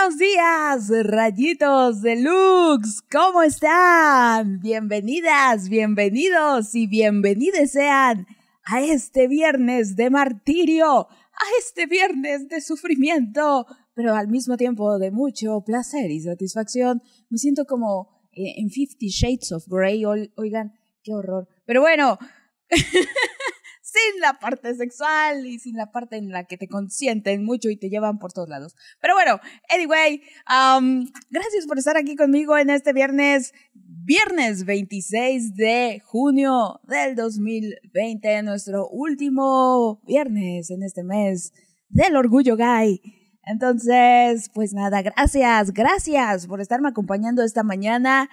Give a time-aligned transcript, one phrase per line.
[0.00, 3.02] Buenos días, rayitos de Lux.
[3.12, 4.58] ¿Cómo están?
[4.60, 8.26] Bienvenidas, bienvenidos y bienvenides sean
[8.64, 15.10] a este viernes de martirio, a este viernes de sufrimiento, pero al mismo tiempo de
[15.10, 17.02] mucho placer y satisfacción.
[17.28, 20.04] Me siento como eh, en Fifty Shades of Grey.
[20.06, 20.72] Oigan,
[21.02, 21.46] qué horror.
[21.66, 22.18] Pero bueno.
[23.90, 27.76] sin la parte sexual y sin la parte en la que te consienten mucho y
[27.76, 28.76] te llevan por todos lados.
[29.00, 36.00] Pero bueno, anyway, um, gracias por estar aquí conmigo en este viernes, viernes 26 de
[36.04, 41.52] junio del 2020, nuestro último viernes en este mes
[41.88, 43.00] del orgullo gay.
[43.44, 48.28] Entonces, pues nada, gracias, gracias por estarme acompañando esta mañana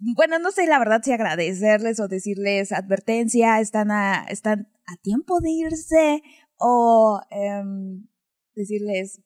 [0.00, 5.40] bueno, no sé la verdad si agradecerles o decirles advertencia, están a, están a tiempo
[5.40, 6.22] de irse
[6.56, 8.06] o em,
[8.54, 9.20] decirles,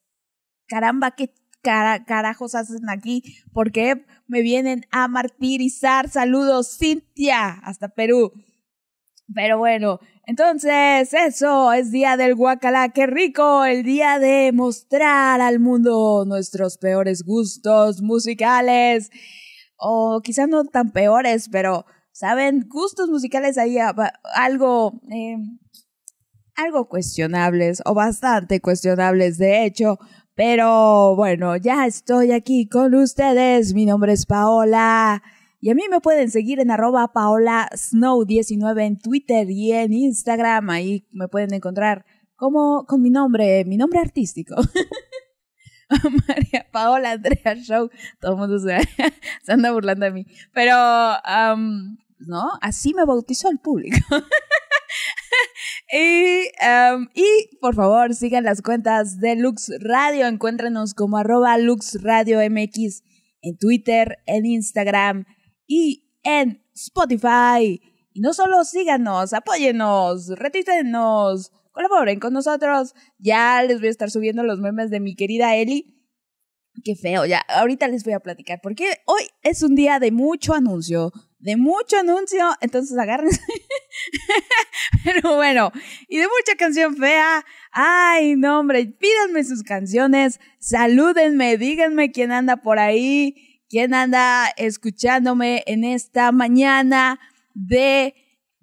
[0.66, 3.22] caramba, ¿qué carajos hacen aquí?
[3.52, 6.10] Porque me vienen a martirizar.
[6.10, 8.32] Saludos, Cintia, hasta Perú.
[9.34, 15.60] Pero bueno, entonces eso es día del guacalá, qué rico, el día de mostrar al
[15.60, 19.10] mundo nuestros peores gustos musicales
[19.84, 22.66] o quizás no tan peores, pero, ¿saben?
[22.68, 23.76] Gustos musicales ahí
[24.34, 25.36] algo, eh,
[26.56, 29.98] algo cuestionables o bastante cuestionables, de hecho.
[30.34, 33.74] Pero bueno, ya estoy aquí con ustedes.
[33.74, 35.22] Mi nombre es Paola.
[35.60, 40.70] Y a mí me pueden seguir en arroba Paola Snow19 en Twitter y en Instagram.
[40.70, 42.04] Ahí me pueden encontrar
[42.36, 44.56] como con mi nombre, mi nombre artístico.
[46.28, 47.90] María Paola Andrea Show.
[48.20, 48.76] Todo el mundo se,
[49.52, 50.26] anda burlando de mí.
[50.52, 50.74] Pero,
[52.18, 52.50] ¿no?
[52.60, 53.98] Así me bautizó el público.
[55.92, 56.48] y,
[57.60, 60.26] por favor, sigan las cuentas de Lux Radio.
[60.26, 63.02] Encuéntrenos como arroba Lux Radio MX
[63.42, 65.24] en Twitter, en Instagram
[65.66, 67.80] y en Spotify.
[68.12, 72.94] Y no solo síganos, apóyenos, retítenos colaboren con nosotros.
[73.18, 75.90] Ya les voy a estar subiendo los memes de mi querida Eli.
[76.82, 80.54] Qué feo, ya, ahorita les voy a platicar, porque hoy es un día de mucho
[80.54, 83.40] anuncio, de mucho anuncio, entonces agárrense.
[85.04, 85.70] Pero bueno,
[86.08, 87.44] y de mucha canción fea.
[87.70, 95.62] Ay, no, hombre, pídanme sus canciones, salúdenme, díganme quién anda por ahí, quién anda escuchándome
[95.66, 97.20] en esta mañana
[97.54, 98.14] de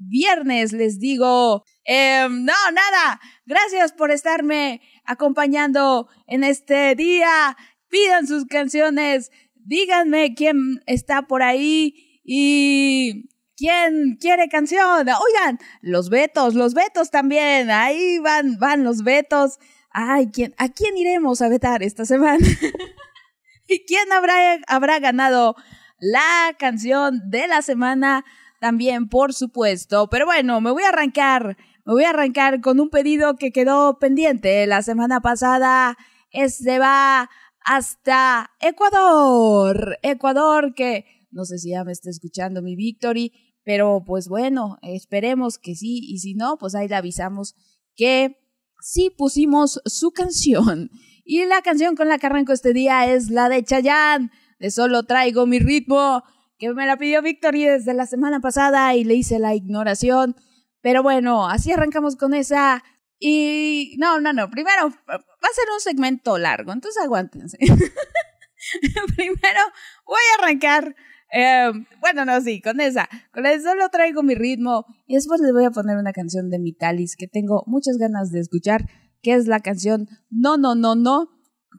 [0.08, 1.64] viernes, les digo.
[1.84, 3.20] Em, no, nada.
[3.46, 7.58] Gracias por estarme acompañando en este día.
[7.90, 9.32] Pidan sus canciones.
[9.56, 15.08] Díganme quién está por ahí y quién quiere canción.
[15.08, 17.70] Oigan, los vetos, los vetos también.
[17.70, 19.60] Ahí van, van los vetos.
[19.92, 22.46] Ay, ¿quién, ¿a quién iremos a vetar esta semana?
[23.68, 25.56] ¿Y quién habrá, habrá ganado
[26.00, 28.26] la canción de la semana?
[28.62, 30.08] También, por supuesto.
[30.10, 33.98] Pero bueno, me voy a arrancar me voy a arrancar con un pedido que quedó
[33.98, 35.98] pendiente la semana pasada.
[36.30, 37.30] Este va
[37.66, 39.98] hasta Ecuador.
[40.04, 43.34] Ecuador, que no sé si ya me está escuchando mi Victory,
[43.64, 46.00] pero pues bueno, esperemos que sí.
[46.04, 47.56] Y si no, pues ahí le avisamos
[47.96, 48.38] que
[48.80, 50.92] sí pusimos su canción.
[51.26, 54.30] Y la canción con la que arranco este día es la de Chayanne,
[54.60, 56.24] de Solo Traigo mi ritmo,
[56.62, 60.36] que me la pidió Victory desde la semana pasada y le hice la ignoración.
[60.82, 62.84] Pero bueno, así arrancamos con esa.
[63.18, 64.48] Y no, no, no.
[64.52, 67.58] Primero, va a ser un segmento largo, entonces aguántense.
[69.16, 69.60] Primero
[70.06, 70.96] voy a arrancar.
[71.34, 73.10] Eh, bueno, no, sí, con esa.
[73.34, 74.86] Con eso solo traigo mi ritmo.
[75.08, 78.40] Y después les voy a poner una canción de Mitalis que tengo muchas ganas de
[78.40, 78.86] escuchar,
[79.24, 81.28] que es la canción No, no, no, no,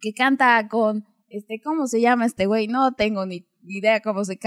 [0.00, 2.66] que canta con, este, ¿cómo se llama este güey?
[2.66, 4.38] No tengo ni idea cómo se,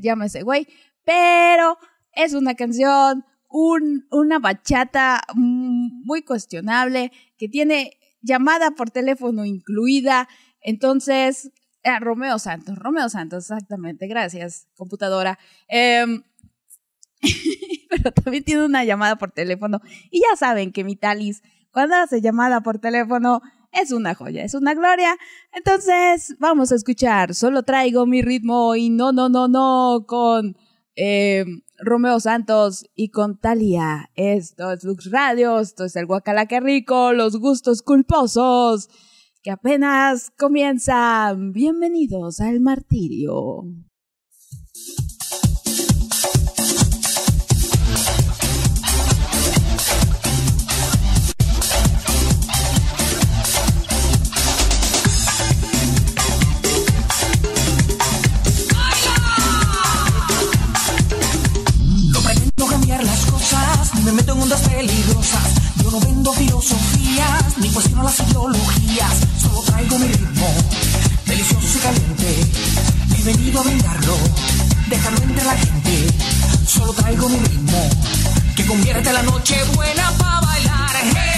[0.00, 0.66] llama ese güey,
[1.04, 1.78] pero
[2.12, 10.28] es una canción un, una bachata muy cuestionable que tiene llamada por teléfono incluida.
[10.60, 11.52] Entonces,
[11.82, 15.38] eh, Romeo Santos, Romeo Santos, exactamente, gracias, computadora.
[15.68, 16.22] Em,
[17.90, 19.80] pero también tiene una llamada por teléfono.
[20.10, 23.40] Y ya saben que mi Talis, cuando hace llamada por teléfono,
[23.80, 25.16] es una joya, es una gloria.
[25.52, 27.34] Entonces, vamos a escuchar.
[27.34, 30.56] Solo traigo mi ritmo y no, no, no, no, con
[30.96, 31.44] eh,
[31.78, 34.10] Romeo Santos y con Talia.
[34.14, 38.88] Esto es Lux Radio, esto es el Guacalaque Rico, los gustos culposos
[39.42, 41.52] que apenas comienzan.
[41.52, 43.64] Bienvenidos al martirio.
[64.06, 65.48] me meto en ondas peligrosas.
[65.82, 69.12] Yo no vendo filosofías, ni cuestiono las ideologías.
[69.42, 70.46] Solo traigo mi ritmo,
[71.26, 72.40] delicioso y caliente.
[73.18, 74.16] He venido a brindarlo,
[74.88, 76.06] dejarlo entre la gente.
[76.68, 77.90] Solo traigo mi ritmo,
[78.54, 81.35] que convierte la noche buena para bailar.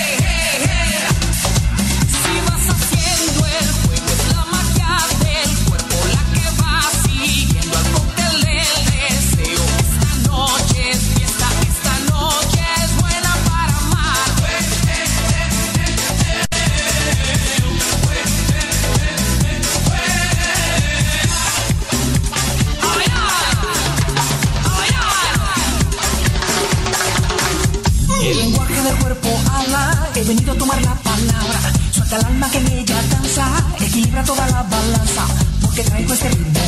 [34.29, 35.27] toda la balanza,
[35.63, 36.61] porque traigo este ritmo,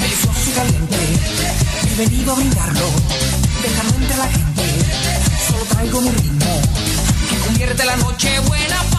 [0.00, 0.96] delicioso y caliente.
[1.86, 2.86] He venido a brindarlo,
[3.62, 4.64] dejarlo entre la gente,
[5.46, 6.60] solo traigo mi ritmo,
[7.30, 8.91] que convierte la noche buena.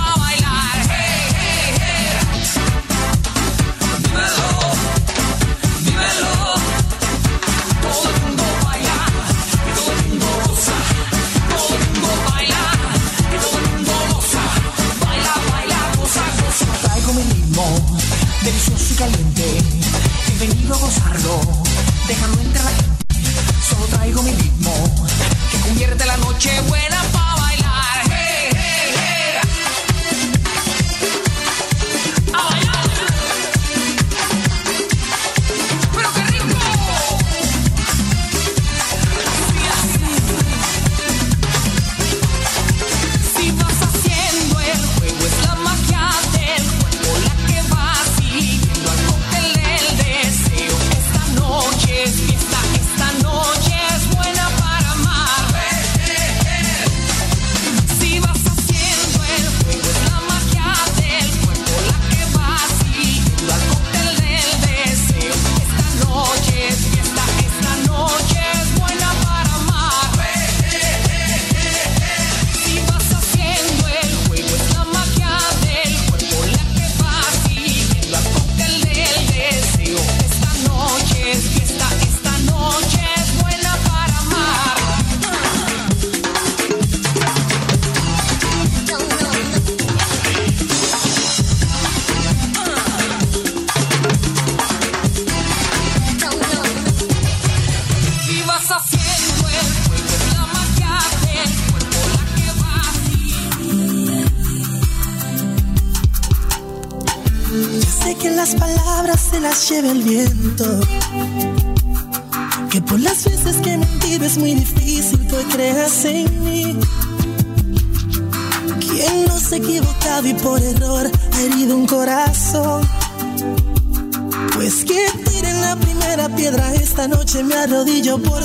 [127.84, 128.43] rodillo por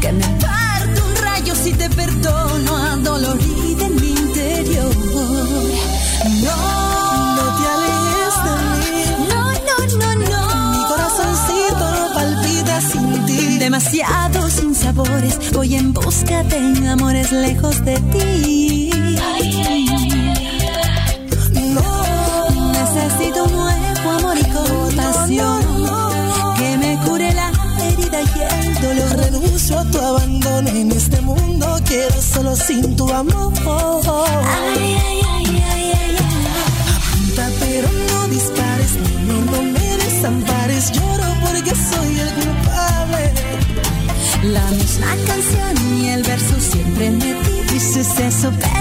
[0.00, 4.94] que me parte un rayo si te perdono a adolorida en mi interior.
[6.44, 6.56] No,
[7.36, 8.98] no te alejes de mí.
[9.28, 10.72] No, no, no, no.
[10.72, 13.58] Mi corazoncito no palpita sin ti.
[13.58, 18.57] Demasiados sinsabores, voy en busca de amores lejos de ti.
[31.88, 33.52] quiero solo sin tu amor.
[33.64, 36.16] Ay, ay, ay, ay, ay, ay.
[36.96, 40.92] Apunta, pero no dispares, niño, no me desampares.
[40.92, 43.32] Lloro porque soy el culpable.
[44.42, 47.34] La misma canción y el verso siempre me
[47.72, 48.77] dices eso, pero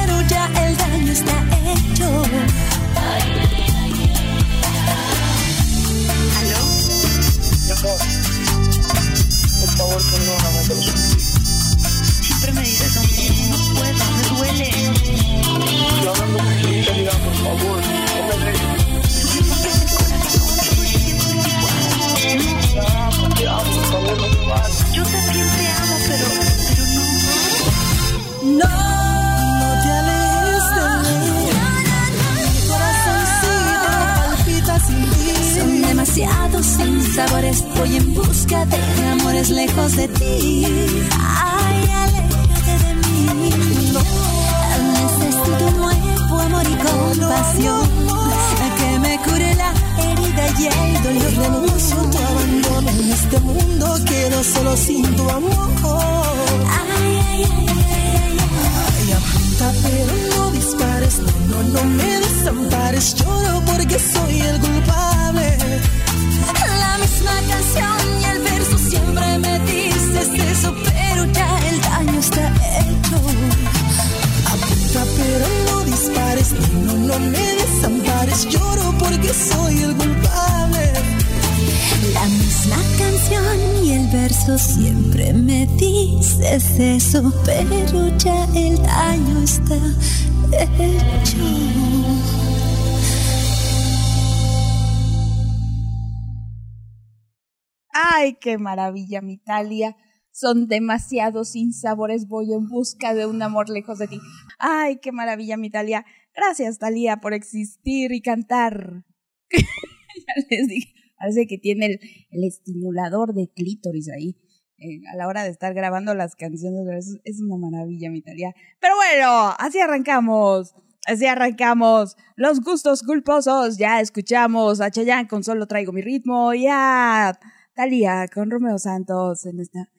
[98.48, 99.98] qué maravilla, mi Talia.
[100.32, 102.30] Son demasiados sinsabores.
[102.30, 104.20] Voy en busca de un amor lejos de ti.
[104.58, 106.06] Ay, qué maravilla, mi Talia.
[106.34, 109.04] Gracias, Talia, por existir y cantar.
[109.52, 110.94] ya les dije.
[111.20, 112.00] Parece que tiene el,
[112.30, 114.38] el estimulador de clítoris ahí.
[114.78, 118.54] eh, a la hora de estar grabando las canciones, es, una maravilla, mi Talia.
[118.80, 120.74] Pero bueno, así arrancamos.
[121.06, 122.16] Así arrancamos.
[122.38, 123.78] Los gustos culposos.
[123.78, 127.38] Ya escuchamos a Chayanne con Solo Traigo Mi Ritmo y a
[127.78, 129.92] Talía con Romeo Santos en esta,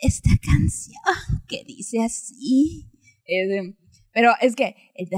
[0.00, 1.00] esta canción
[1.46, 2.90] que dice así.
[4.12, 5.08] Pero es que, eh,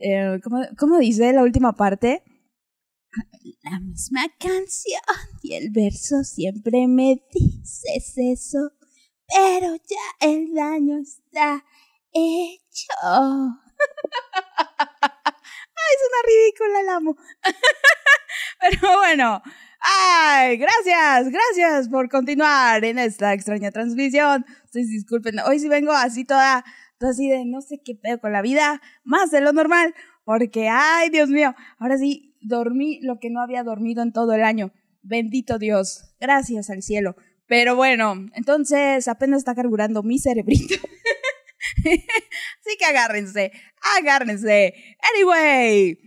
[0.00, 2.22] eh, ¿cómo, cómo dice la última parte?
[3.62, 5.02] La misma canción
[5.42, 8.70] y el verso siempre me dices eso,
[9.28, 11.62] pero ya el daño está
[12.10, 12.94] hecho.
[14.78, 17.16] Ay, es una ridícula, la amo.
[18.60, 19.42] Pero bueno,
[19.80, 24.44] ay, gracias, gracias por continuar en esta extraña transmisión.
[24.64, 26.64] Ustedes disculpen, hoy sí vengo así toda,
[26.98, 29.94] toda así de no sé qué pedo con la vida, más de lo normal,
[30.24, 34.42] porque, ay, Dios mío, ahora sí dormí lo que no había dormido en todo el
[34.42, 34.72] año.
[35.02, 37.16] Bendito Dios, gracias al cielo.
[37.46, 40.74] Pero bueno, entonces apenas está carburando mi cerebrito.
[41.78, 43.50] Así que agárrense,
[43.98, 44.74] agárrense.
[45.14, 45.98] Anyway,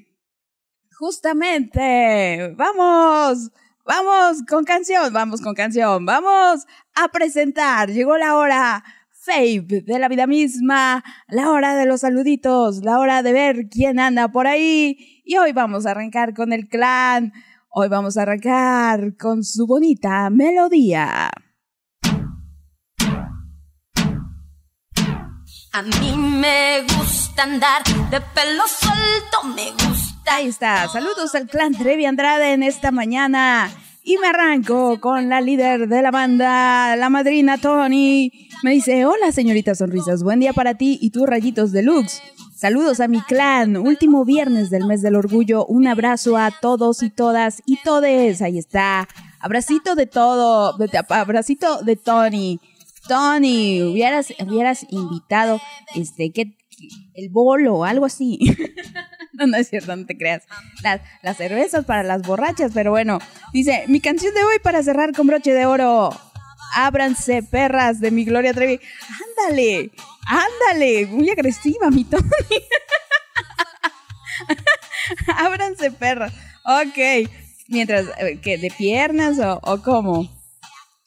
[0.97, 3.51] justamente, vamos,
[3.85, 7.89] vamos con canción, vamos con canción, vamos a presentar.
[7.89, 13.23] Llegó la hora fave de la vida misma, la hora de los saluditos, la hora
[13.23, 15.21] de ver quién anda por ahí.
[15.25, 17.33] Y hoy vamos a arrancar con el clan.
[17.69, 21.31] Hoy vamos a arrancar con su bonita melodía.
[25.75, 30.12] A mí me gusta andar de pelo suelto, me gusta.
[30.25, 30.87] Ahí está.
[30.87, 33.69] Saludos al clan Trevi Andrade en esta mañana.
[34.03, 38.31] Y me arranco con la líder de la banda, la madrina Tony.
[38.63, 42.21] Me dice, hola señorita Sonrisas, buen día para ti y tus rayitos deluxe.
[42.55, 45.65] Saludos a mi clan, último viernes del mes del orgullo.
[45.65, 48.41] Un abrazo a todos y todas y todes.
[48.41, 49.07] Ahí está.
[49.39, 50.77] Abracito de todo,
[51.09, 52.59] abracito de Tony.
[53.07, 55.59] Tony, hubieras, hubieras invitado
[55.95, 56.57] este, que
[57.13, 58.39] el bolo algo así.
[59.37, 60.43] No, no es cierto, no te creas.
[60.83, 63.19] Las, las cervezas para las borrachas, pero bueno.
[63.51, 66.09] Dice, mi canción de hoy para cerrar con broche de oro.
[66.75, 68.79] Ábranse, perras, de mi Gloria Trevi.
[69.47, 69.91] Ándale,
[70.25, 72.23] ándale, muy agresiva, mi Tony.
[75.37, 76.33] Ábranse, perras.
[76.65, 77.29] Ok.
[77.67, 78.57] Mientras, eh, ¿qué?
[78.57, 80.29] ¿De piernas o cómo?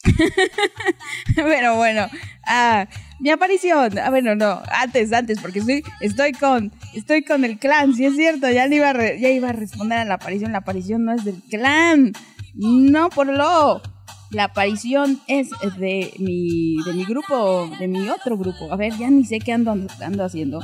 [1.37, 2.09] Pero bueno,
[2.47, 2.87] ah,
[3.19, 3.99] mi aparición.
[3.99, 8.15] Ah, bueno, no, antes, antes, porque estoy, estoy con, estoy con el clan, si es
[8.15, 10.53] cierto, ya iba a ya iba a responder a la aparición.
[10.53, 12.13] La aparición no es del clan.
[12.55, 13.83] No, por lo.
[14.31, 18.73] La aparición es de mi, de mi grupo, de mi otro grupo.
[18.73, 20.61] A ver, ya ni sé qué ando, ando haciendo.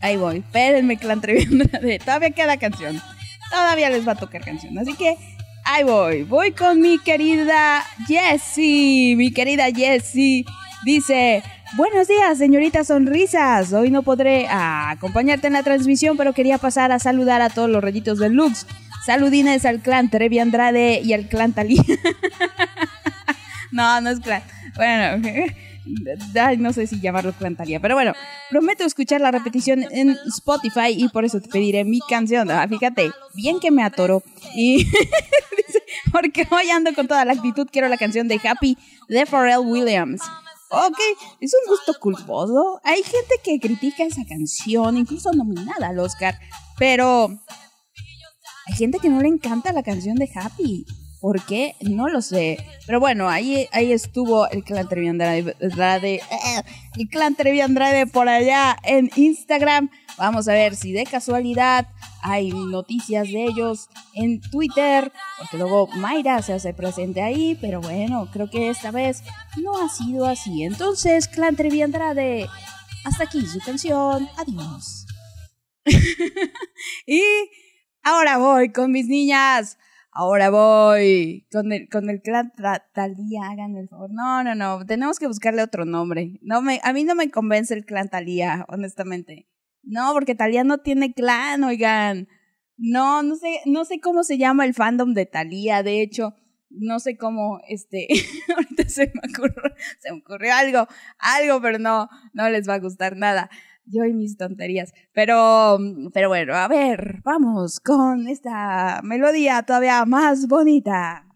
[0.00, 0.38] Ahí voy.
[0.38, 1.98] Espérenme, clan Andrade.
[2.04, 3.00] Todavía queda canción.
[3.50, 4.76] Todavía les va a tocar canción.
[4.78, 5.16] Así que
[5.64, 6.24] ahí voy.
[6.24, 9.14] Voy con mi querida Jessie.
[9.16, 10.44] Mi querida Jessie
[10.84, 11.42] dice:
[11.76, 13.72] Buenos días, señorita Sonrisas.
[13.72, 17.82] Hoy no podré acompañarte en la transmisión, pero quería pasar a saludar a todos los
[17.82, 18.66] rayitos del Lux.
[19.04, 21.82] Saludines al clan Trevi Andrade y al clan Talía.
[23.70, 24.42] no, no es clan.
[24.76, 25.28] Bueno,
[26.58, 28.12] no sé si llamarlo clan Talía, pero bueno,
[28.50, 32.50] prometo escuchar la repetición en Spotify y por eso te pediré mi canción.
[32.50, 34.22] Ah, fíjate, bien que me atoró.
[34.54, 34.86] Y
[36.12, 38.76] porque hoy ando con toda la actitud, quiero la canción de Happy
[39.08, 40.20] de Pharrell Williams.
[40.72, 40.98] Ok,
[41.40, 42.80] es un gusto culposo.
[42.84, 46.38] Hay gente que critica esa canción, incluso nominada al Oscar,
[46.78, 50.86] pero hay gente que no le encanta la canción de Happy.
[51.20, 51.76] ¿Por qué?
[51.80, 52.64] No lo sé.
[52.86, 56.62] Pero bueno, ahí, ahí estuvo el clan Trevi Andrade, Andrade, eh,
[56.96, 59.90] el clan Trevi Andrade por allá en Instagram.
[60.16, 61.88] Vamos a ver si de casualidad
[62.22, 68.28] hay noticias de ellos en Twitter, porque luego Mayra se hace presente ahí, pero bueno,
[68.32, 69.22] creo que esta vez
[69.56, 70.64] no ha sido así.
[70.64, 72.48] Entonces, clan Trevi Andrade,
[73.04, 74.28] hasta aquí su canción.
[74.36, 75.06] Adiós.
[77.06, 77.22] y
[78.02, 79.76] ahora voy con mis niñas.
[80.12, 82.52] Ahora voy con el, con el clan
[82.92, 84.10] Talía, hagan el favor.
[84.12, 86.38] No, no, no, tenemos que buscarle otro nombre.
[86.42, 89.48] No me, a mí no me convence el clan Talía, honestamente.
[89.82, 92.28] No, porque Talía no tiene clan, oigan.
[92.76, 96.34] No, no sé, no sé cómo se llama el fandom de Talía, de hecho,
[96.70, 98.08] no sé cómo, este,
[98.56, 99.62] ahorita se me ocurrió,
[99.98, 100.86] se me ocurrió algo,
[101.18, 103.50] algo, pero no, no les va a gustar nada.
[103.92, 104.92] Yo y mis tonterías.
[105.12, 105.78] Pero,
[106.12, 111.26] pero bueno, a ver, vamos con esta melodía todavía más bonita.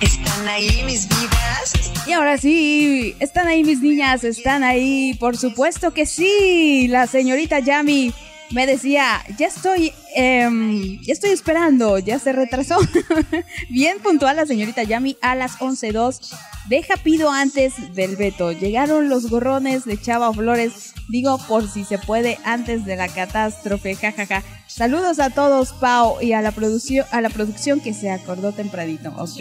[0.00, 2.06] ¿Están ahí mis vidas?
[2.06, 6.86] Y ahora sí, están ahí mis niñas, están ahí, por supuesto que sí.
[6.88, 8.12] La señorita Yami
[8.50, 12.78] me decía, ya estoy, em, estoy esperando, ya se retrasó.
[13.70, 16.34] Bien puntual la señorita Yami a las 11.02.
[16.68, 18.52] Deja pido antes del veto.
[18.52, 20.94] Llegaron los gorrones de Chava Flores.
[21.08, 23.94] Digo, por si se puede, antes de la catástrofe.
[23.94, 24.42] Jajaja.
[24.66, 29.12] Saludos a todos, Pau, y a la producción, a la producción que se acordó tempranito.
[29.16, 29.40] Ok.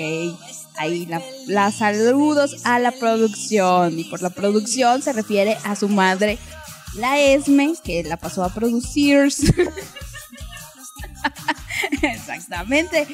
[0.78, 4.00] Ahí la, la saludos a la producción.
[4.00, 6.40] Y por la producción se refiere a su madre,
[6.96, 9.28] la Esme, que la pasó a producir.
[12.02, 13.08] Exactamente.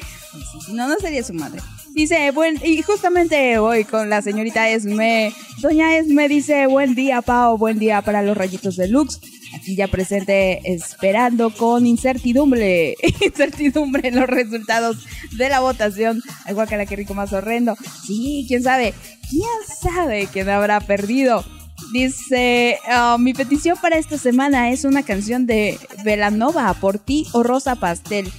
[0.64, 1.60] Si no, no sería su madre.
[1.92, 5.32] Dice, buen, y justamente voy con la señorita Esme.
[5.60, 9.18] Doña Esme dice, buen día, Pau, buen día para los rayitos de Lux.
[9.54, 16.22] Aquí ya presente, esperando con incertidumbre, incertidumbre los resultados de la votación.
[16.44, 17.76] Ay, guacala, qué rico más horrendo.
[18.06, 18.92] Sí, quién sabe,
[19.30, 19.48] quién
[19.80, 21.44] sabe quién habrá perdido.
[21.92, 27.42] Dice, ah, mi petición para esta semana es una canción de Velanova, Por ti o
[27.42, 28.30] Rosa Pastel.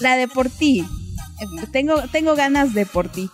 [0.00, 0.84] La de Por ti.
[1.72, 3.30] Tengo, tengo ganas de Por ti.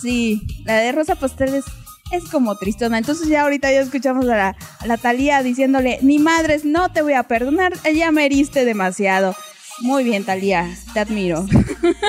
[0.00, 1.64] Sí, la de Rosa Pastel es,
[2.12, 2.98] es como tristona.
[2.98, 7.02] Entonces ya ahorita ya escuchamos a la, a la Talía diciéndole, ni madres, no te
[7.02, 9.34] voy a perdonar, ya me heriste demasiado.
[9.80, 11.46] Muy bien, Talía, te admiro.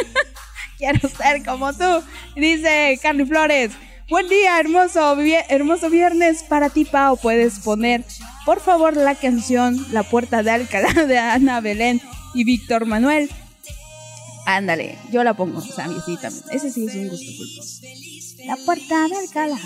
[0.78, 2.04] Quiero ser como tú.
[2.36, 3.72] Dice Carly Flores.
[4.12, 7.16] Buen día, hermoso, hermoso viernes para ti, Pau.
[7.16, 8.04] Puedes poner,
[8.46, 12.02] por favor, la canción La Puerta de Alcalá de Ana Belén
[12.34, 13.32] y Víctor Manuel.
[14.46, 16.02] Ándale, yo la pongo, también.
[16.52, 17.80] Ese sí es un gusto culposo.
[18.46, 19.58] La Puerta de Alcalá.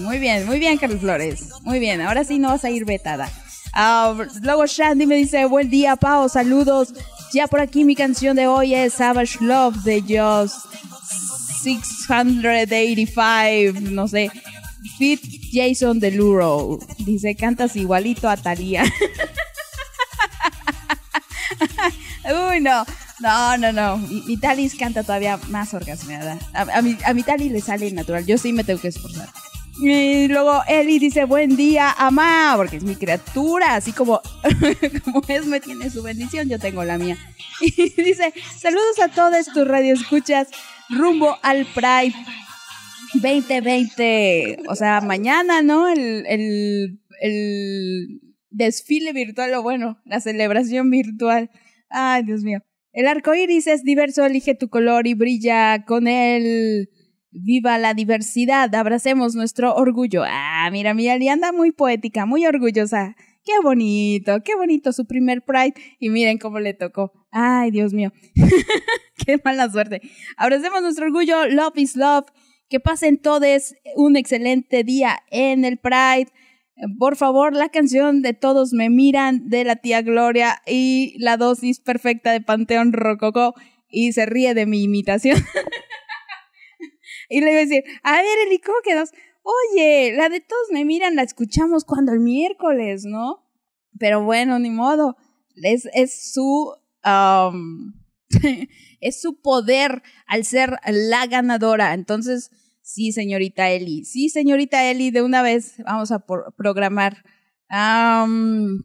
[0.00, 1.44] Muy bien, muy bien, Carlos Flores.
[1.60, 3.30] Muy bien, ahora sí no vas a ir vetada.
[3.74, 6.94] Ah, luego Shandy me dice, buen día, Pau, saludos.
[7.34, 10.72] Ya por aquí mi canción de hoy es Savage Love de Just
[11.62, 14.30] 685, no sé.
[14.98, 15.20] Fit
[15.52, 16.78] Jason Deluro.
[16.98, 18.84] Dice, cantas igualito a Thalía.
[22.50, 22.84] Uy, no.
[23.20, 23.96] No, no, no.
[23.98, 26.38] Mi, mi canta todavía más orgasmeada.
[26.52, 28.26] A, a mi, a mi le sale natural.
[28.26, 29.28] Yo sí me tengo que esforzar.
[29.80, 34.20] Y luego Eli dice, buen día, amá, porque es mi criatura, así como,
[35.04, 37.16] como es, me tiene su bendición, yo tengo la mía.
[37.60, 40.48] Y dice, saludos a todas tus radioescuchas
[40.92, 42.14] rumbo al Pride
[43.14, 44.58] 2020.
[44.68, 45.88] O sea, mañana, ¿no?
[45.88, 51.50] El, el, el desfile virtual, o bueno, la celebración virtual.
[51.88, 52.60] Ay, Dios mío.
[52.92, 56.90] El arco iris es diverso, elige tu color y brilla con él.
[57.30, 60.22] Viva la diversidad, abracemos nuestro orgullo.
[60.26, 63.16] Ah, mira, mi Ali anda muy poética, muy orgullosa.
[63.44, 65.74] Qué bonito, qué bonito su primer Pride.
[65.98, 67.12] Y miren cómo le tocó.
[67.30, 68.12] Ay, Dios mío.
[69.26, 70.00] qué mala suerte.
[70.36, 71.46] Abracemos nuestro orgullo.
[71.48, 72.26] Love is love.
[72.68, 76.30] Que pasen todos un excelente día en el Pride.
[76.98, 81.80] por favor, la canción de Todos me miran de la tía Gloria y la dosis
[81.80, 83.54] perfecta de Panteón Rococó
[83.88, 85.36] y se ríe de mi imitación.
[87.28, 89.12] y le iba a decir, a ver, Eli, ¿cómo quedas?
[89.42, 93.44] Oye, la de Todos me miran la escuchamos cuando el miércoles, ¿no?
[93.98, 95.16] Pero bueno, ni modo.
[95.56, 96.74] Es, su...
[97.04, 97.92] um,
[99.00, 101.94] es su poder al ser la ganadora.
[101.94, 102.50] Entonces,
[102.82, 104.04] sí, señorita Eli.
[104.04, 106.24] Sí, señorita Eli, de una vez vamos a
[106.56, 107.24] programar.
[107.68, 108.84] Am,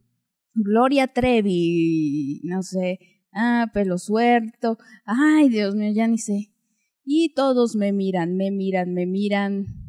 [0.53, 2.99] Gloria Trevi, no sé.
[3.31, 4.77] Ah, pelo suelto.
[5.05, 6.51] Ay, Dios mío, ya ni sé.
[7.05, 9.86] Y todos me miran, me miran, me miran.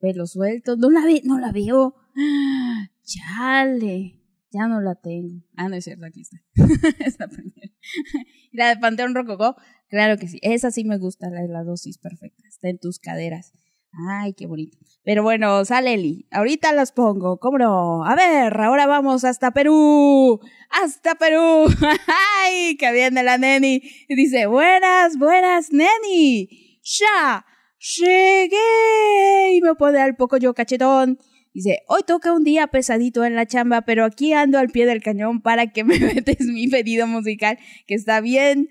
[0.00, 0.76] Pelo suelto.
[0.76, 1.94] No la, ve, no la veo.
[3.04, 4.18] Chale.
[4.50, 5.42] Ya no la tengo.
[5.56, 6.38] Ah, no es cierto, aquí está.
[8.52, 9.56] la de Panteón Rococó,
[9.88, 10.38] claro que sí.
[10.42, 12.42] Esa sí me gusta, la de la dosis perfecta.
[12.48, 13.52] Está en tus caderas.
[14.10, 14.78] Ay, qué bonito.
[15.02, 16.26] Pero bueno, sale Eli.
[16.30, 18.04] Ahorita las pongo, ¿cómo no?
[18.04, 20.40] A ver, ahora vamos hasta Perú.
[20.70, 21.66] ¡Hasta Perú!
[22.44, 22.76] ¡Ay!
[22.76, 23.80] Que viene la neni.
[24.08, 26.80] Y dice, buenas, buenas, neni.
[26.82, 27.44] ¡Ya!
[27.80, 29.54] ¡Llegué!
[29.54, 31.18] Y me pone al poco yo cachetón.
[31.54, 35.02] Dice, hoy toca un día pesadito en la chamba, pero aquí ando al pie del
[35.02, 38.68] cañón para que me metes mi pedido musical, que está bien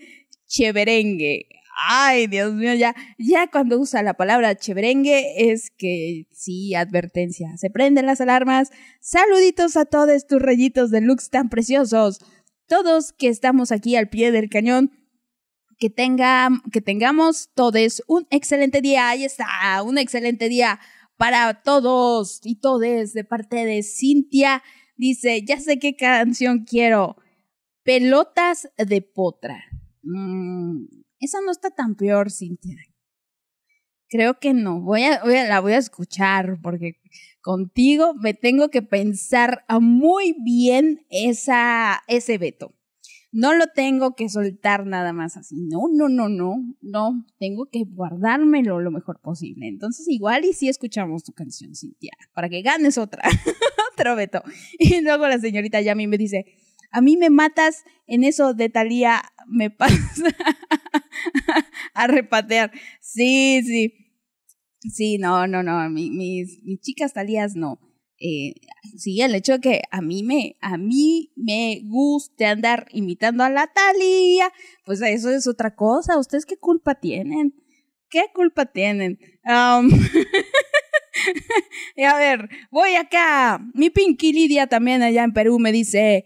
[0.47, 1.47] cheverengue.
[1.89, 7.55] Ay, Dios mío, ya, ya cuando usa la palabra cheverengue es que sí, advertencia.
[7.57, 8.71] Se prenden las alarmas.
[8.99, 12.19] Saluditos a todos tus rayitos de looks tan preciosos.
[12.67, 14.91] Todos que estamos aquí al pie del cañón,
[15.77, 19.09] que, tenga, que tengamos todos un excelente día.
[19.09, 20.79] Ahí está, un excelente día
[21.17, 24.63] para todos y todes de parte de Cintia.
[24.95, 27.17] Dice, ya sé qué canción quiero.
[27.83, 29.63] Pelotas de potra.
[30.03, 30.85] Mm,
[31.19, 32.77] esa no está tan peor, Cintia.
[34.09, 34.79] Creo que no.
[34.81, 36.93] Voy a, voy a- la voy a escuchar porque
[37.41, 42.73] contigo me tengo que pensar muy bien esa, ese veto.
[43.31, 45.55] No lo tengo que soltar nada más así.
[45.61, 46.55] No, no, no, no.
[46.81, 49.67] No, tengo que guardármelo lo mejor posible.
[49.67, 53.23] Entonces, igual y si escuchamos tu canción, Cintia, para que ganes otra.
[53.93, 54.43] Otro veto.
[54.77, 56.45] Y luego la señorita Yami me dice,
[56.91, 60.23] a mí me matas en eso de Talía, me pasa
[61.93, 62.71] a repatear.
[63.01, 63.93] Sí, sí.
[64.81, 65.89] Sí, no, no, no.
[65.89, 67.79] mi- mis, mis chicas Talías no.
[68.19, 68.55] Eh,
[68.97, 73.49] sí, el hecho de que a mí me, a mí me guste andar imitando a
[73.49, 74.51] la Talía,
[74.85, 76.17] pues eso es otra cosa.
[76.17, 77.53] ¿Ustedes qué culpa tienen?
[78.09, 79.19] ¿Qué culpa tienen?
[81.95, 83.59] Y a ver, voy acá.
[83.73, 86.25] Mi Pinky Lidia también allá en Perú me dice.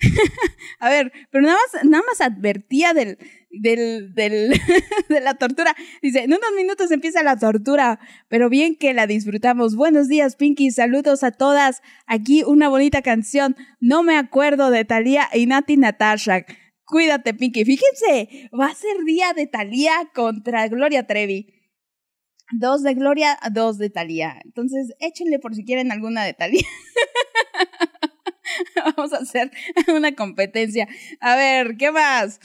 [0.80, 3.18] a ver, pero nada más, nada más advertía del,
[3.50, 4.50] del, del,
[5.08, 5.74] de la tortura.
[6.02, 9.74] Dice, en unos minutos empieza la tortura, pero bien que la disfrutamos.
[9.74, 10.70] Buenos días, Pinky.
[10.70, 11.82] Saludos a todas.
[12.06, 13.56] Aquí una bonita canción.
[13.80, 16.44] No me acuerdo de Talía y Nati Natasha.
[16.84, 17.64] Cuídate, Pinky.
[17.64, 21.54] Fíjense, va a ser día de Talía contra Gloria Trevi.
[22.52, 24.40] Dos de Gloria, dos de Talía.
[24.42, 26.62] Entonces, échenle por si quieren alguna de Talía.
[28.96, 29.50] Vamos a hacer
[29.88, 30.88] una competencia.
[31.20, 32.40] A ver, ¿qué más?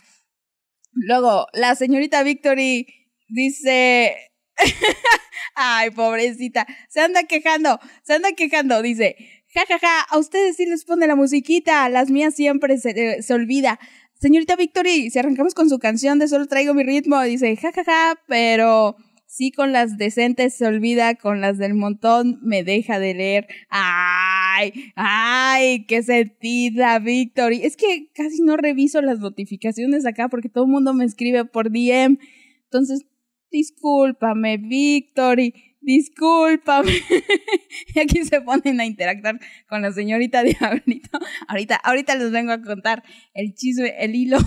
[0.92, 2.88] Luego, la señorita Victory
[3.28, 4.16] dice.
[5.56, 6.66] Ay, pobrecita.
[6.90, 8.82] Se anda quejando, se anda quejando.
[8.82, 9.16] Dice,
[9.54, 13.22] ja, ja, ja, a ustedes sí les pone la musiquita, las mías siempre se, eh,
[13.24, 13.80] se olvida.
[14.20, 17.84] Señorita Victory, si arrancamos con su canción de Solo traigo mi ritmo, dice, ja, ja,
[17.84, 18.96] ja, pero
[19.34, 23.48] sí con las decentes se olvida, con las del montón me deja de leer.
[23.68, 27.62] Ay, ay, qué sentida, Victory.
[27.64, 31.72] Es que casi no reviso las notificaciones acá porque todo el mundo me escribe por
[31.72, 32.20] DM.
[32.66, 33.08] Entonces,
[33.50, 36.92] discúlpame, Victory, discúlpame.
[37.96, 41.18] y aquí se ponen a interactuar con la señorita Diablito.
[41.48, 44.38] Ahorita, ahorita les vengo a contar el chisme, el hilo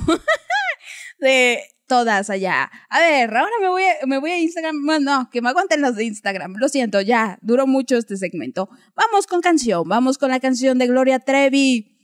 [1.19, 2.71] de todas allá.
[2.91, 4.85] A ver, ahora me voy a, me voy a Instagram.
[4.85, 6.55] Bueno, no, que me aguanten los de Instagram.
[6.59, 8.69] Lo siento, ya, duró mucho este segmento.
[8.95, 11.97] Vamos con canción, vamos con la canción de Gloria Trevi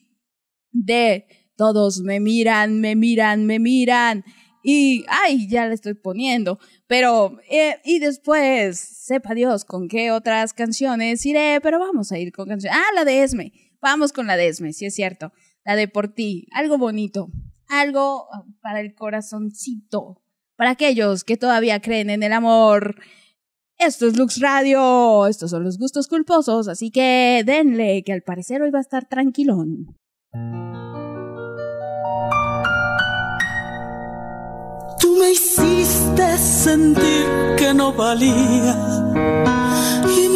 [0.72, 4.24] de Todos me miran, me miran, me miran.
[4.64, 6.58] Y, ay, ya la estoy poniendo.
[6.86, 12.32] Pero, eh, y después, sepa Dios con qué otras canciones iré, pero vamos a ir
[12.32, 12.78] con canciones.
[12.80, 13.52] Ah, la de Esme.
[13.80, 15.32] Vamos con la de Esme, sí es cierto.
[15.64, 16.46] La de Por ti.
[16.52, 17.28] Algo bonito.
[17.72, 20.20] Algo ah, para el corazoncito.
[20.56, 22.96] Para aquellos que todavía creen en el amor.
[23.78, 25.26] Esto es Lux Radio.
[25.26, 26.68] Estos son los gustos culposos.
[26.68, 29.96] Así que denle, que al parecer hoy va a estar tranquilón.
[35.00, 38.76] Tú me hiciste sentir que no valía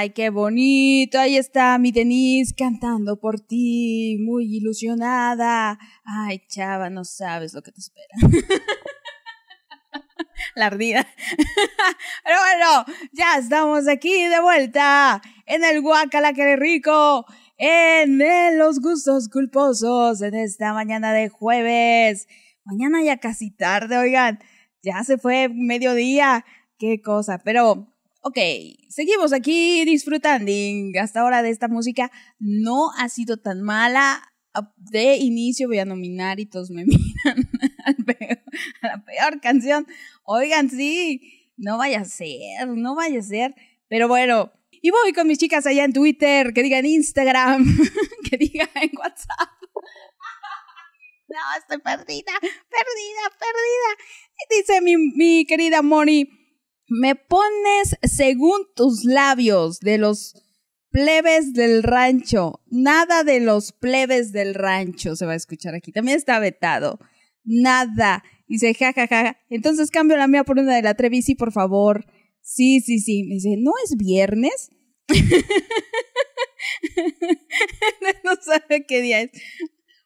[0.00, 1.18] Ay, qué bonito.
[1.18, 5.76] Ahí está mi Denise cantando por ti, muy ilusionada.
[6.04, 8.14] Ay, chava, no sabes lo que te espera.
[10.54, 11.04] La ardida.
[12.24, 19.28] Pero bueno, ya estamos aquí de vuelta en el Guacala que rico, en los gustos
[19.28, 22.28] culposos, en esta mañana de jueves.
[22.62, 24.38] Mañana ya casi tarde, oigan,
[24.80, 26.44] ya se fue mediodía,
[26.78, 28.38] qué cosa, pero ok,
[28.88, 30.50] seguimos aquí disfrutando
[31.00, 32.10] hasta ahora de esta música.
[32.38, 34.22] No ha sido tan mala.
[34.76, 37.48] De inicio voy a nominar y todos me miran
[38.82, 39.86] a la peor canción.
[40.24, 43.54] Oigan, sí, no vaya a ser, no vaya a ser.
[43.88, 44.52] Pero bueno,
[44.82, 47.64] y voy con mis chicas allá en Twitter, que digan Instagram,
[48.30, 49.48] que digan en WhatsApp.
[51.30, 54.06] No, estoy perdida, perdida, perdida.
[54.48, 56.26] Dice mi, mi querida Moni,
[56.88, 60.34] me pones según tus labios de los
[60.90, 62.60] plebes del rancho.
[62.66, 65.92] Nada de los plebes del rancho se va a escuchar aquí.
[65.92, 66.98] También está vetado.
[67.44, 68.24] Nada.
[68.46, 69.06] Dice, jajaja.
[69.06, 69.38] Ja, ja.
[69.50, 72.06] Entonces cambio la mía por una de la Trevi, sí, por favor.
[72.40, 73.24] Sí, sí, sí.
[73.24, 74.70] Me dice, ¿no es viernes?
[78.24, 79.30] no sabe qué día es.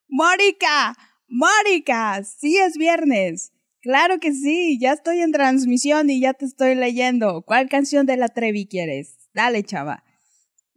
[0.08, 0.96] Mónica,
[1.28, 3.51] Mónica, sí es viernes.
[3.82, 7.42] Claro que sí, ya estoy en transmisión y ya te estoy leyendo.
[7.42, 9.18] ¿Cuál canción de la Trevi quieres?
[9.34, 10.04] Dale, chava.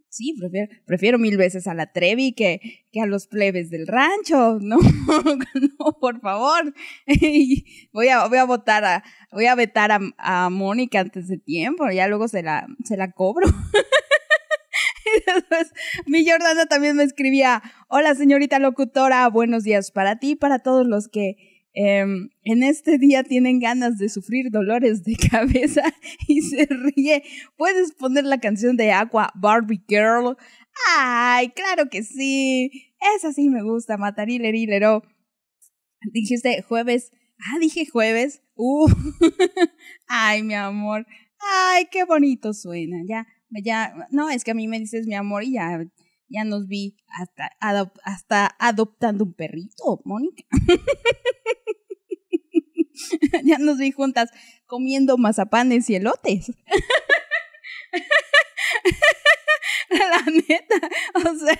[0.09, 0.33] Sí,
[0.85, 2.59] prefiero, mil veces a la Trevi que,
[2.91, 4.59] que a los plebes del rancho.
[4.65, 6.73] No, no, por favor.
[7.93, 11.87] voy a, voy a votar a, voy a vetar a, a Mónica antes de tiempo,
[11.91, 13.47] ya luego se la, se la cobro.
[15.25, 15.71] Después,
[16.07, 21.07] mi Jordana también me escribía, hola señorita locutora, buenos días para ti, para todos los
[21.07, 25.83] que em, en este día tienen ganas de sufrir dolores de cabeza
[26.27, 27.23] y se ríe.
[27.57, 30.35] ¿Puedes poner la canción de Aqua Barbie Girl?
[30.97, 32.71] Ay, claro que sí.
[33.17, 35.03] Esa sí me gusta, Matarilerilero.
[36.11, 37.11] Dijiste jueves.
[37.39, 38.41] Ah, dije jueves.
[38.55, 38.87] Uh.
[40.07, 41.05] Ay, mi amor.
[41.39, 42.97] Ay, qué bonito suena.
[43.07, 45.85] Ya, ya, no, es que a mí me dices mi amor y ya,
[46.29, 50.43] ya nos vi hasta, adop- hasta adoptando un perrito, Mónica.
[53.43, 54.29] ya nos vi juntas
[54.65, 56.51] comiendo mazapanes y elotes.
[59.89, 61.59] La neta, o sea,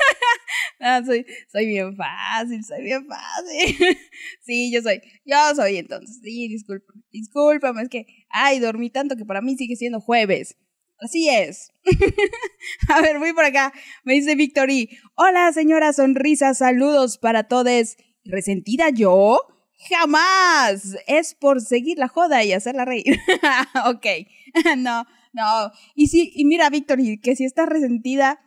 [0.80, 3.98] ah, soy, soy bien fácil, soy bien fácil.
[4.40, 9.24] Sí, yo soy, yo soy entonces, sí, disculpa, discúlpame, es que, ay, dormí tanto que
[9.24, 10.56] para mí sigue siendo jueves.
[11.02, 11.72] Así es.
[12.88, 13.72] A ver, voy por acá.
[14.04, 14.88] Me dice Victory.
[15.16, 16.54] Hola, señora Sonrisa.
[16.54, 17.96] Saludos para todos.
[18.24, 19.40] ¿Resentida yo?
[19.88, 20.96] Jamás.
[21.08, 23.18] Es por seguir la joda y hacerla reír.
[23.86, 24.06] ok.
[24.78, 25.70] no, no.
[25.96, 28.38] Y sí, y mira, Victory, que si está resentida,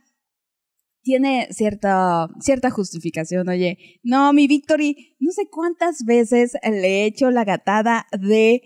[1.04, 3.50] tiene cierta, cierta justificación.
[3.50, 8.62] Oye, no, mi Victory, no sé cuántas veces le he hecho la gatada de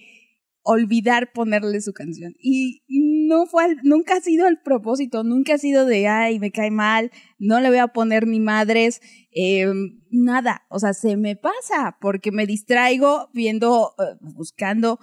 [0.69, 2.35] olvidar ponerle su canción.
[2.39, 2.81] Y
[3.27, 6.71] no fue, al- nunca ha sido el propósito, nunca ha sido de, ay, me cae
[6.71, 9.01] mal, no le voy a poner ni madres,
[9.31, 9.65] eh,
[10.11, 10.63] nada.
[10.69, 14.99] O sea, se me pasa porque me distraigo viendo, eh, buscando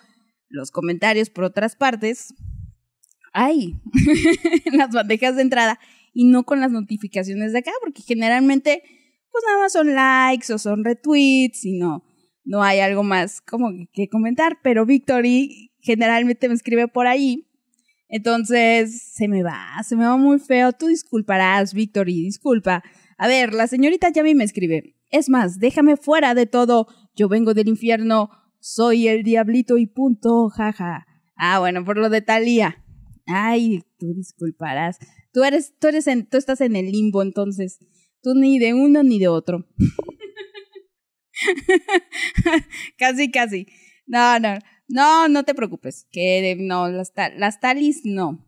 [0.48, 2.34] los comentarios por otras partes.
[3.32, 3.74] Ay,
[4.72, 5.78] las bandejas de entrada
[6.14, 8.82] y no con las notificaciones de acá, porque generalmente,
[9.30, 11.78] pues nada más son likes o son retweets y
[12.46, 17.48] no, hay algo más como que comentar, pero Victory generalmente me escribe por ahí.
[18.08, 20.72] Entonces, se me va, se me va muy feo.
[20.72, 22.84] Tú disculparás, Victory, disculpa.
[23.18, 24.94] A ver, la señorita Yami me escribe.
[25.10, 26.86] Es más, déjame fuera de todo.
[27.16, 28.30] Yo vengo del infierno.
[28.60, 31.04] Soy el diablito y punto, jaja.
[31.36, 32.84] Ah, bueno, por lo de Talía.
[33.26, 34.98] Ay, tú disculparás.
[35.32, 37.80] Tú eres, tú eres en, tú estás en el limbo, entonces.
[38.22, 39.66] Tú ni de uno ni de otro.
[42.98, 43.66] casi, casi.
[44.06, 44.58] No, no,
[44.88, 46.06] no, no te preocupes.
[46.10, 48.44] Que no, las, ta- las talis no.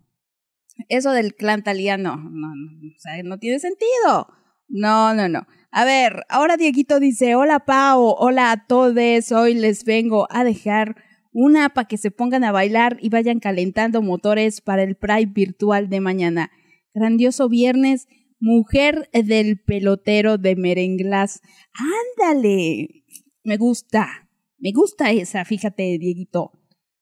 [0.88, 4.28] Eso del clan Talía no, no, no, o sea, no tiene sentido.
[4.68, 5.46] No, no, no.
[5.70, 10.96] A ver, ahora Dieguito dice, hola Pau, hola a todos, hoy les vengo a dejar
[11.32, 15.88] una para que se pongan a bailar y vayan calentando motores para el Pride virtual
[15.88, 16.50] de mañana.
[16.94, 18.08] Grandioso viernes,
[18.40, 21.40] mujer del pelotero de merenglas.
[22.20, 23.04] Ándale,
[23.44, 24.28] me gusta,
[24.58, 26.52] me gusta esa, fíjate, Dieguito.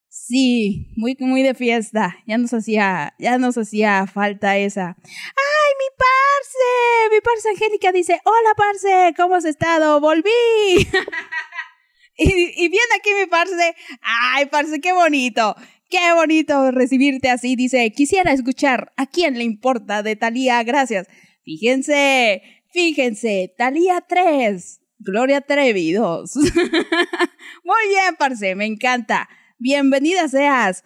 [0.08, 2.16] Sí, muy, muy de fiesta.
[2.26, 4.96] Ya nos hacía, ya nos hacía falta esa.
[4.96, 7.14] ¡Ay, mi parce!
[7.14, 10.00] Mi parce Angélica dice, hola parce, ¿cómo has estado?
[10.00, 10.30] Volví.
[12.16, 13.74] y, y viene aquí mi parce.
[14.00, 15.54] ¡Ay, parce, qué bonito!
[15.88, 17.54] Qué bonito recibirte así.
[17.54, 20.62] Dice, quisiera escuchar a quién le importa de Talía.
[20.64, 21.06] Gracias.
[21.46, 22.42] Fíjense,
[22.72, 26.34] fíjense, Talía 3, Gloria Trevi 2.
[26.34, 26.52] Muy
[27.88, 29.28] bien, parce, me encanta.
[29.56, 30.82] Bienvenida seas.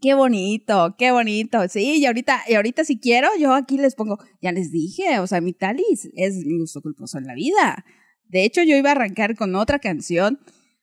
[0.00, 1.66] Qué bonito, qué bonito.
[1.68, 5.40] Sí, y ahorita, ahorita si quiero, yo aquí les pongo, ya les dije, o sea,
[5.40, 7.84] mi talis es mi gusto culposo en la vida.
[8.28, 10.38] De hecho, yo iba a arrancar con otra canción,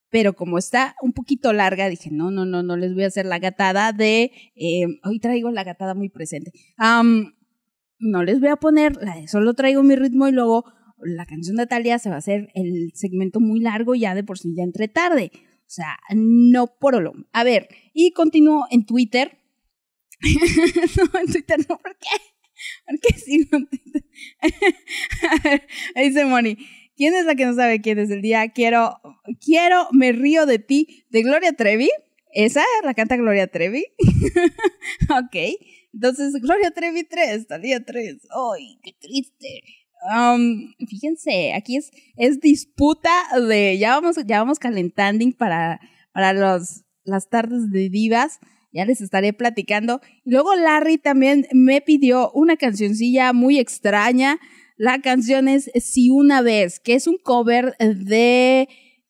[0.09, 3.25] pero como está un poquito larga, dije, no, no, no, no les voy a hacer
[3.25, 6.51] la gatada de, eh, hoy traigo la gatada muy presente.
[6.75, 7.36] Am,
[7.99, 10.65] no les voy a poner, la de solo traigo mi ritmo y luego
[10.99, 14.39] la canción de Talia se va a hacer el segmento muy largo ya de por
[14.39, 15.31] sí ya entre tarde.
[15.33, 16.95] O sea, no por.
[17.33, 19.37] A ver, y continúo en Twitter.
[21.13, 22.07] no, en Twitter no, ¿por qué?
[22.87, 23.47] ¿Por qué sí?
[23.51, 23.59] No?
[24.41, 26.57] A ver, dice Moni.
[26.95, 28.49] ¿Quién es la que no sabe quién es el día?
[28.49, 28.99] Quiero,
[29.45, 31.89] quiero, me río de ti, de Gloria Trevi.
[32.33, 33.85] ¿Esa la canta Gloria Trevi?
[35.09, 35.35] ok.
[35.97, 38.27] Entonces, Gloria Trevi 3, Talía 3.
[38.29, 39.63] ¡Ay, qué triste!
[40.87, 43.11] Fíjense, aquí es, es disputa
[43.49, 45.79] de, ya vamos, ya vamos calentando para,
[46.13, 48.39] para los, las tardes de divas,
[48.71, 49.99] ya les estaré platicando.
[50.23, 54.37] Luego Larry también me pidió una cancioncilla muy extraña.
[54.77, 58.69] La canción es Si una vez, que es un cover de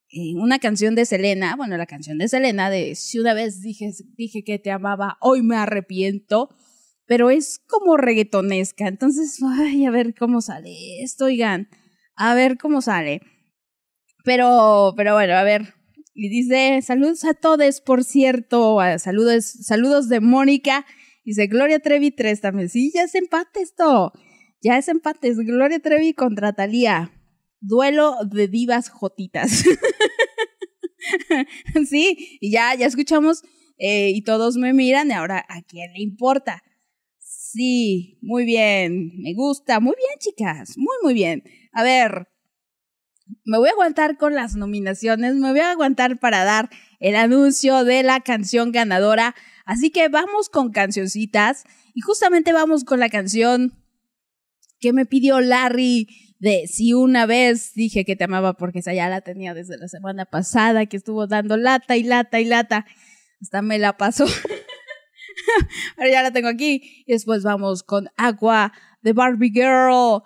[0.09, 3.91] eh, una canción de Selena, bueno, la canción de Selena de Si una vez dije,
[4.15, 6.49] dije que te amaba, hoy me arrepiento
[7.07, 8.87] pero es como reggaetonesca.
[8.87, 11.69] Entonces, ay, a ver cómo sale esto, oigan.
[12.15, 13.21] A ver cómo sale.
[14.23, 15.73] Pero, pero bueno, a ver.
[16.13, 18.77] Y dice, saludos a todos, por cierto.
[18.97, 20.85] Saludos, saludos de Mónica.
[21.23, 22.69] Dice, Gloria Trevi 3 también.
[22.69, 24.11] Sí, ya es empate esto.
[24.61, 25.29] Ya es empate.
[25.29, 27.13] Es Gloria Trevi contra Talía.
[27.59, 29.63] Duelo de divas jotitas.
[31.89, 33.43] sí, y ya, ya escuchamos
[33.77, 36.63] eh, y todos me miran y ahora a quién le importa.
[37.51, 41.43] Sí, muy bien, me gusta, muy bien chicas, muy muy bien.
[41.71, 42.27] A ver,
[43.45, 46.69] me voy a aguantar con las nominaciones, me voy a aguantar para dar
[46.99, 49.33] el anuncio de la canción ganadora.
[49.65, 53.81] Así que vamos con cancioncitas y justamente vamos con la canción
[54.81, 56.07] que me pidió Larry
[56.39, 59.87] de Si una vez dije que te amaba porque esa ya la tenía desde la
[59.87, 62.85] semana pasada que estuvo dando lata y lata y lata.
[63.41, 64.25] Hasta me la pasó.
[65.97, 67.03] Pero ya la tengo aquí.
[67.05, 70.23] Y después vamos con Agua de Barbie Girl.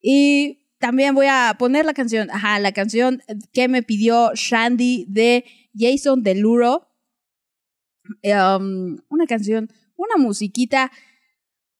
[0.00, 5.44] Y también voy a poner la canción, ajá, la canción que me pidió Shandy de
[5.74, 6.88] Jason Deluro.
[8.24, 10.90] Um, una canción, una musiquita.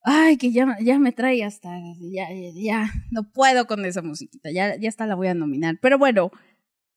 [0.03, 1.71] Ay, que ya, ya me trae hasta.
[2.01, 4.51] Ya, ya, ya, no puedo con esa musiquita.
[4.51, 5.79] Ya, ya hasta la voy a nominar.
[5.81, 6.31] Pero bueno,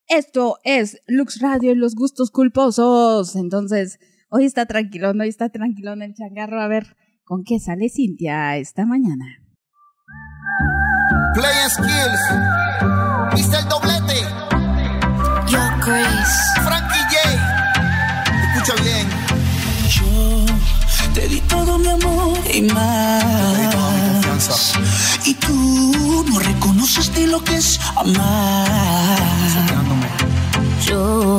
[0.07, 3.35] esto es Lux Radio y los gustos culposos.
[3.35, 3.99] Entonces,
[4.33, 6.59] hoy está tranquilón, hoy está tranquilón el changarro.
[6.59, 9.25] A ver con qué sale Cintia esta mañana.
[11.33, 12.21] Play Skills.
[13.35, 14.21] Viste el doblete.
[15.47, 16.61] Yo, Grace.
[16.61, 17.17] Frankie J.
[18.55, 19.07] Escucha bien.
[19.89, 20.01] Yo
[21.13, 23.33] te di todo mi amor y más.
[25.25, 29.72] Y tú no reconoces ni lo que es amar.
[30.93, 31.37] Yo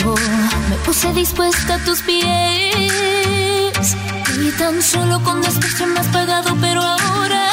[0.69, 2.25] me puse dispuesta a tus pies
[4.45, 7.47] y tan solo con desprecio me has pagado, pero ahora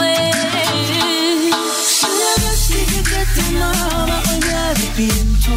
[0.00, 1.54] ves.
[2.42, 5.50] Vez dije que te amaba, hoy me arrepiento.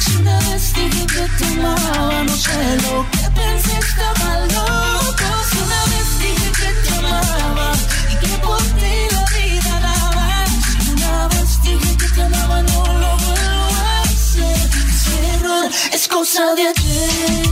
[0.00, 4.99] Si una vez dije que te amaba, no sé lo que pensé, estaba loco.
[15.92, 17.50] Es cosa de ayer.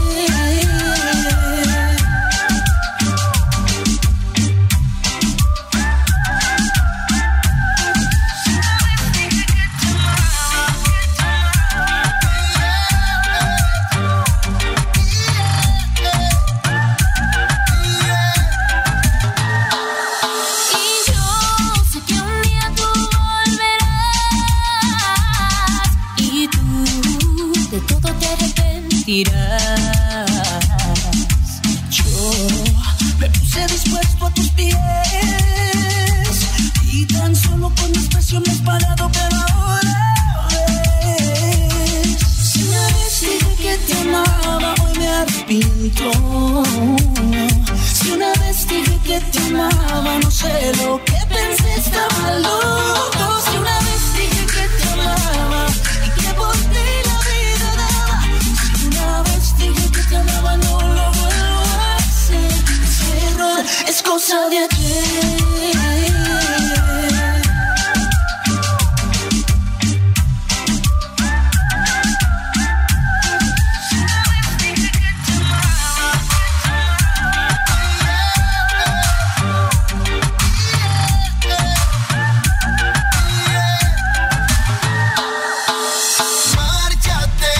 [29.09, 29.25] Yo
[33.17, 34.77] me puse dispuesto a tus pies
[36.83, 39.97] y tan solo con desprecio me parado, pero ahora
[41.01, 42.19] ves.
[42.51, 46.11] Si una vez dije que te amaba, hoy me arrepiento.
[47.91, 53.41] Si una vez dije que te amaba, no sé lo que pensé, estaba loco.
[53.43, 53.78] Si una
[64.09, 65.39] cosa de ayer.
[86.55, 87.53] Márchate,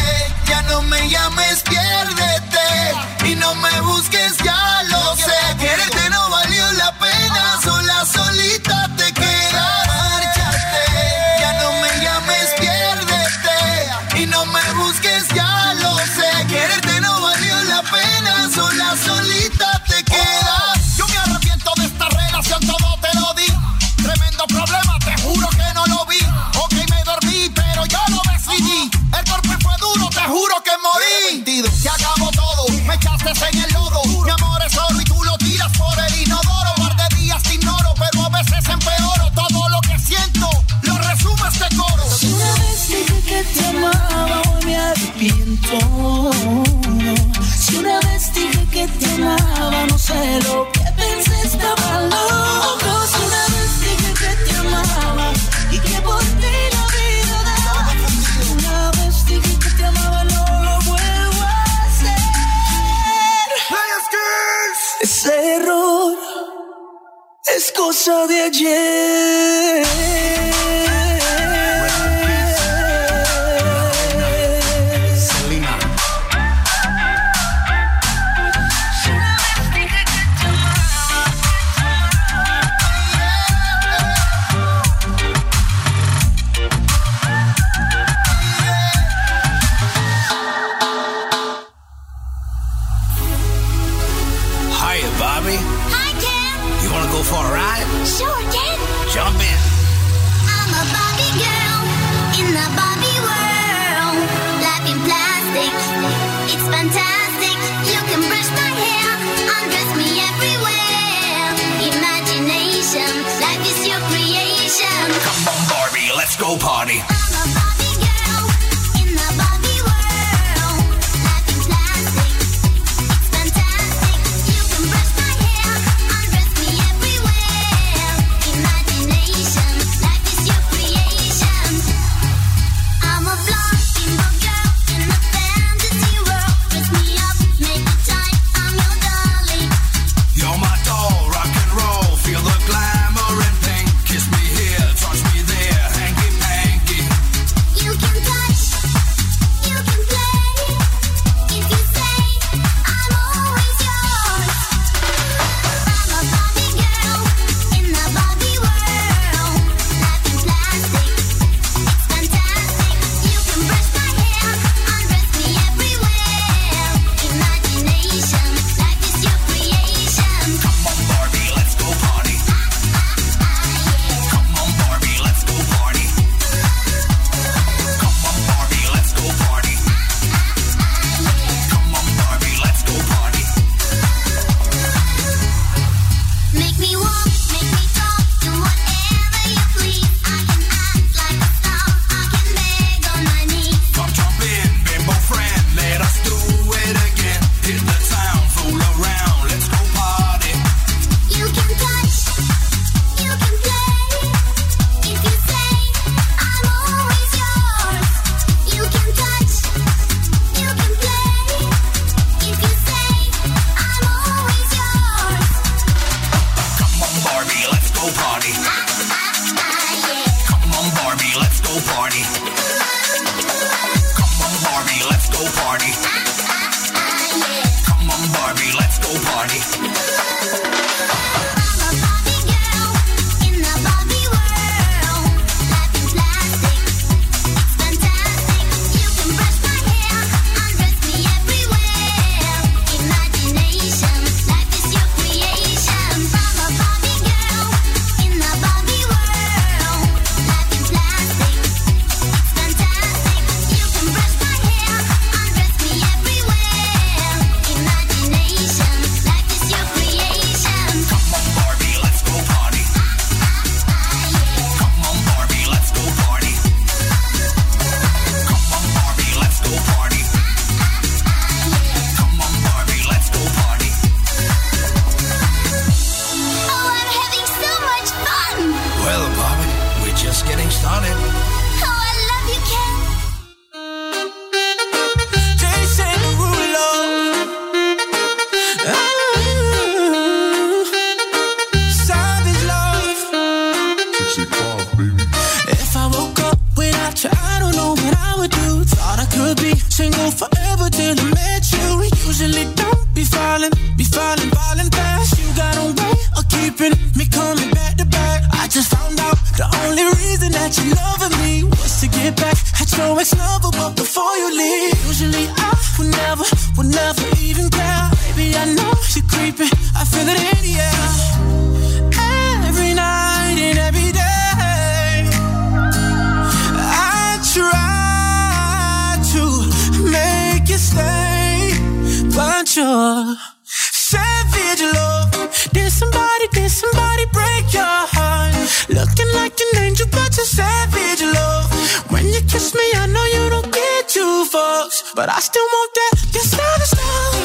[333.66, 335.32] savage love.
[335.74, 338.53] Did somebody, did somebody break your heart?
[338.89, 341.72] Looking like an angel, but you're savage love.
[342.12, 345.91] When you kiss me, I know you don't get two fucks, but I still want
[345.99, 346.34] that.
[346.34, 347.38] Your savage love.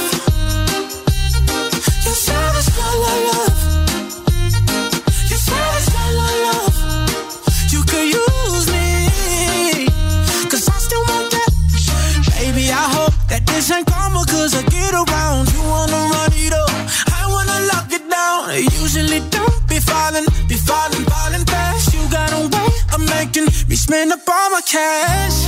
[13.65, 15.51] This ain't karma, cause I get around.
[15.55, 16.71] You wanna run it up,
[17.19, 18.51] I wanna lock it down.
[18.51, 21.95] I usually don't be falling, be falling, falling fast.
[21.95, 25.39] You got a way of making me spend up all my cash.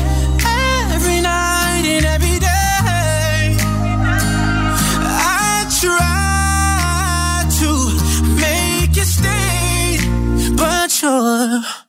[0.94, 3.56] Every night and every day.
[5.44, 7.70] I try to
[8.42, 9.98] make you stay,
[10.56, 11.85] but you're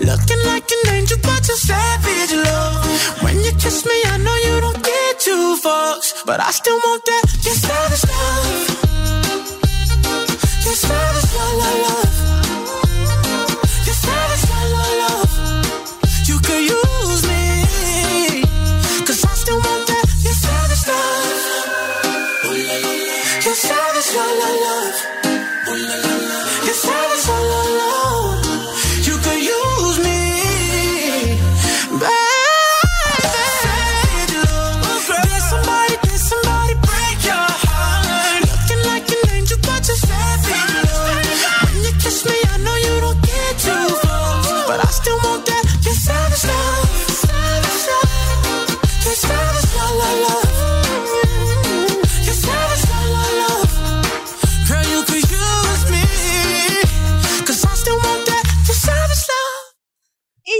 [0.00, 3.22] Looking like an angel, but you're savage love.
[3.22, 7.04] When you kiss me, I know you don't get two fucks, but I still want
[7.04, 7.24] that.
[7.44, 8.80] Your savage love.
[10.64, 12.09] Your savage love, love, love.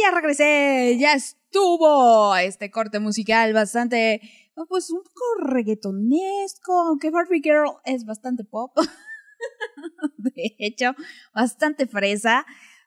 [0.03, 4.21] Ya regresé, ya estuvo este corte musical bastante,
[4.69, 8.73] pues un poco reggaetonesco, aunque Barbie Girl es bastante pop.
[10.19, 10.95] De hecho,
[11.35, 12.45] bastante fresa,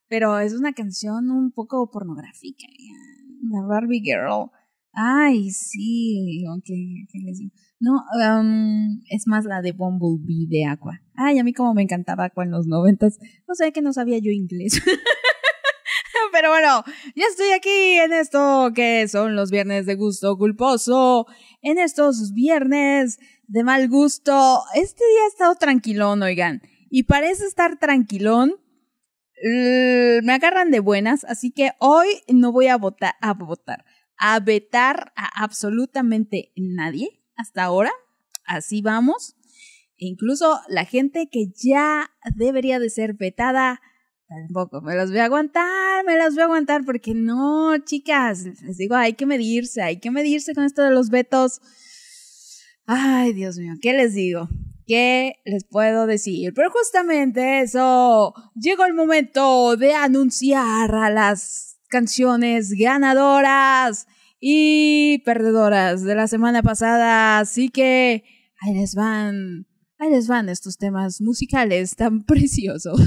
[0.08, 2.68] pero es una canción un poco pornográfica.
[3.50, 4.52] La Barbie Girl.
[4.94, 6.74] Ay, sí, aunque,
[7.12, 7.52] ¿qué les digo?
[7.80, 8.04] No,
[8.40, 11.02] um, es más la de Bumblebee de Aqua.
[11.16, 13.20] Ay, a mí como me encantaba Aqua en los noventas.
[13.48, 14.82] No sé que no sabía yo inglés.
[16.32, 16.84] Pero bueno,
[17.16, 21.28] ya estoy aquí en esto que son los viernes de gusto culposo.
[21.62, 24.62] En estos viernes de mal gusto.
[24.76, 26.62] Este día ha estado tranquilón, oigan.
[26.90, 28.56] Y parece estar tranquilón.
[29.44, 33.84] Me agarran de buenas, así que hoy no voy a votar, a votar,
[34.18, 37.92] a vetar a absolutamente nadie hasta ahora.
[38.46, 39.36] Así vamos.
[39.98, 43.82] E incluso la gente que ya debería de ser vetada,
[44.42, 48.78] tampoco me las voy a aguantar, me las voy a aguantar porque no, chicas, les
[48.78, 51.62] digo, hay que medirse, hay que medirse con esto de los vetos.
[52.86, 54.50] Ay, Dios mío, ¿qué les digo?
[54.86, 56.54] ¿Qué les puedo decir?
[56.54, 64.08] Pero justamente eso, llegó el momento de anunciar a las canciones ganadoras
[64.42, 67.40] y perdedoras de la semana pasada.
[67.40, 68.24] Así que
[68.60, 69.68] ahí les van,
[70.00, 73.00] ahí les van estos temas musicales tan preciosos.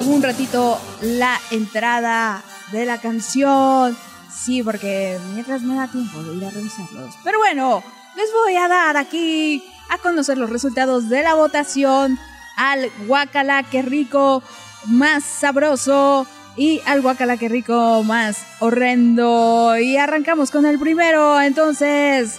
[0.00, 2.42] Un ratito la entrada
[2.72, 3.96] de la canción.
[4.32, 7.14] Sí, porque mientras me da tiempo de ir a revisarlos.
[7.24, 7.82] Pero bueno,
[8.16, 12.18] les voy a dar aquí a conocer los resultados de la votación
[12.56, 14.42] al guacala que rico
[14.86, 16.26] más sabroso
[16.56, 19.76] y al guacala que rico más horrendo.
[19.78, 22.38] Y arrancamos con el primero, entonces.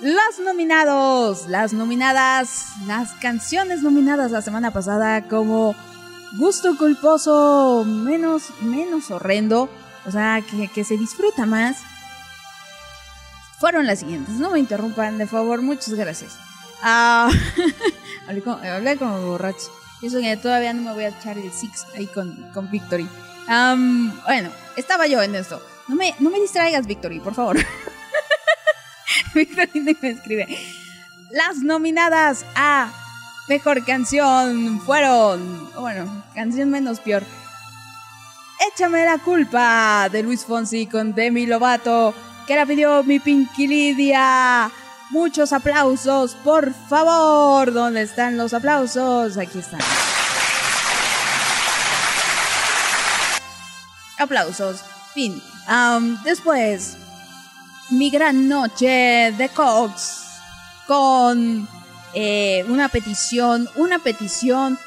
[0.00, 5.74] Los nominados, las nominadas, las canciones nominadas la semana pasada como
[6.32, 9.68] gusto culposo menos, menos horrendo,
[10.06, 11.78] o sea, que, que se disfruta más,
[13.58, 14.34] fueron las siguientes.
[14.36, 16.32] No me interrumpan, de favor, muchas gracias.
[16.82, 17.30] Ah,
[18.28, 19.70] hablé, como, hablé como borracho.
[20.02, 23.06] Eso que todavía no me voy a echar el six ahí con, con Victory.
[23.46, 25.60] Bueno, estaba yo en esto.
[25.88, 27.58] No me, no me distraigas, Victory, por favor.
[29.34, 30.58] Victory me escribe.
[31.30, 32.90] Las nominadas a
[33.50, 37.24] Mejor Canción fueron, bueno, canción menos peor.
[38.68, 42.14] Échame la culpa de Luis Fonsi con Demi Lovato,
[42.46, 44.70] que la pidió mi Pinky Lidia.
[45.10, 47.72] Muchos aplausos, por favor.
[47.72, 49.36] ¿Dónde están los aplausos?
[49.36, 49.80] Aquí están.
[54.16, 54.84] Aplausos.
[55.12, 55.42] Fin.
[55.66, 56.96] Am, después,
[57.90, 60.20] mi gran noche de Cox
[60.86, 61.79] con
[62.14, 64.78] eh, una petición, una petición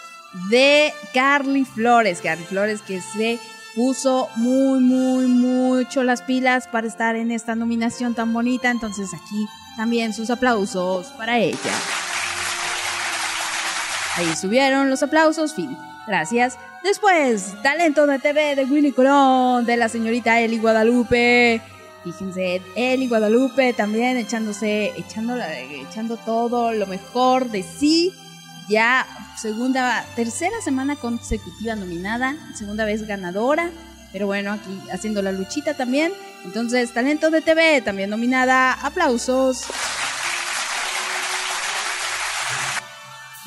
[0.50, 2.22] de Carly Flores.
[2.22, 3.40] Carly Flores que se
[3.76, 8.70] puso muy, muy, mucho las pilas para estar en esta nominación tan bonita.
[8.70, 9.48] Entonces aquí
[9.78, 11.58] también sus aplausos para ella.
[14.16, 15.76] Ahí subieron los aplausos, fin.
[16.06, 16.58] Gracias.
[16.84, 21.62] Después, talento de TV de Willy Colón, de la señorita Eli Guadalupe.
[22.04, 28.12] Fíjense, Eli Guadalupe también echándose, echando, echando todo lo mejor de sí.
[28.70, 29.06] Ya
[29.38, 33.72] segunda, tercera semana consecutiva nominada, segunda vez ganadora.
[34.12, 36.14] Pero bueno, aquí haciendo la luchita también.
[36.46, 38.74] Entonces, talento de TV también nominada.
[38.74, 39.66] Aplausos.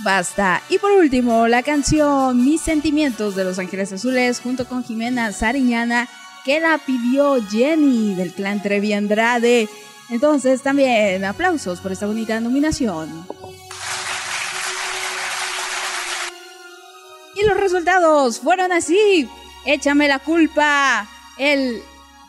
[0.02, 0.62] Basta.
[0.68, 6.08] Y por último, la canción Mis Sentimientos de Los Ángeles Azules junto con Jimena Sariñana,
[6.46, 9.68] que la pidió Jenny del clan Trevi Andrade.
[10.10, 13.26] Entonces también aplausos por esta bonita nominación.
[17.34, 19.28] Y los resultados fueron así.
[19.64, 21.08] Échame la culpa.
[21.36, 21.82] Él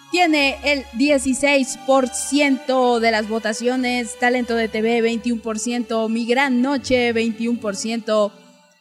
[0.10, 4.18] tiene el 16% de las votaciones.
[4.18, 6.10] Talento de TV 21%.
[6.10, 8.32] Mi gran noche 21%.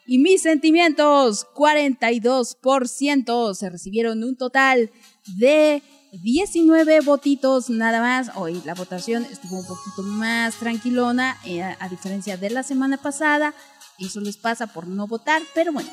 [0.06, 3.54] Y mis sentimientos 42%.
[3.54, 4.90] Se recibieron un total
[5.26, 8.30] de 19 votitos nada más.
[8.36, 13.54] Hoy la votación estuvo un poquito más tranquilona, eh, a, diferencia de la semana pasada.
[13.98, 15.90] Eso les pasa por no votar, pero bueno.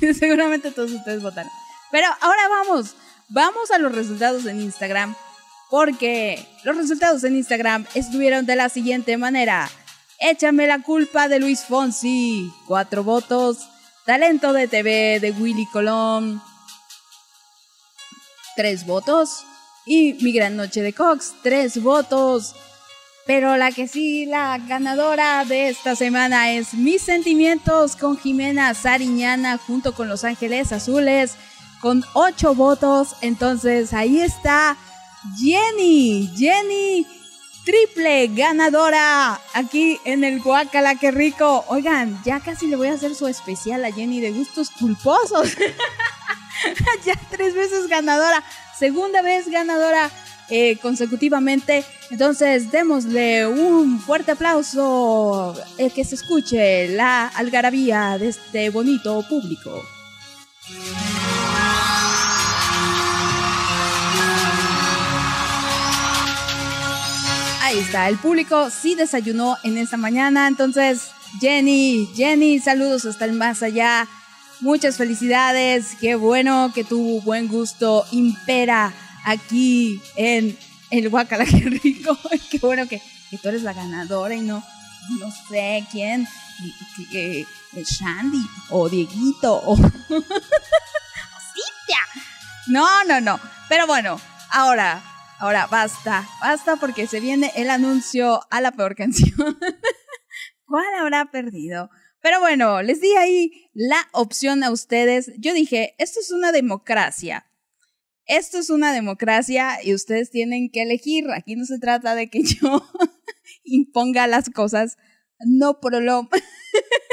[0.18, 1.50] Seguramente todos ustedes votaron.
[1.90, 2.94] Pero ahora vamos,
[3.28, 5.14] vamos a los resultados en Instagram.
[5.70, 9.70] Porque los resultados en Instagram estuvieron de la siguiente manera.
[10.20, 13.58] Échame la culpa de Luis Fonsi, cuatro votos.
[14.04, 16.40] Talento de TV de Willy Colón,
[18.56, 19.44] tres votos.
[19.86, 22.54] Y Mi Gran Noche de Cox, tres votos.
[23.26, 29.56] Pero la que sí, la ganadora de esta semana es Mis Sentimientos con Jimena Sariñana
[29.56, 31.36] junto con Los Ángeles Azules
[31.80, 33.16] con ocho votos.
[33.22, 34.76] Entonces ahí está
[35.38, 37.06] Jenny, Jenny,
[37.64, 41.64] triple ganadora aquí en el Guacala, qué rico.
[41.68, 45.56] Oigan, ya casi le voy a hacer su especial a Jenny de gustos culposos.
[47.04, 48.42] ya tres veces ganadora,
[48.78, 50.10] segunda vez ganadora
[50.50, 51.84] eh, consecutivamente.
[52.10, 59.82] Entonces, démosle un fuerte aplauso, eh, que se escuche la algarabía de este bonito público.
[67.62, 70.46] Ahí está, el público sí desayunó en esta mañana.
[70.46, 71.08] Entonces,
[71.40, 74.06] Jenny, Jenny, saludos hasta el más allá.
[74.60, 75.96] Muchas felicidades.
[76.00, 78.92] Qué bueno que tu buen gusto impera
[79.24, 80.56] aquí en
[80.90, 82.16] el Guacala, qué rico.
[82.50, 83.02] Qué bueno que,
[83.42, 84.62] tú eres la ganadora y no,
[85.18, 86.28] no sé quién.
[87.74, 89.90] Shandy o Dieguito o Cintia.
[92.68, 93.40] No, no, no.
[93.68, 95.02] Pero bueno, ahora,
[95.38, 99.34] ahora basta, basta porque se viene el anuncio a la peor canción.
[100.66, 101.90] ¿Cuál habrá perdido?
[102.24, 105.30] Pero bueno, les di ahí la opción a ustedes.
[105.36, 107.44] Yo dije, esto es una democracia.
[108.24, 111.26] Esto es una democracia y ustedes tienen que elegir.
[111.30, 112.82] Aquí no se trata de que yo
[113.62, 114.96] imponga las cosas.
[115.46, 116.30] No prolom.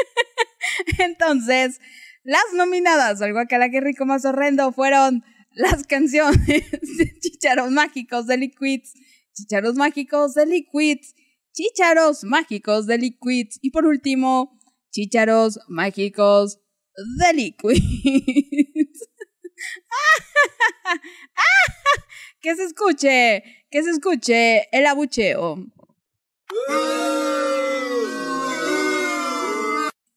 [0.97, 1.81] Entonces,
[2.23, 3.33] las nominadas al
[3.69, 8.93] que rico más horrendo fueron las canciones de Chicharos Mágicos de Liquids,
[9.33, 11.15] Chicharos Mágicos de Liquids,
[11.51, 14.57] Chicharos Mágicos de Liquids y por último,
[14.91, 16.59] Chicharos Mágicos
[17.19, 17.81] de Liquids.
[22.41, 25.65] que se escuche, que se escuche el abucheo.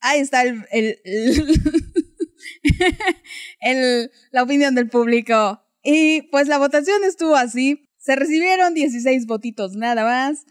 [0.01, 0.99] ahí está el- el-
[3.61, 5.61] el- la opinión del público.
[5.83, 7.89] Y pues la votación estuvo así.
[7.99, 10.45] Se recibieron 16 votitos nada más.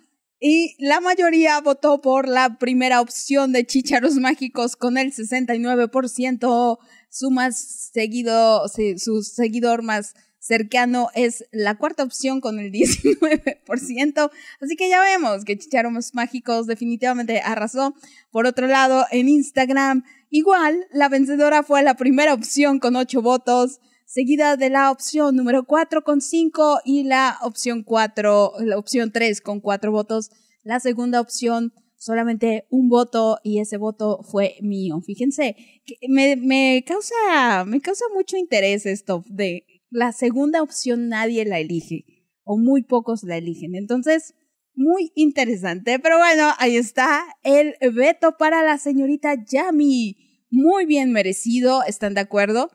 [0.46, 6.80] Y la mayoría votó por la primera opción de Chícharos Mágicos con el 69%.
[7.10, 8.68] Su más seguido,
[8.98, 14.32] su seguidor más cercano es la cuarta opción con el 19%.
[14.60, 17.96] Así que ya vemos que Chícharos Mágicos definitivamente arrasó.
[18.30, 23.80] Por otro lado, en Instagram, igual, la vencedora fue la primera opción con 8 votos,
[24.06, 29.42] seguida de la opción número 4 con 5 y la opción 4, la opción 3
[29.42, 30.30] con 4 votos.
[30.64, 35.02] La segunda opción, solamente un voto y ese voto fue mío.
[35.06, 41.46] Fíjense, que me, me causa, me causa mucho interés esto de la segunda opción nadie
[41.46, 42.06] la elige
[42.44, 43.76] o muy pocos la eligen.
[43.76, 44.34] Entonces,
[44.76, 46.00] muy interesante.
[46.00, 50.18] Pero bueno, ahí está el veto para la señorita Yami.
[50.50, 52.70] Muy bien merecido, ¿están de acuerdo?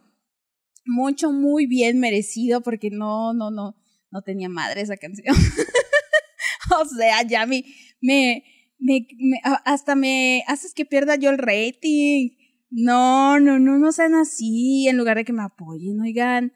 [0.88, 3.76] Mucho, muy bien merecido porque no, no, no,
[4.10, 5.36] no tenía madre esa canción.
[6.80, 7.64] o sea, Yami,
[8.00, 8.42] me,
[8.78, 12.30] me, me- hasta me haces que pierda yo el rating.
[12.70, 16.52] No, no, no, no sean así, en lugar de que me apoyen, oigan.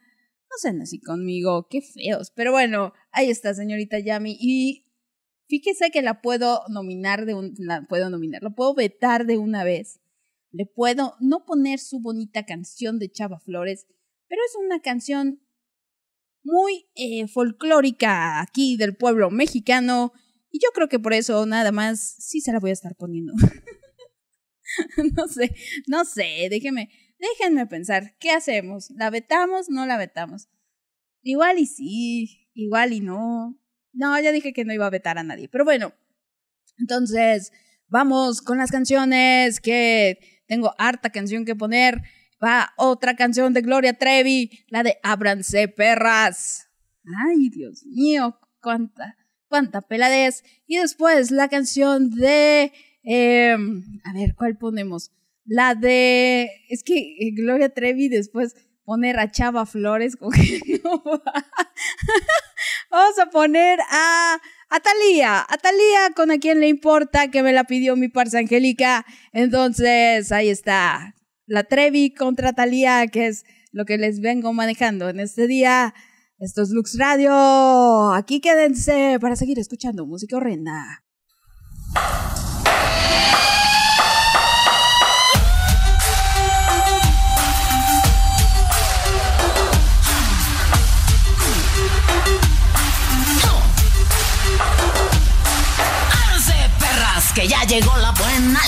[0.51, 2.31] No sean así conmigo, qué feos.
[2.35, 4.37] Pero bueno, ahí está, señorita Yami.
[4.41, 4.87] Y
[5.49, 9.65] fíjese que la puedo nominar de un, la puedo nominar, la puedo vetar de una
[9.65, 10.01] vez.
[10.51, 13.87] Le puedo no poner su bonita canción de Chava Flores,
[14.33, 15.43] pero es una canción
[16.43, 20.15] muy eh, folclórica aquí del pueblo mexicano.
[20.51, 23.35] Y yo creo que por eso nada más sí se la voy a estar poniendo.
[25.17, 25.55] no sé,
[25.87, 28.89] no sé, déjenme, déjenme pensar, ¿qué hacemos?
[28.93, 29.69] ¿La vetamos?
[29.69, 30.49] ¿No la vetamos?
[31.21, 33.61] Igual y sí, igual y no.
[33.93, 35.93] No, ya dije que no iba a vetar a nadie, pero bueno.
[36.79, 37.53] Entonces,
[37.87, 42.01] vamos con las canciones que tengo harta canción que poner.
[42.43, 46.69] Va otra canción de Gloria Trevi, la de Ábranse perras.
[47.27, 49.17] Ay, Dios mío, cuánta,
[49.49, 50.43] cuánta peladez.
[50.67, 52.73] Y después la canción de,
[53.05, 53.57] eh,
[54.05, 55.13] a ver, ¿cuál ponemos?
[55.45, 61.03] La de, es que eh, Gloria Trevi después poner a Chava Flores, como que no
[61.05, 61.23] va.
[62.91, 64.39] Vamos a poner a,
[64.69, 68.39] a Talía, a Talía con a quien le importa que me la pidió mi parce
[68.39, 69.07] Angélica.
[69.33, 71.15] Entonces, ahí está.
[71.47, 75.95] La Trevi contra Talía, que es lo que les vengo manejando en este día.
[76.39, 78.13] Esto es Lux Radio.
[78.13, 81.05] Aquí quédense para seguir escuchando música horrenda.
[97.35, 98.61] Que ya llegó la buena,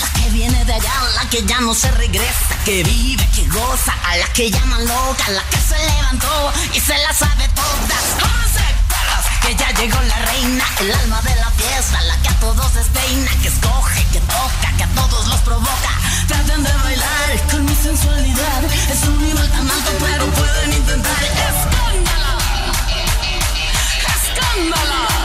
[0.66, 4.50] de allá, la que ya no se regresa, que vive, que goza, a la que
[4.50, 8.04] llaman loca, la que se levantó y se la sabe todas.
[9.42, 13.30] Que ya llegó la reina, el alma de la fiesta, la que a todos despeina,
[13.42, 15.90] que escoge, que toca, que a todos los provoca.
[16.28, 21.24] Traten de bailar con mi sensualidad, es un nivel tan alto, pero pueden intentar.
[21.24, 22.38] ¡Escándala!
[24.16, 25.23] ¡Escándala!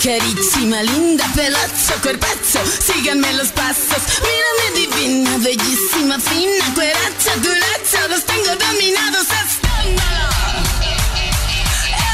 [0.00, 4.02] Rica, carísima, linda, pelazo, cuerpazo, síganme los pasos.
[4.22, 9.26] Mírame divina, bellísima, fina, cueracha, duracha, los tengo dominados.
[9.46, 10.28] Escándalo,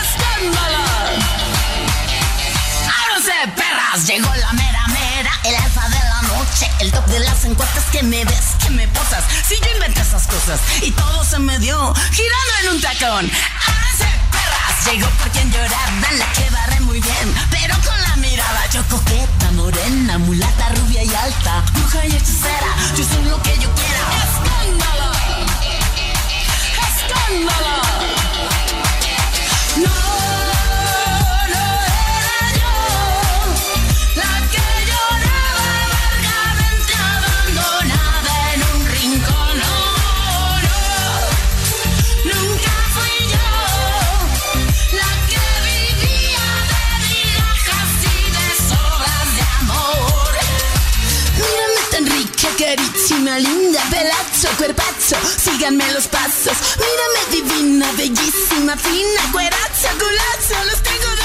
[0.03, 0.79] escándalo.
[3.05, 7.45] Ábranse, perras, llegó la mera mera, el alfa de la noche, el top de las
[7.45, 9.25] encuestas que me ves, que me posas.
[9.49, 13.31] Si yo inventé esas cosas y todo se me dio girando en un tacón.
[13.67, 14.26] Ábranse,
[14.85, 19.51] llegó por quien lloraba, la que barre muy bien, pero con la mirada yo coqueta,
[19.53, 24.01] morena, mulata, rubia y alta, bruja y hechicera, yo soy lo que yo quiera.
[24.25, 25.13] Escándalo,
[26.89, 27.77] escándalo.
[53.27, 56.57] prima linda, pelazzo, cuerpazo, síganme lo pasos.
[56.79, 61.16] Mírame divina, bellísima, fina, cuerazo, culazo, los tengo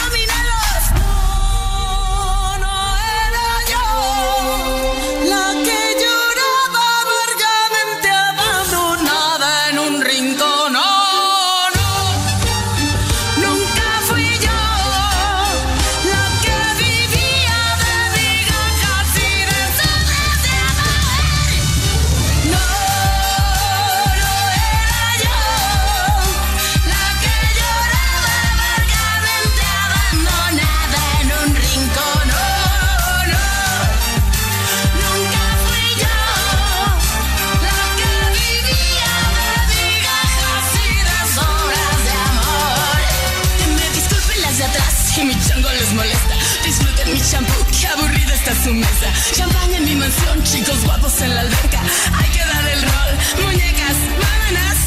[51.24, 51.82] en la alberca.
[52.18, 53.46] Hay que dar el rol.
[53.46, 54.78] Muñecas, vámonos.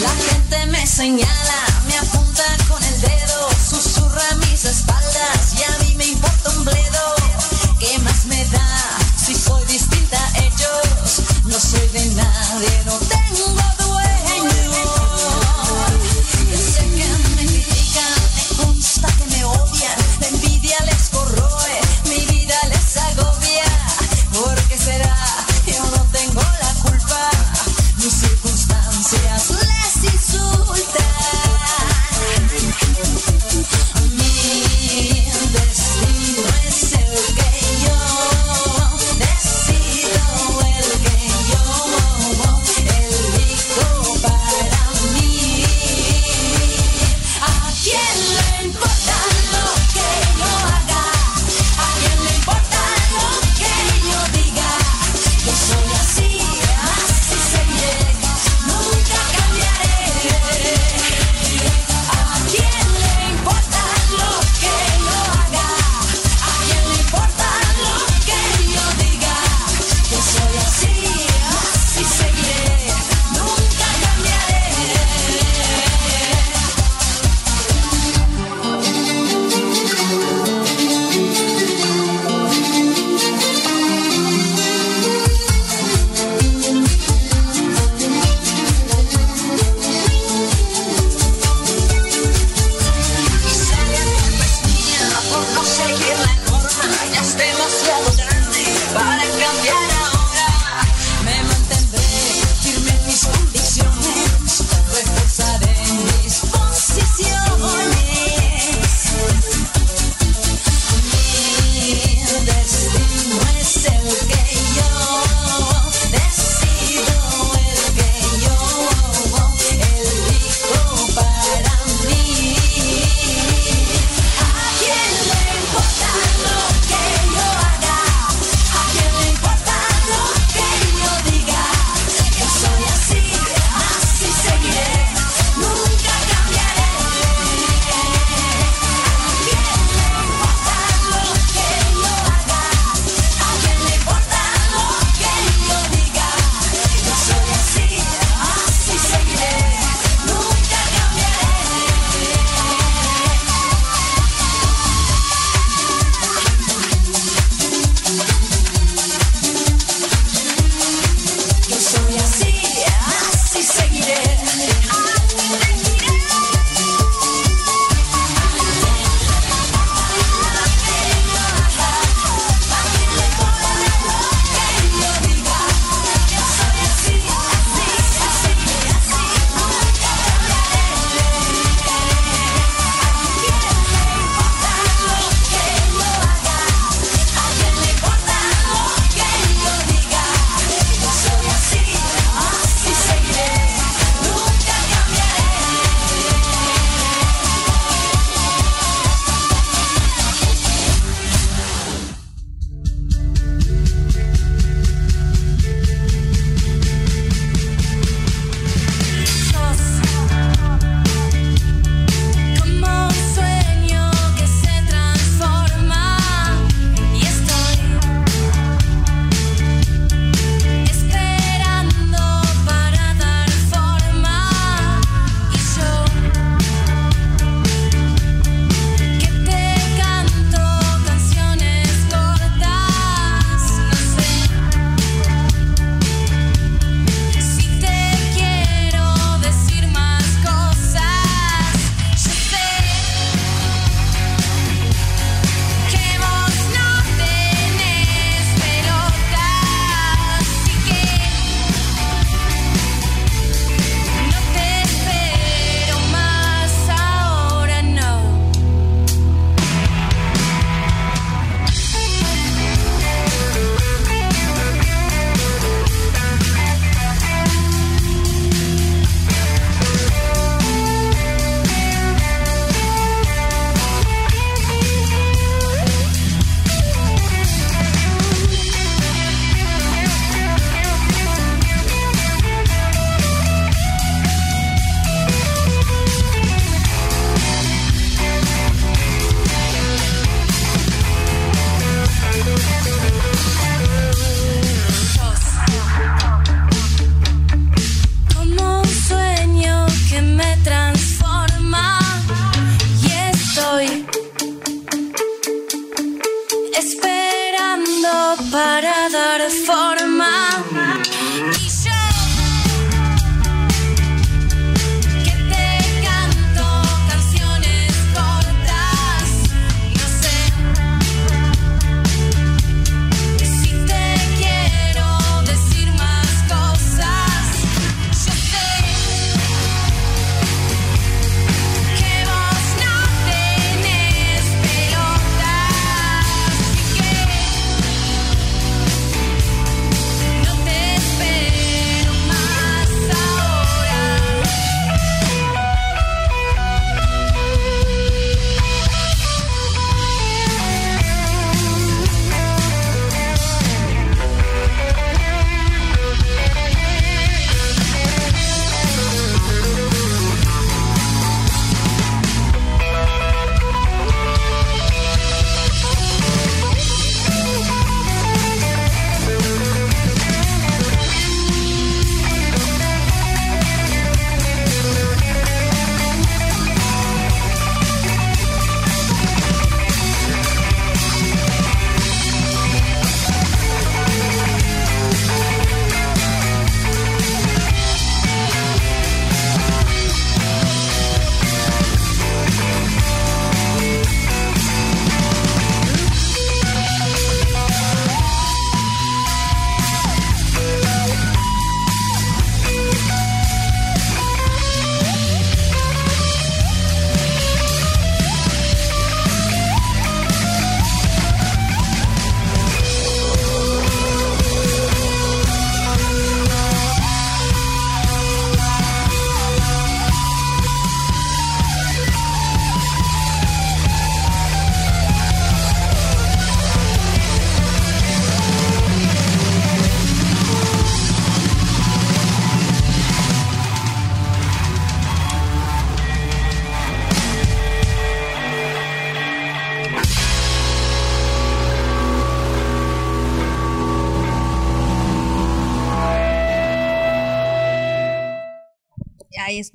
[0.00, 1.41] La gente me señala.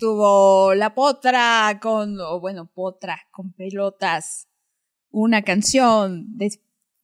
[0.07, 4.47] Estuvo La Potra con, bueno, Potra con pelotas.
[5.09, 6.49] Una canción de,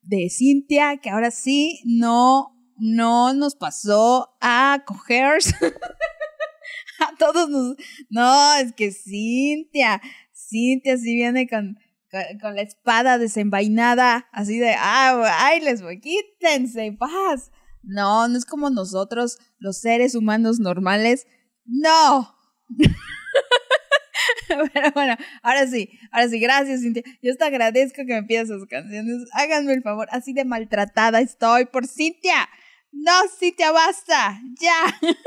[0.04, 5.40] de Cintia que ahora sí no, no nos pasó a coger.
[7.00, 7.76] a todos.
[8.10, 10.02] No, es que Cintia,
[10.34, 11.78] Cintia sí viene con,
[12.10, 17.52] con, con la espada desenvainada, así de, ah, ay, les voy, quítense, paz.
[17.82, 21.28] No, no es como nosotros, los seres humanos normales.
[21.66, 22.33] No.
[24.74, 27.04] Pero bueno, ahora sí, ahora sí, gracias Cintia.
[27.22, 29.28] Yo te agradezco que me pidas sus canciones.
[29.34, 32.50] Háganme el favor, así de maltratada estoy por Cintia.
[32.92, 35.00] No, Cintia, basta, ya.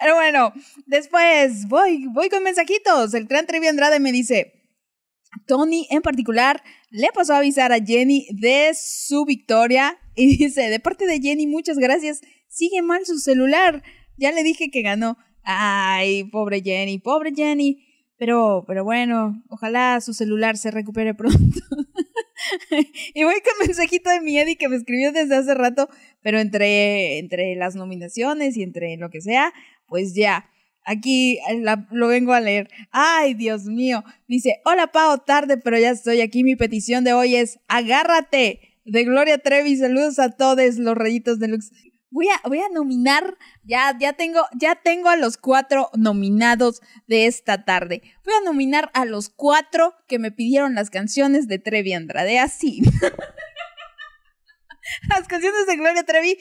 [0.00, 0.52] Pero bueno,
[0.86, 3.14] después voy, voy con mensajitos.
[3.14, 4.52] El gran Trevi Andrade me dice,
[5.46, 10.80] Tony en particular le pasó a avisar a Jenny de su victoria y dice, de
[10.80, 12.20] parte de Jenny, muchas gracias.
[12.48, 13.82] Sigue mal su celular.
[14.16, 15.18] Ya le dije que ganó.
[15.48, 17.84] Ay, pobre Jenny, pobre Jenny.
[18.18, 21.36] Pero, pero bueno, ojalá su celular se recupere pronto.
[23.14, 25.88] y voy con mensajito de mi Eddie que me escribió desde hace rato,
[26.22, 29.52] pero entre, entre las nominaciones y entre lo que sea,
[29.86, 30.50] pues ya.
[30.88, 32.68] Aquí la- lo vengo a leer.
[32.90, 34.04] Ay, Dios mío.
[34.28, 36.42] Dice, hola Pao, tarde, pero ya estoy aquí.
[36.44, 38.60] Mi petición de hoy es, agárrate.
[38.84, 41.70] De Gloria Trevi, saludos a todos los rayitos deluxe.
[42.16, 48.00] Voy a, nominar, ya, ya tengo, ya tengo a los cuatro nominados de esta tarde.
[48.24, 52.80] Voy a nominar a los cuatro que me pidieron las canciones de Trevi Andrade, así.
[55.10, 56.38] las canciones de Gloria Trevi.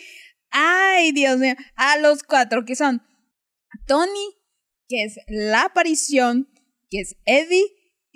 [0.49, 1.55] Ay, Dios mío.
[1.75, 3.05] A los cuatro, que son
[3.85, 4.33] Tony,
[4.87, 6.47] que es La Aparición,
[6.89, 7.65] que es Eddie,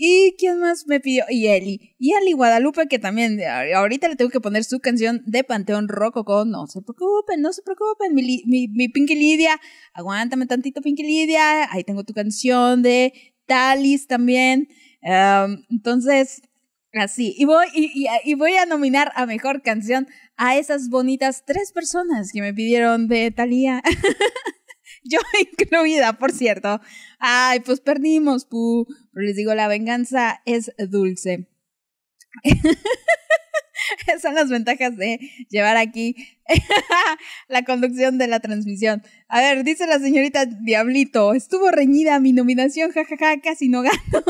[0.01, 1.25] y ¿quién más me pidió?
[1.29, 1.93] Y Eli.
[1.99, 5.89] Y Eli Guadalupe, que también a- ahorita le tengo que poner su canción de Panteón
[5.89, 6.45] Rococo.
[6.45, 8.15] No se preocupen, no se preocupen.
[8.15, 9.59] Mi, mi, Pinky Lidia,
[9.93, 11.69] aguántame tantito, Pinky Lidia.
[11.73, 13.11] Ahí tengo tu canción de
[13.45, 14.69] Talis también.
[15.03, 16.43] Am, entonces,
[16.93, 17.35] así.
[17.37, 20.07] Y voy, y, voy a nominar a mejor canción
[20.37, 23.83] a esas bonitas tres personas que me pidieron de Thalía.
[25.03, 26.79] Yo incluida, por cierto.
[27.19, 28.87] Ay, pues perdimos, pu.
[29.13, 31.47] Pero les digo, la venganza es dulce.
[34.07, 35.19] Esas son las ventajas de
[35.49, 36.15] llevar aquí
[37.47, 39.03] la conducción de la transmisión.
[39.27, 44.23] A ver, dice la señorita Diablito, estuvo reñida mi nominación, jajaja, casi no gano.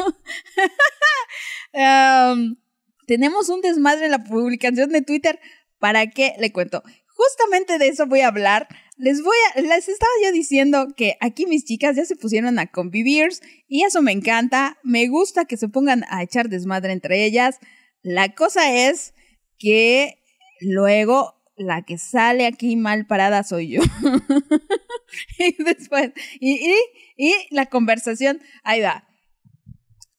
[1.73, 2.57] Am,
[3.05, 5.39] tenemos un desmadre en la publicación de Twitter.
[5.79, 6.35] ¿Para qué?
[6.39, 6.83] Le cuento.
[7.07, 8.67] Justamente de eso voy a hablar.
[8.99, 12.67] Les voy a, les estaba yo diciendo que aquí mis chicas ya se pusieron a
[12.67, 13.29] convivir
[13.69, 14.77] y eso me encanta.
[14.83, 17.59] Me gusta que se pongan a echar desmadre entre ellas.
[18.01, 19.13] La cosa es
[19.57, 20.19] que
[20.59, 23.81] luego la que sale aquí mal parada soy yo.
[25.39, 26.11] y después,
[26.41, 26.75] y, y,
[27.15, 29.07] y la conversación, ahí va.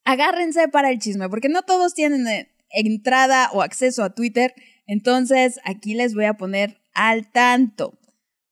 [0.05, 4.55] Agárrense para el chisme, porque no todos tienen eh, entrada o acceso a Twitter.
[4.86, 7.99] Entonces, aquí les voy a poner al tanto.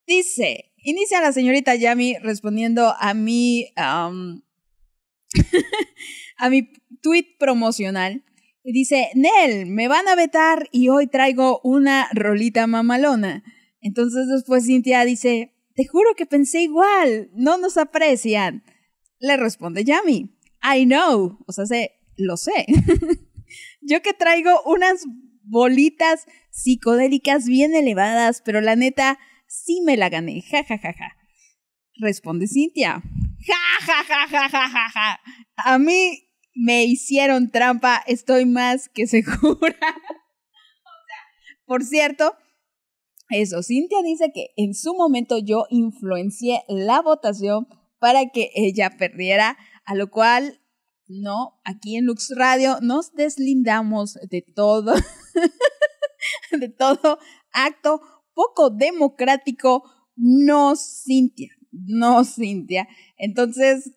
[0.09, 4.11] Dice, inicia la señorita Yami respondiendo a mi, a
[6.49, 6.73] mi
[7.03, 8.25] tweet promocional.
[8.65, 13.45] Dice, Nel, me van a vetar y hoy traigo una rolita mamalona.
[13.83, 18.65] Entonces después Cintia dice, te juro que pensé igual, no nos aprecian.
[19.19, 20.31] Le responde Yami,
[20.63, 22.65] I know, o sea, sé, lo sé.
[23.83, 25.05] Yo que traigo unas
[25.43, 29.19] bolitas psicodélicas bien elevadas, pero la neta,
[29.49, 31.17] sí me la gané, ja, ja, ja, ja.
[32.01, 33.03] Responde Cintia,
[33.47, 35.21] ja, ja, ja, ja, ja, ja, ja.
[35.57, 39.77] A mí me hicieron trampa, estoy más que segura.
[41.67, 42.37] Por cierto,
[43.31, 47.67] eso, Cintia dice que en su momento yo influencié la votación
[47.99, 50.61] para que ella perdiera, a lo cual
[51.09, 54.95] no, aquí en Lux Radio nos deslindamos de todo,
[56.53, 57.19] de todo
[57.53, 58.01] acto
[58.39, 59.83] poco democrático,
[60.15, 62.87] no Cintia, no Cintia.
[63.17, 63.91] Entonces,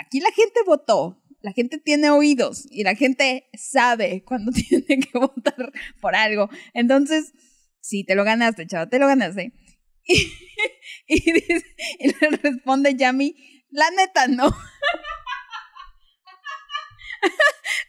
[0.00, 5.18] aquí la gente votó, la gente tiene oídos y la gente sabe cuando tiene que
[5.18, 6.48] votar por algo.
[6.72, 7.34] Entonces,
[7.80, 9.52] sí, te lo ganaste, chavo, te lo ganaste.
[10.06, 10.32] Y,
[11.06, 11.30] y,
[11.98, 13.36] y le responde Yami,
[13.68, 14.50] la neta no.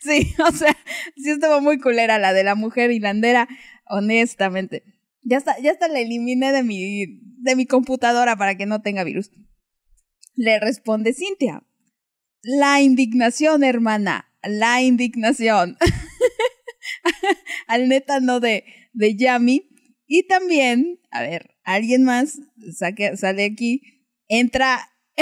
[0.01, 0.75] Sí, o sea,
[1.15, 3.47] sí estuvo muy culera la de la mujer hilandera,
[3.85, 4.83] honestamente.
[5.23, 9.03] Ya está, ya hasta la eliminé de mi, de mi computadora para que no tenga
[9.03, 9.31] virus.
[10.35, 11.63] Le responde Cintia.
[12.41, 14.33] La indignación, hermana.
[14.43, 15.77] La indignación.
[17.67, 19.69] Al neta no de, de Yami.
[20.07, 22.39] Y también, a ver, alguien más
[22.75, 23.81] saque, sale aquí.
[24.27, 24.89] Entra,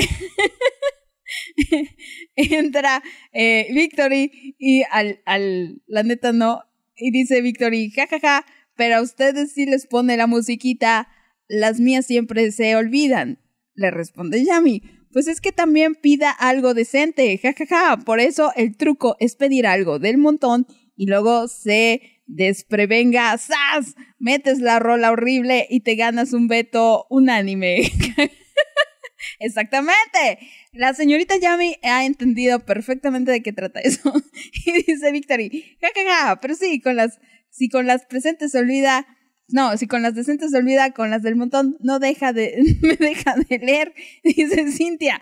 [2.35, 6.61] entra eh, Victory y al, al, la neta no,
[6.95, 8.45] y dice Victory, jajaja,
[8.80, 11.10] pero a ustedes sí les pone la musiquita,
[11.49, 13.38] las mías siempre se olvidan.
[13.73, 19.18] Le responde Yami, pues es que también pida algo decente, jajaja, por eso el truco
[19.19, 20.65] es pedir algo del montón
[20.95, 23.97] y luego se desprevenga, ¡zas!
[24.18, 27.81] Metes la rola horrible y te ganas un veto unánime.
[29.39, 30.39] Exactamente.
[30.72, 34.14] La señorita Yami ha entendido perfectamente de qué trata eso.
[34.65, 37.19] y dice Victory, jajaja, pero sí, con las,
[37.60, 39.06] si con las presentes se olvida,
[39.49, 42.95] no, si con las decentes se olvida, con las del montón no deja de, me
[42.95, 45.19] deja de leer, dice Cintia.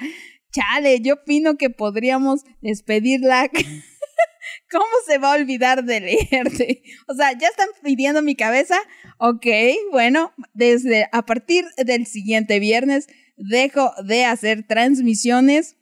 [0.51, 3.49] Chale, yo opino que podríamos despedirla.
[4.71, 6.83] ¿Cómo se va a olvidar de leerte?
[7.07, 8.77] O sea, ya están pidiendo mi cabeza.
[9.17, 9.47] Ok,
[9.91, 15.75] bueno, desde a partir del siguiente viernes dejo de hacer transmisiones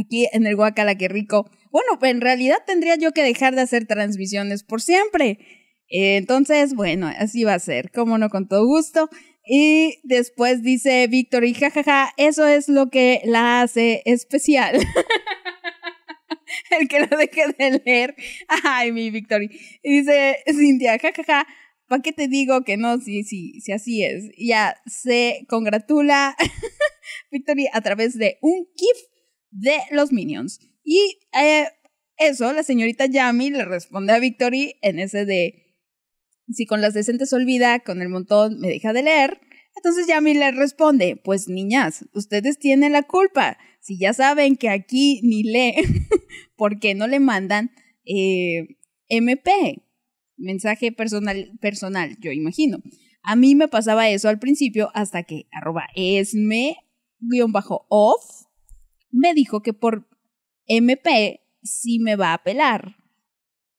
[0.00, 1.50] aquí en el Guacala que rico.
[1.70, 5.57] Bueno, en realidad tendría yo que dejar de hacer transmisiones por siempre.
[5.88, 9.08] Entonces, bueno, así va a ser, como no, con todo gusto.
[9.46, 14.78] Y después dice Victory, jajaja, eso es lo que la hace especial.
[16.78, 18.14] El que lo deje de leer.
[18.62, 19.50] Ay, mi Victory.
[19.82, 21.46] Y dice Cintia, jajaja,
[21.86, 23.00] ¿para qué te digo que no?
[23.00, 24.30] Sí, sí, sí, así es.
[24.36, 26.36] Ya se congratula
[27.30, 28.98] Victory a través de un GIF
[29.50, 30.60] de los Minions.
[30.84, 31.68] Y eh,
[32.18, 35.67] eso, la señorita Yami le responde a Victory en ese de
[36.52, 39.40] si con las decentes olvida, con el montón me deja de leer.
[39.76, 43.58] Entonces Yami le responde, pues niñas, ustedes tienen la culpa.
[43.80, 45.74] Si ya saben que aquí ni lee,
[46.56, 47.70] ¿por qué no le mandan
[48.04, 48.76] eh,
[49.08, 49.84] MP?
[50.36, 52.78] Mensaje personal, personal, yo imagino.
[53.22, 56.78] A mí me pasaba eso al principio hasta que arroba esme-off
[59.10, 60.08] me dijo que por
[60.66, 62.96] MP sí me va a pelar.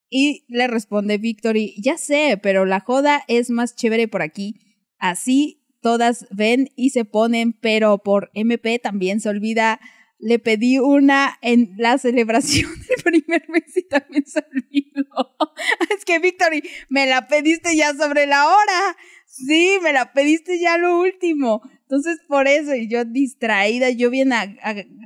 [0.10, 4.56] Y le responde Victory, ya sé, pero la joda es más chévere por aquí.
[4.98, 9.80] Así todas ven y se ponen, pero por MP también se olvida.
[10.18, 15.36] Le pedí una en la celebración del primer mes y también se olvidó.
[15.95, 18.98] Es que Victory, me la pediste ya sobre la hora.
[19.26, 21.61] Sí, me la pediste ya lo último.
[21.84, 24.45] Entonces, por eso, y yo distraída, yo bien, a-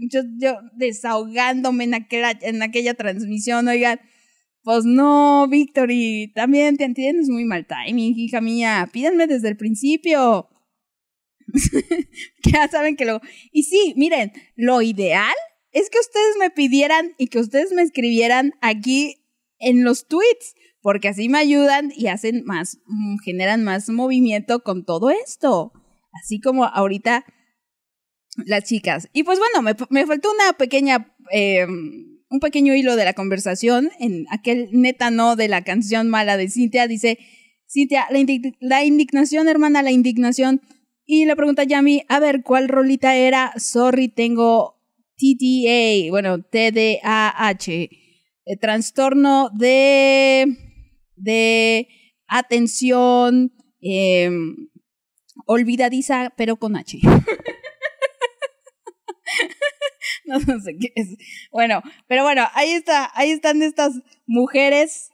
[0.09, 3.99] yo, yo desahogándome en aquella, en aquella transmisión, oigan,
[4.63, 10.49] pues no, Victory, también te tienes muy mal timing, hija mía, pídanme desde el principio.
[12.45, 13.19] ya saben que lo...
[13.51, 15.35] Y sí, miren, lo ideal
[15.71, 19.25] es que ustedes me pidieran y que ustedes me escribieran aquí
[19.59, 24.85] en los tweets, porque así me ayudan y hacen más, mm, generan más movimiento con
[24.85, 25.73] todo esto.
[26.13, 27.25] Así como ahorita
[28.45, 29.09] las chicas.
[29.13, 31.67] Y pues bueno, me, faltó una pequeña, eh,
[32.33, 36.49] un pequeño hilo de la conversación en aquel neta no de la canción mala de
[36.49, 36.87] Cintia.
[36.87, 37.19] Dice,
[37.69, 38.19] Cintia, la,
[38.59, 40.59] la indignación, hermana, la indignación.
[41.05, 43.53] Y le pregunta Yami, a ver, ¿cuál rolita era?
[43.57, 44.81] Sorry, tengo
[45.15, 50.57] TDA, bueno, TDAH, eh, trastorno de,
[51.15, 51.87] de
[52.25, 54.31] atención eh,
[55.45, 56.97] olvidadiza, pero con H.
[60.47, 61.09] no, sé qué es.
[61.51, 63.93] Bueno, pero bueno, ahí está, ahí están estas
[64.25, 65.09] mujeres.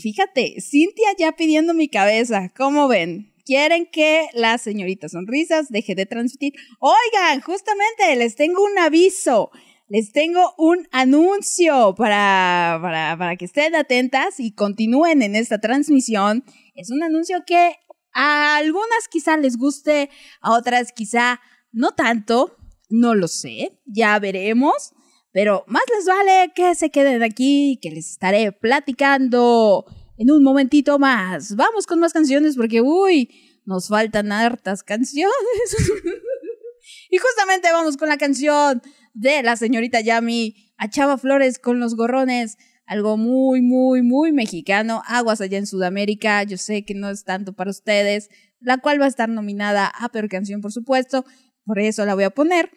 [0.00, 3.34] Fíjate, Cintia ya pidiendo mi cabeza, ¿cómo ven?
[3.44, 6.52] Quieren que la señorita Sonrisas deje de transmitir.
[6.80, 9.50] Oigan, justamente les tengo un aviso.
[9.88, 16.44] Les tengo un anuncio para, para, para que estén atentas y continúen en esta transmisión.
[16.74, 17.76] Es un anuncio que
[18.12, 20.10] a algunas quizá les guste,
[20.42, 21.40] a otras quizá
[21.72, 22.57] no tanto,
[22.88, 24.92] no lo sé, ya veremos.
[25.32, 29.84] Pero más les vale que se queden aquí, que les estaré platicando
[30.16, 31.54] en un momentito más.
[31.54, 33.30] Vamos con más canciones porque, uy,
[33.64, 35.34] nos faltan hartas canciones.
[37.10, 38.82] y justamente vamos con la canción
[39.14, 42.56] de la señorita Yami a Flores con los gorrones.
[42.86, 45.02] Algo muy, muy, muy mexicano.
[45.06, 46.42] Aguas allá en Sudamérica.
[46.44, 48.30] Yo sé que no es tanto para ustedes.
[48.60, 51.24] La cual va a estar nominada a Peor Canción, por supuesto.
[51.68, 52.70] Por eso la voy a poner.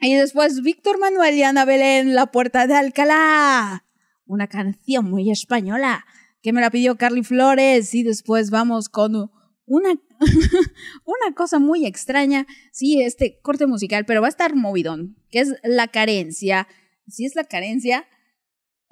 [0.00, 3.86] Y después Víctor Manuel y Ana Belén, La Puerta de Alcalá.
[4.26, 6.04] Una canción muy española
[6.42, 7.94] que me la pidió Carly Flores.
[7.94, 9.30] Y después vamos con
[9.66, 9.90] una,
[11.04, 12.48] una cosa muy extraña.
[12.72, 16.66] Sí, este corte musical, pero va a estar movidón, que es La Carencia.
[17.06, 18.08] Si es La Carencia,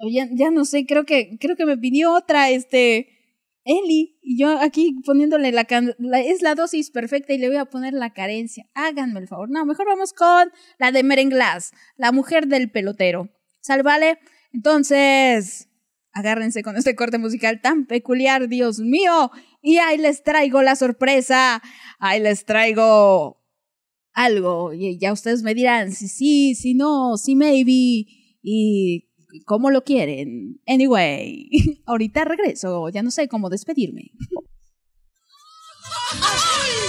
[0.09, 3.20] ya, ya no sé, creo que, creo que me pidió otra, este,
[3.63, 5.67] Eli, y yo aquí poniéndole la,
[6.19, 8.65] es la dosis perfecta y le voy a poner la carencia.
[8.73, 9.49] Háganme el favor.
[9.49, 13.29] No, mejor vamos con la de Merenglas, la mujer del pelotero.
[13.61, 14.17] ¿Sale, vale?
[14.51, 15.69] Entonces,
[16.11, 19.31] agárrense con este corte musical tan peculiar, Dios mío.
[19.61, 21.61] Y ahí les traigo la sorpresa.
[21.99, 23.41] Ahí les traigo
[24.13, 24.73] algo.
[24.73, 28.07] Y ya ustedes me dirán si sí, si no, si maybe.
[28.41, 29.10] Y
[29.45, 30.61] cómo lo quieren.
[30.67, 31.49] Anyway,
[31.85, 32.89] ahorita regreso.
[32.89, 34.11] Ya no sé cómo despedirme.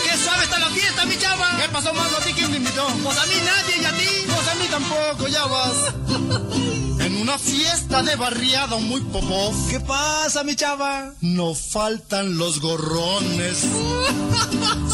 [0.05, 1.59] ¡Qué suave está la fiesta, mi chava!
[1.60, 2.16] ¿Qué pasó, mano?
[2.16, 2.86] ¿A ti quién te invitó?
[3.02, 4.27] Pues a mí nadie y a ti.
[4.27, 5.94] Pues a mí tampoco, ya vas.
[7.02, 9.52] En una fiesta de barriada muy popó.
[9.69, 11.14] ¿Qué pasa, mi chava?
[11.20, 13.56] No faltan los gorrones.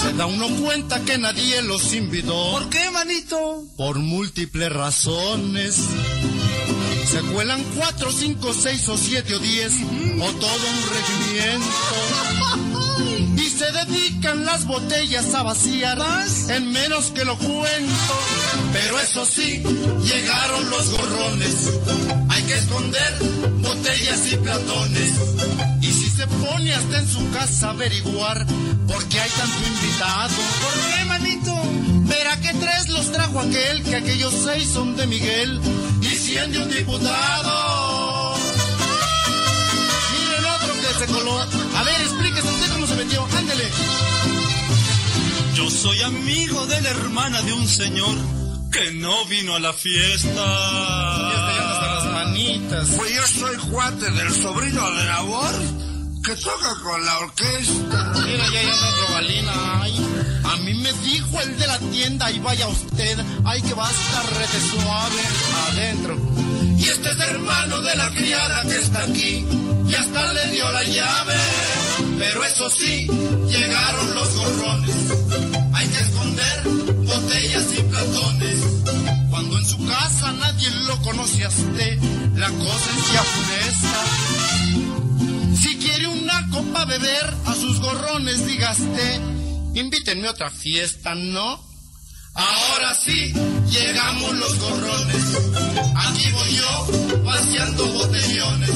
[0.01, 2.53] Se da uno cuenta que nadie los invitó.
[2.53, 3.62] ¿Por qué, manito?
[3.77, 5.85] Por múltiples razones.
[7.11, 9.73] Se cuelan cuatro, cinco, seis o siete o diez.
[10.21, 11.67] O todo un regimiento.
[13.37, 15.99] Y se dedican las botellas a vaciar
[16.51, 18.15] en menos que lo cuento.
[18.75, 19.63] Pero eso sí,
[20.05, 21.71] llegaron los gorrones.
[22.29, 23.19] Hay que esconder
[23.63, 25.13] botellas y platones.
[25.81, 28.47] Y si se pone hasta en su casa a averiguar
[28.87, 30.37] por qué hay tanto invitado.
[30.61, 31.88] ¿Por qué, manito?
[32.09, 35.61] Verá que tres los trajo aquel, que aquellos seis son de Miguel
[36.01, 38.35] y cien de un diputado.
[40.13, 41.39] Miren otro que se coló.
[41.41, 43.27] A ver, explíquese usted cómo se metió.
[43.37, 43.69] Ándele.
[45.55, 48.17] Yo soy amigo de la hermana de un señor
[48.73, 50.29] que no vino a la fiesta.
[50.29, 52.89] hasta las manitas.
[52.97, 55.88] Pues yo soy cuate del sobrino de labor
[56.23, 58.12] que toca con la orquesta.
[58.24, 59.82] Mira, ya ya robalina.
[59.82, 60.07] Ay,
[60.45, 63.19] a mí me dijo el de la tienda y vaya usted.
[63.45, 65.23] Ay, que va rete suave
[65.69, 66.16] adentro.
[66.78, 69.47] Y este es hermano de la criada que está aquí.
[69.89, 71.36] Y hasta le dio la llave.
[72.19, 73.07] Pero eso sí,
[73.49, 74.97] llegaron los gorrones.
[75.74, 76.62] Hay que esconder
[77.05, 78.59] botellas y platones.
[79.31, 81.99] Cuando en su casa nadie lo conoce a usted,
[82.35, 84.58] la cosa es ya funesta.
[86.59, 89.21] Una copa beber a sus gorrones, dígaste,
[89.75, 91.61] invítenme a otra fiesta, ¿no?
[92.35, 93.33] Ahora sí,
[93.71, 95.25] llegamos los gorrones.
[95.95, 98.71] Aquí voy yo, vaciando botellones.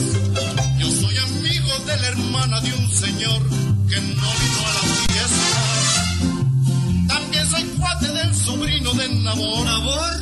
[0.79, 3.43] Yo soy amigo de la hermana de un señor
[3.89, 5.55] que no vino a la fiesta.
[7.09, 9.67] También soy cuate del sobrino de Nabor.
[9.67, 10.13] ¿Nabor?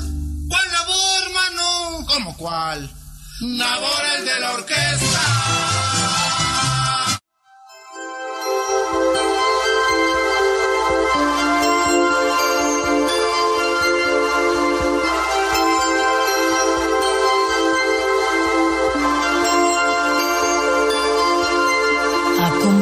[0.48, 2.06] ¿Cuál Nabor, mano?
[2.06, 2.90] ¿Cómo cuál?
[3.40, 6.29] Nabor el de la orquesta.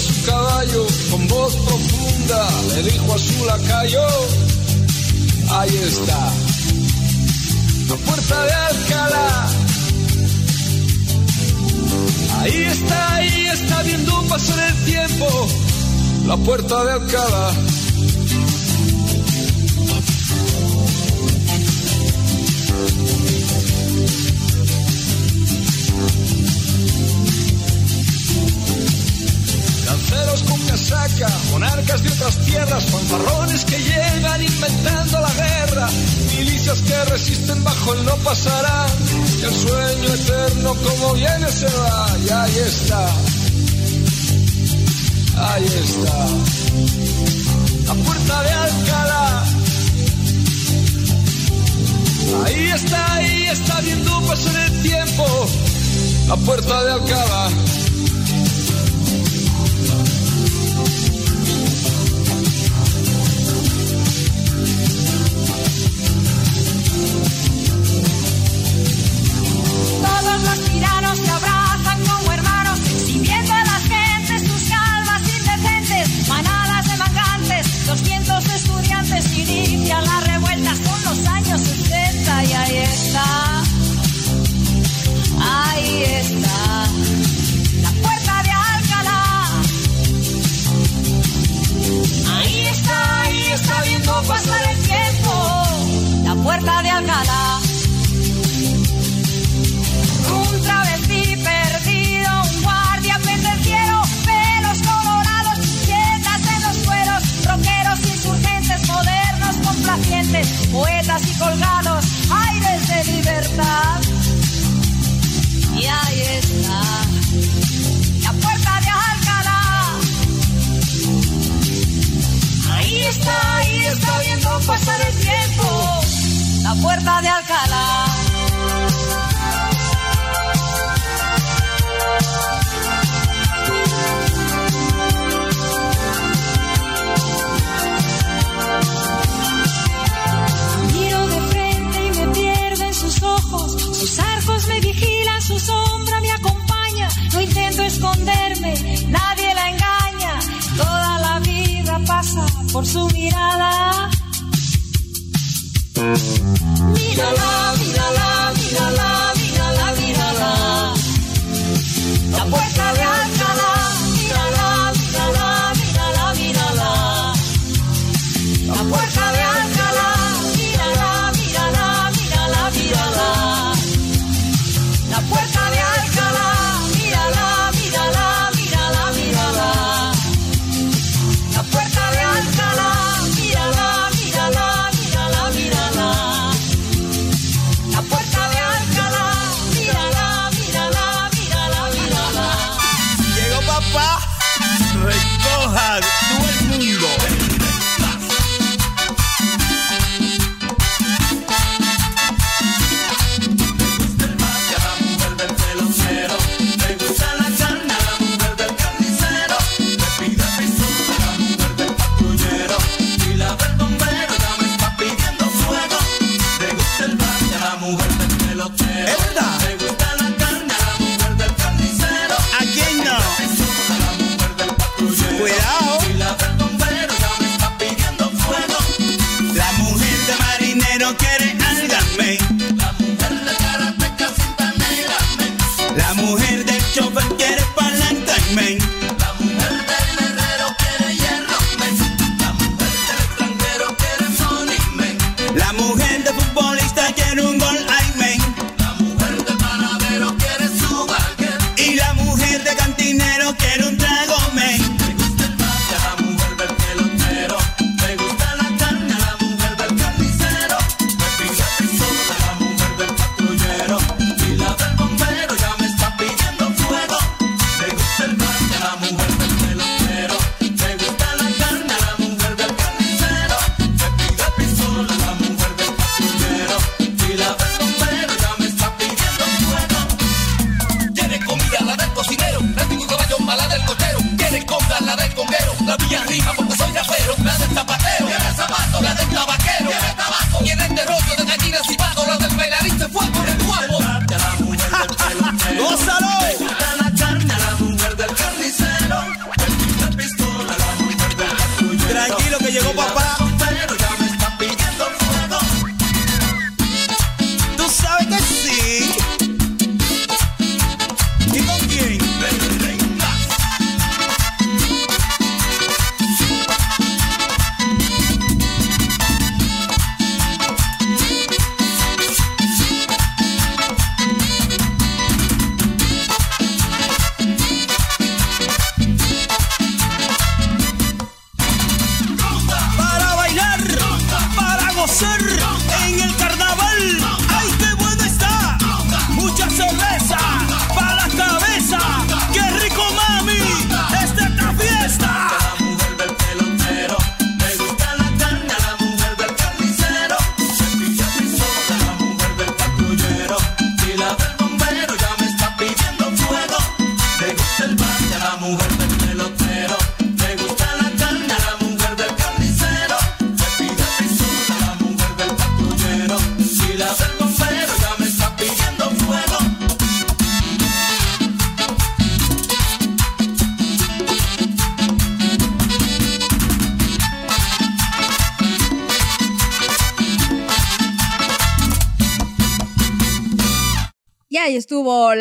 [0.00, 2.48] Su caballo con voz profunda.
[2.74, 4.06] Le dijo a su lacayo
[5.50, 6.32] ahí está
[7.88, 9.46] la puerta de Alcalá.
[12.40, 15.48] Ahí está ahí está viendo pasar el tiempo.
[16.26, 17.52] La puerta de Alcalá
[31.50, 35.88] monarcas de otras tierras, fanfarrones que llegan inventando la guerra,
[36.36, 38.86] milicias que resisten bajo el no pasará,
[39.42, 43.06] el sueño eterno como viene se va, y ahí está,
[45.52, 46.26] ahí está.
[47.86, 49.44] la puerta de Alcalá.
[52.44, 55.24] Ahí está, ahí está viendo pasar el tiempo,
[56.28, 57.87] la puerta de Alcalá.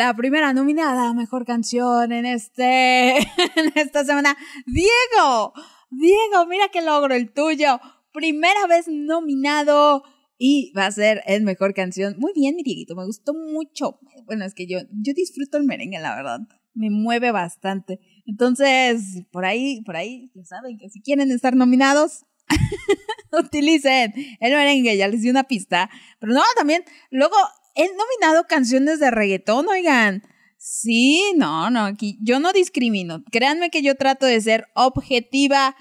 [0.07, 3.17] La primera nominada a mejor canción en este
[3.57, 4.37] en esta semana.
[4.65, 5.51] Diego,
[5.89, 7.81] Diego, mira qué logro el tuyo.
[8.13, 10.03] Primera vez nominado
[10.37, 12.15] y va a ser en mejor canción.
[12.19, 13.99] Muy bien, mi Dieguito, me gustó mucho.
[14.25, 16.39] Bueno, es que yo yo disfruto el merengue, la verdad.
[16.73, 17.99] Me mueve bastante.
[18.25, 22.25] Entonces, por ahí, por ahí, ya saben que si quieren estar nominados,
[23.37, 25.89] utilicen el merengue, ya les di una pista.
[26.19, 27.35] Pero no, también, luego
[27.77, 30.23] he nominado canciones de reggaetón, oigan.
[30.57, 33.23] Sí, no, no, aquí yo no discrimino.
[33.31, 35.75] Créanme que yo trato de ser objetiva.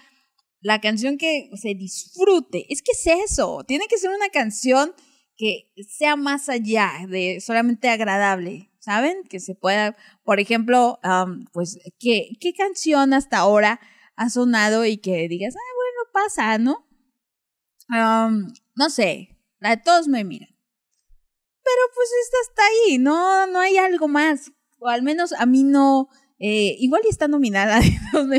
[0.60, 2.66] La canción que se disfrute.
[2.73, 3.64] Es que es eso.
[3.66, 4.93] Tiene que ser una canción
[5.36, 8.70] que sea más allá de solamente agradable.
[8.78, 9.24] ¿Saben?
[9.28, 11.01] Que se pueda, por ejemplo,
[11.52, 13.81] pues, ¿qué, ¿qué canción hasta ahora
[14.14, 16.86] ha sonado y que digas, ah, bueno, pasa, ¿no?
[18.77, 20.55] No sé, la de todos me miran.
[21.66, 24.52] Pero pues esta está ahí, no, no hay algo más.
[24.78, 26.09] O al menos a mí no.
[26.38, 27.80] eh, igual está nominada.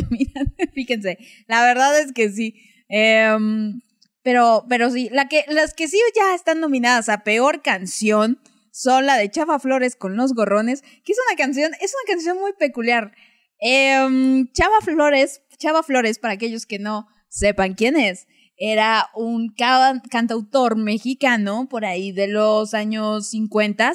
[0.74, 1.18] Fíjense,
[1.48, 2.56] la verdad es que sí.
[2.88, 3.82] Em,
[4.24, 8.40] pero, pero sí, la que, las que sí ya están nominadas a peor canción
[8.72, 12.38] son la de Chava Flores con los gorrones, que es una canción, es una canción
[12.38, 13.12] muy peculiar.
[13.60, 18.26] Em, Chava Flores, Chava Flores, para aquellos que no sepan quién es,
[18.58, 23.94] era un ca- cantautor mexicano por ahí de los años 50,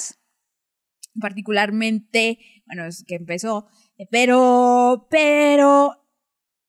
[1.21, 3.67] particularmente, bueno, es que empezó,
[4.11, 5.97] pero, pero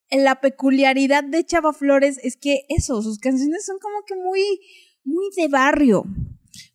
[0.09, 4.41] la peculiaridad de Chava Flores es que eso, sus canciones son como que muy,
[5.03, 6.03] muy de barrio,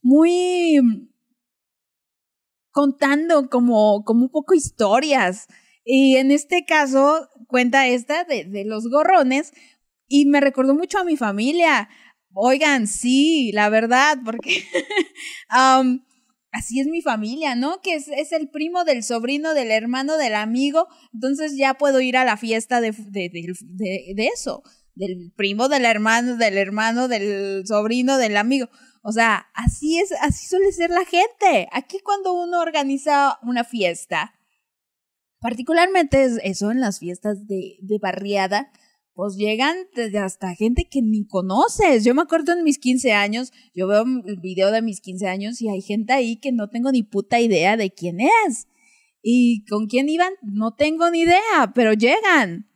[0.02, 0.78] muy
[2.70, 5.46] contando como, como un poco historias.
[5.84, 9.52] Y en este caso cuenta esta de los gorrones
[10.08, 11.88] y me recordó mucho a mi familia.
[12.34, 14.64] Oigan, sí, la verdad, porque
[16.52, 17.80] así es mi familia, ¿no?
[17.80, 20.86] Que es, es el primo del sobrino, del hermano, del amigo.
[21.12, 24.62] Entonces ya puedo ir a la fiesta de, de, de- de- eso,
[24.94, 28.68] del primo, del hermano, del hermano, del sobrino, del amigo.
[29.02, 31.68] O sea, así es, así suele ser la gente.
[31.72, 34.34] Aquí cuando uno organiza una fiesta,
[35.40, 38.72] particularmente es eso en las fiestas de, de barriada,
[39.18, 39.76] pues llegan
[40.22, 42.04] hasta gente que ni conoces.
[42.04, 45.60] Yo me acuerdo en mis 15 años, yo veo el video de mis 15 años
[45.60, 48.68] y hay gente ahí que no tengo ni puta idea de quién es.
[49.20, 50.34] ¿Y con quién iban?
[50.42, 52.68] No tengo ni idea, pero llegan.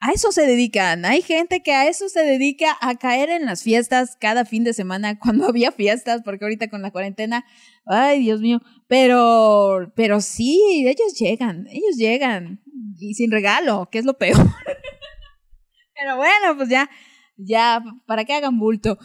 [0.00, 1.04] A eso se dedican.
[1.04, 4.72] Hay gente que a eso se dedica a caer en las fiestas cada fin de
[4.72, 7.44] semana cuando había fiestas, porque ahorita con la cuarentena,
[7.84, 12.62] ay Dios mío, pero, pero sí, ellos llegan, ellos llegan
[12.98, 14.38] y sin regalo, que es lo peor.
[16.00, 16.88] pero bueno, pues ya,
[17.36, 18.98] ya, para que hagan bulto.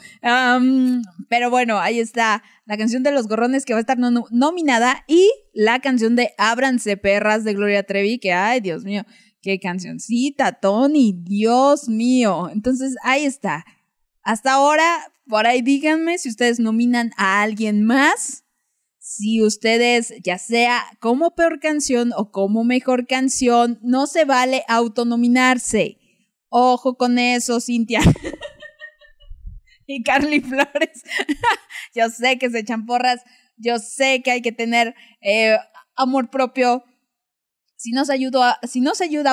[1.29, 5.03] Pero bueno, ahí está la canción de los gorrones que va a estar no- nominada
[5.07, 9.03] y la canción de Ábranse perras de Gloria Trevi, que ay Dios mío,
[9.41, 12.49] qué cancioncita, Tony, Dios mío.
[12.51, 13.65] Entonces ahí está.
[14.23, 18.43] Hasta ahora, por ahí díganme si ustedes nominan a alguien más.
[18.97, 25.99] Si ustedes, ya sea como peor canción o como mejor canción, no se vale autonominarse.
[26.57, 27.99] Ojo con eso, Cintia.
[29.87, 31.03] y Carly Flores.
[31.93, 33.19] yo sé que se echan porras.
[33.57, 35.57] Yo sé que hay que tener eh,
[35.97, 36.85] amor propio.
[37.75, 38.81] Si no, se ayuda, si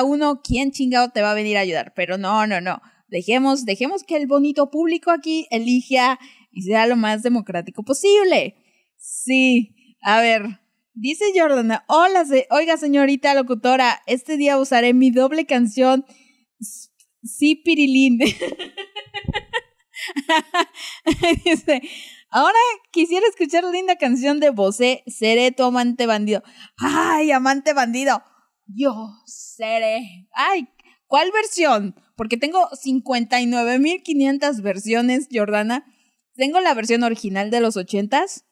[0.03, 1.93] uno, ¿quién chingado te va a venir a ayudar?
[1.95, 2.81] Pero no, no, no.
[3.07, 6.19] Dejemos, dejemos que el bonito público aquí elija
[6.51, 8.57] y sea lo más democrático posible.
[8.97, 10.59] Sí, a ver,
[10.93, 16.05] dice Jordana, hola, oiga señorita locutora, este día usaré mi doble canción,
[17.23, 18.19] Sí, Pirilín.
[21.45, 21.81] dice,
[22.29, 22.57] ahora
[22.91, 26.43] quisiera escuchar la linda canción de Bosé, Seré tu amante bandido.
[26.77, 28.23] Ay, amante bandido,
[28.67, 28.93] yo
[29.25, 30.27] seré.
[30.33, 30.67] Ay,
[31.07, 31.95] ¿cuál versión?
[32.15, 35.85] Porque tengo 59.500 versiones, Jordana.
[36.35, 38.43] Tengo la versión original de los 80s,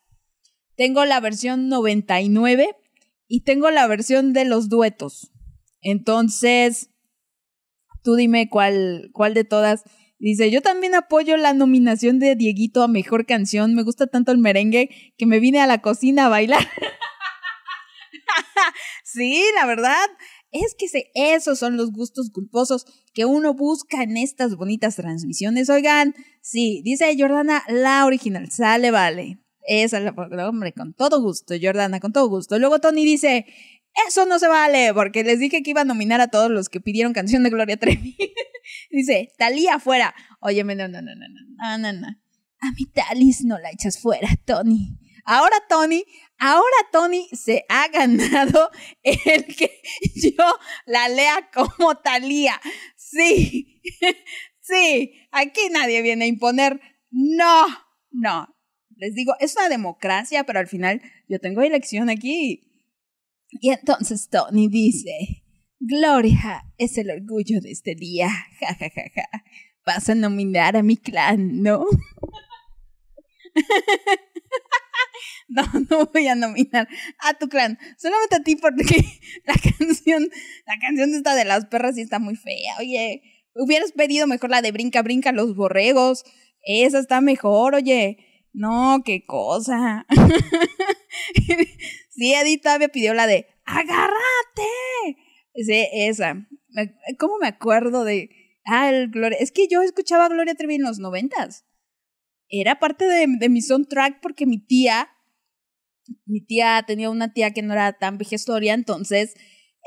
[0.76, 2.76] tengo la versión 99
[3.28, 5.32] y tengo la versión de los duetos.
[5.82, 6.91] Entonces,
[8.04, 9.84] tú dime cuál, cuál de todas.
[10.20, 13.74] Dice, yo también apoyo la nominación de Dieguito a Mejor Canción.
[13.74, 16.62] Me gusta tanto el merengue que me vine a la cocina a bailar.
[19.04, 20.08] sí, la verdad.
[20.52, 25.70] Es que se, esos son los gustos culposos que uno busca en estas bonitas transmisiones.
[25.70, 29.40] Oigan, sí, dice Jordana, la original, sale, vale.
[29.64, 32.60] Esa es la, hombre, con todo gusto, Jordana, con todo gusto.
[32.60, 33.46] Luego Tony dice,
[34.08, 36.82] eso no se vale, porque les dije que iba a nominar a todos los que
[36.82, 38.18] pidieron canción de Gloria Trevi.
[38.92, 40.14] Dice, Talía fuera.
[40.40, 42.08] Óyeme, no, no, no, no, no, no, no.
[42.08, 44.98] A mi Talis no la echas fuera, Tony.
[45.26, 46.04] Ahora Tony,
[46.38, 48.72] ahora Tony se ha ganado
[49.04, 49.82] el que
[50.16, 50.46] yo
[50.86, 52.60] la lea como Talía.
[52.96, 53.82] Sí,
[54.62, 56.80] sí, aquí nadie viene a imponer.
[57.10, 57.66] No,
[58.12, 58.48] no.
[58.96, 62.71] Les digo, es una democracia, pero al final yo tengo elección aquí
[63.52, 65.44] y entonces Tony dice,
[65.80, 68.30] Gloria es el orgullo de este día.
[68.60, 69.44] Ja, ja, ja, ja.
[69.86, 71.86] Vas a nominar a mi clan, ¿no?
[75.48, 76.88] No, no voy a nominar
[77.20, 77.78] a tu clan.
[77.98, 78.86] Solamente a ti porque
[79.46, 80.30] la canción,
[80.66, 82.76] la canción esta de las perras sí está muy fea.
[82.80, 83.22] Oye,
[83.56, 86.24] hubieras pedido mejor la de Brinca, Brinca los borregos.
[86.64, 88.18] Esa está mejor, oye.
[88.54, 90.06] No, qué cosa.
[92.10, 95.18] sí, Edith todavía pidió la de ¡Agárrate!
[95.56, 96.48] Sí, esa.
[97.20, 98.30] ¿Cómo me acuerdo de.
[98.66, 98.92] Ah.
[99.40, 101.66] Es que yo escuchaba Gloria Trevi en los noventas.
[102.50, 105.10] Era parte de, de mi soundtrack porque mi tía.
[106.26, 109.36] Mi tía tenía una tía que no era tan vejestoria, entonces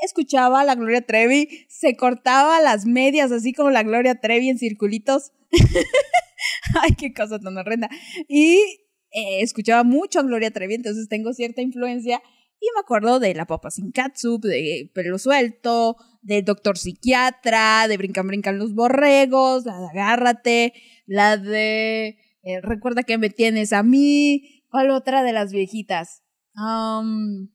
[0.01, 4.57] escuchaba a la Gloria Trevi, se cortaba las medias así como la Gloria Trevi en
[4.57, 5.31] circulitos.
[6.81, 7.89] Ay, qué cosa tan horrenda.
[8.27, 8.84] Y
[9.15, 12.21] eh, escuchaba mucho a Gloria Trevi, entonces tengo cierta influencia.
[12.59, 17.97] Y me acuerdo de La Papa Sin Catsup, de Pelo Suelto, del Doctor Psiquiatra, de
[17.97, 20.73] Brincan Brincan los Borregos, la de Agárrate,
[21.05, 24.63] la de eh, Recuerda que me tienes a mí.
[24.69, 26.23] ¿Cuál otra de las viejitas?
[26.55, 27.49] Am,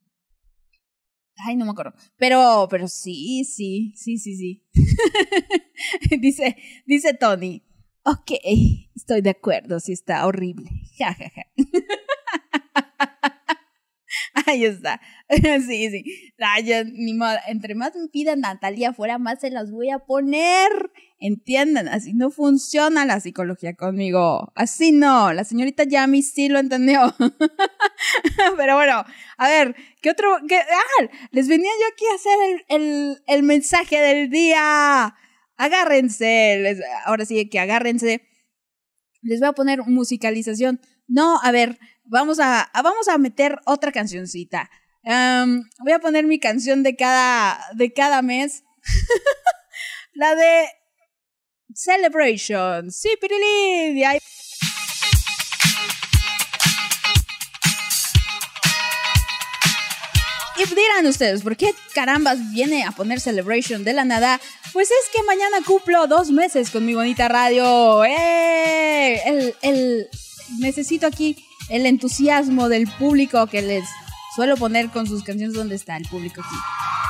[1.45, 1.93] Ay, no me acuerdo.
[2.17, 4.65] Pero, pero sí, sí, sí, sí, sí.
[6.19, 6.55] dice,
[6.85, 7.63] dice Tony.
[8.03, 8.31] Ok,
[8.95, 10.69] estoy de acuerdo, sí está horrible.
[10.97, 11.43] Ja, ja, ja.
[14.45, 14.99] Ahí está.
[15.65, 16.33] Sí, sí.
[16.39, 17.37] Ay, ya, ni modo.
[17.47, 20.91] Entre más me pidan Natalia fuera, más se las voy a poner.
[21.19, 24.51] Entiendan, así no funciona la psicología conmigo.
[24.55, 25.31] Así no.
[25.31, 27.15] La señorita Yami sí lo entendió.
[28.57, 29.05] Pero bueno,
[29.37, 30.37] a ver, ¿qué otro?
[30.49, 35.15] Qué, ah, les venía yo aquí a hacer el, el mensaje del día.
[35.61, 36.81] Agárrense.
[37.05, 38.27] ahora sí que agárrense.
[39.21, 40.81] Les voy a poner musicalización.
[41.07, 44.71] No, a ver, vamos a, vamos a meter otra cancioncita.
[45.03, 48.63] Voy a poner mi canción de cada, de cada mes.
[50.13, 50.65] La de
[51.75, 52.91] Celebration.
[52.91, 54.01] Sí, pirilí.
[60.61, 64.39] Y dirán ustedes, ¿por qué carambas viene a poner Celebration de la nada?
[64.73, 68.03] Pues es que mañana cumplo dos meses con mi bonita radio.
[68.05, 69.21] ¡Eh!
[69.25, 70.07] El, el-
[70.59, 71.35] necesito aquí
[71.69, 73.83] el entusiasmo del público que les
[74.35, 75.55] suelo poner con sus canciones.
[75.55, 76.55] ¿Dónde está el público aquí?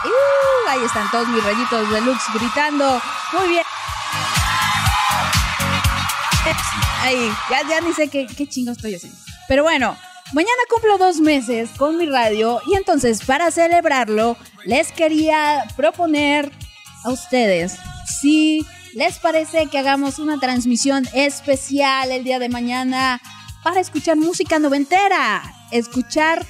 [0.07, 0.69] ¡Uh!
[0.69, 3.01] ahí están todos mis rayitos deluxe gritando.
[3.33, 3.63] Muy bien.
[7.01, 9.17] Ahí, ya, ya ni sé qué, qué chingo estoy haciendo.
[9.47, 9.97] Pero bueno,
[10.33, 16.51] mañana cumplo dos meses con mi radio y entonces para celebrarlo les quería proponer
[17.03, 17.77] a ustedes
[18.21, 23.21] si les parece que hagamos una transmisión especial el día de mañana
[23.63, 26.45] para escuchar música noventera, escuchar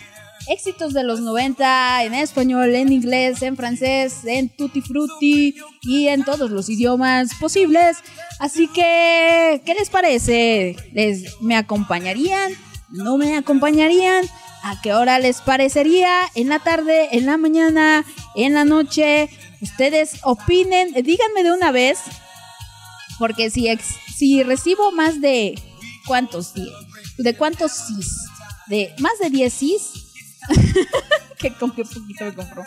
[0.48, 6.24] éxitos de los 90 en español, en inglés, en francés, en tutti frutti y en
[6.24, 7.98] todos los idiomas posibles.
[8.40, 10.76] Así que, ¿qué les parece?
[10.94, 12.54] ¿Les me acompañarían?
[12.92, 14.26] ¿No me acompañarían?
[14.64, 16.20] ¿A qué hora les parecería?
[16.36, 17.10] ¿En la tarde?
[17.18, 18.06] ¿En la mañana?
[18.36, 19.30] ¿En la noche?
[19.62, 22.00] Ustedes opinen, díganme de una vez,
[23.20, 25.60] porque si, ex- si recibo más de
[26.06, 26.54] cuántos
[27.18, 28.16] de cuántos sís,
[28.68, 29.92] de más de 10 sís,
[31.40, 32.64] que con qué poquito me compró.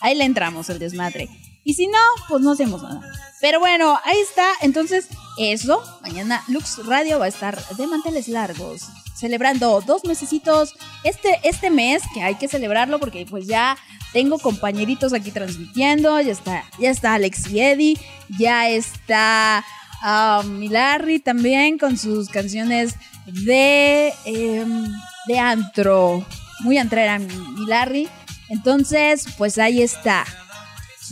[0.00, 1.28] Ahí le entramos el desmadre.
[1.64, 3.00] Y si no, pues no hacemos nada.
[3.40, 4.48] Pero bueno, ahí está.
[4.60, 5.08] Entonces,
[5.38, 5.82] eso.
[6.02, 8.82] Mañana Lux Radio va a estar de manteles largos.
[9.16, 10.74] Celebrando dos mesecitos.
[11.02, 13.76] Este, este mes, que hay que celebrarlo porque pues ya
[14.12, 16.20] tengo compañeritos aquí transmitiendo.
[16.20, 17.98] Ya está, ya está Alex y Eddie.
[18.38, 19.64] Ya está
[20.04, 22.94] um, Milarri también con sus canciones
[23.26, 24.86] de, em,
[25.26, 26.24] de antro.
[26.60, 28.08] Muy antrera Milarri.
[28.48, 30.24] Entonces, pues ahí está.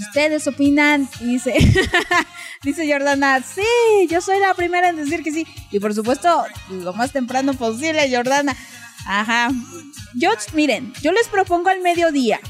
[0.00, 1.54] Ustedes opinan, dice,
[2.62, 5.46] dice Jordana, sí, yo soy la primera en decir que sí.
[5.70, 8.56] Y por supuesto, lo más temprano posible, Jordana.
[9.06, 9.50] Ajá.
[10.14, 12.40] Yo, miren, yo les propongo al mediodía.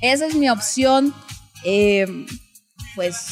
[0.00, 1.14] Esa es mi opción.
[1.64, 2.26] eh,
[2.94, 3.26] pues,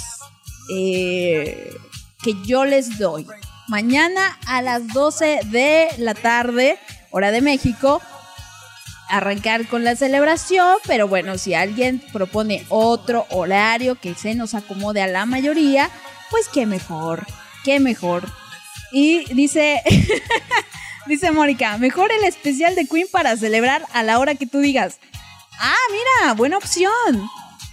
[0.71, 1.75] eh,
[2.23, 3.27] que yo les doy.
[3.69, 6.79] Mañana a las 12 de la tarde,
[7.11, 8.01] hora de México,
[9.09, 15.03] arrancar con la celebración, pero bueno, si alguien propone otro horario que se nos acomode
[15.03, 15.91] a la mayoría,
[16.31, 17.27] pues qué mejor,
[17.65, 18.25] qué mejor.
[18.93, 19.83] Y dice,
[21.09, 24.99] Dice Mónica, mejor el especial de Queen para celebrar a la hora que tú digas.
[25.59, 27.31] Ah, mira, buena opción.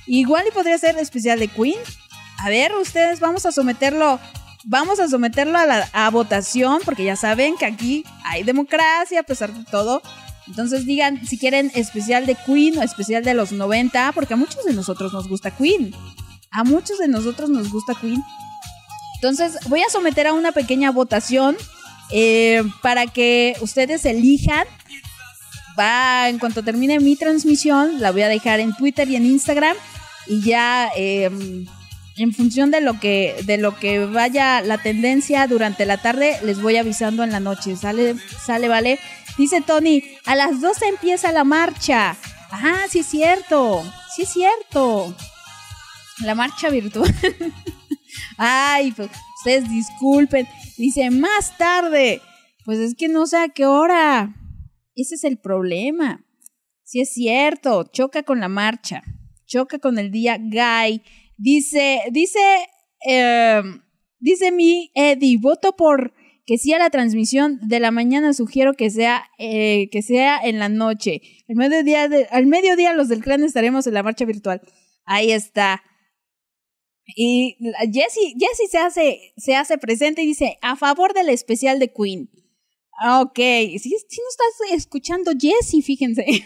[0.07, 1.77] Igual y podría ser especial de Queen.
[2.37, 4.21] A ver, ustedes vamos a someterlo,
[4.63, 9.23] vamos a someterlo a, la, a votación, porque ya saben que aquí hay democracia a
[9.23, 10.01] pesar de todo.
[10.47, 14.63] Entonces digan si quieren especial de Queen o especial de los 90, porque a muchos
[14.65, 15.93] de nosotros nos gusta Queen.
[16.51, 18.23] A muchos de nosotros nos gusta Queen.
[19.15, 21.55] Entonces voy a someter a una pequeña votación
[22.11, 24.65] eh, para que ustedes elijan.
[25.77, 29.75] Va, en cuanto termine mi transmisión, la voy a dejar en Twitter y en Instagram.
[30.27, 31.29] Y ya eh,
[32.17, 36.61] en función de lo que de lo que vaya la tendencia durante la tarde, les
[36.61, 37.75] voy avisando en la noche.
[37.75, 38.15] Sale,
[38.45, 38.99] sale, vale.
[39.37, 42.15] Dice Tony, a las 12 empieza la marcha.
[42.51, 43.83] Ajá, sí es cierto.
[44.15, 45.13] Sí es cierto.
[46.19, 47.13] La marcha virtual.
[48.37, 50.47] Ay, pues ustedes disculpen.
[50.77, 52.21] Dice, más tarde.
[52.63, 54.33] Pues es que no sé a qué hora.
[54.95, 56.25] Ese es el problema.
[56.83, 59.03] Sí es cierto, choca con la marcha.
[59.45, 61.01] Choca con el día gay.
[61.37, 62.39] Dice, dice,
[63.05, 63.61] eh,
[64.19, 66.13] dice mi Eddie, voto por
[66.45, 70.59] que sí a la transmisión de la mañana sugiero que sea, eh, que sea en
[70.59, 71.21] la noche.
[71.47, 74.61] El mediodía de- al mediodía los del clan estaremos en la marcha virtual.
[75.05, 75.83] Ahí está.
[77.15, 77.55] Y
[77.93, 82.29] Jessie, Jessie se hace, se hace presente y dice, a favor del especial de Queen.
[82.99, 86.25] Ah, Ok, si, si no estás escuchando Jessie, fíjense.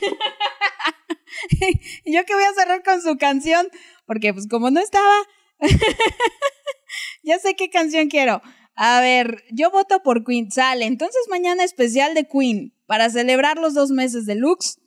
[2.05, 3.69] Yo que voy a cerrar con su canción,
[4.05, 5.13] porque pues como no estaba,
[7.23, 8.41] ya sé qué canción quiero.
[8.81, 10.85] A ver, yo voto por Queen, sale.
[10.85, 14.79] Entonces mañana especial de Queen, para celebrar los dos meses de Lux.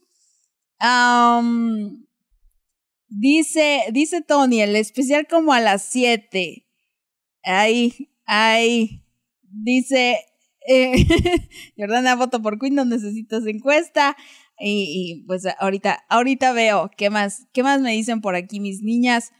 [3.09, 6.66] Dice, dice Tony, el especial como a las 7.
[7.44, 9.05] Ahí, ahí.
[9.43, 10.16] Dice,
[10.66, 10.94] eh,
[11.77, 14.16] Jordana, voto por Queen, no necesitas encuesta.
[14.59, 19.32] Y, pues ahorita, ahorita veo qué más, qué más me dicen por aquí mis niñas.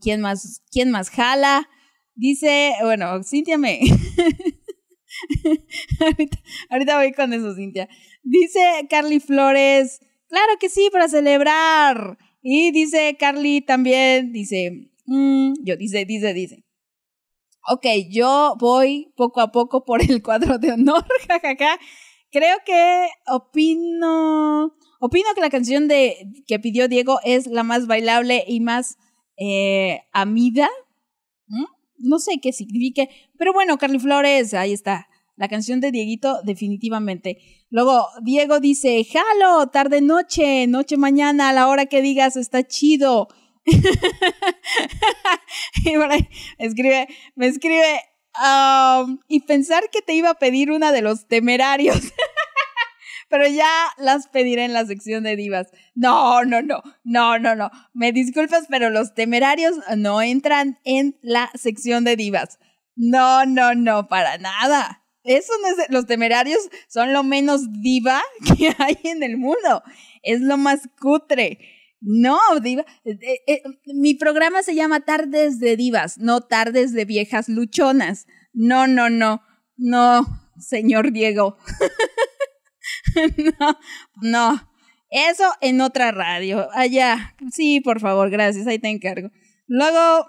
[0.00, 1.68] ¿Quién más, quién más jala?
[2.16, 3.80] Dice, bueno, Cintia me.
[6.00, 6.38] ahorita,
[6.70, 7.88] ahorita voy con eso, Cintia.
[8.22, 12.16] Dice Carly Flores, claro que sí, para celebrar.
[12.42, 16.64] Y dice Carly también, dice, mm, yo, dice, dice, dice.
[17.68, 21.78] Ok, yo voy poco a poco por el cuadro de honor, jajaja.
[22.30, 26.16] Creo que opino, opino que la canción de
[26.46, 28.96] que pidió Diego es la más bailable y más
[29.36, 30.68] eh, amida.
[31.98, 33.08] No sé qué signifique,
[33.38, 35.08] pero bueno, Carly Flores, ahí está.
[35.36, 37.38] La canción de Dieguito, definitivamente.
[37.68, 43.28] Luego, Diego dice, jalo, tarde, noche, noche, mañana, a la hora que digas, está chido.
[45.84, 46.28] y ahí
[46.58, 48.00] escribe, me escribe,
[48.40, 52.00] um, y pensar que te iba a pedir una de los temerarios.
[53.28, 55.68] Pero ya las pediré en la sección de divas.
[55.94, 57.70] No, no, no, no, no, no.
[57.92, 62.58] Me disculpas, pero los temerarios no entran en la sección de divas.
[62.94, 65.02] No, no, no, para nada.
[65.24, 66.58] Eso no es, los temerarios
[66.88, 68.22] son lo menos diva
[68.58, 69.82] que hay en el mundo.
[70.22, 71.58] Es lo más cutre.
[72.00, 72.84] No, diva.
[73.04, 78.26] eh, eh, mi programa se llama Tardes de Divas, no Tardes de Viejas Luchonas.
[78.52, 79.42] No, no, no.
[79.76, 80.26] No,
[80.58, 81.56] señor Diego.
[83.60, 83.78] no,
[84.22, 84.70] no.
[85.10, 86.68] Eso en otra radio.
[86.72, 87.34] Allá.
[87.52, 88.66] Sí, por favor, gracias.
[88.66, 89.30] Ahí te encargo.
[89.66, 90.26] Luego,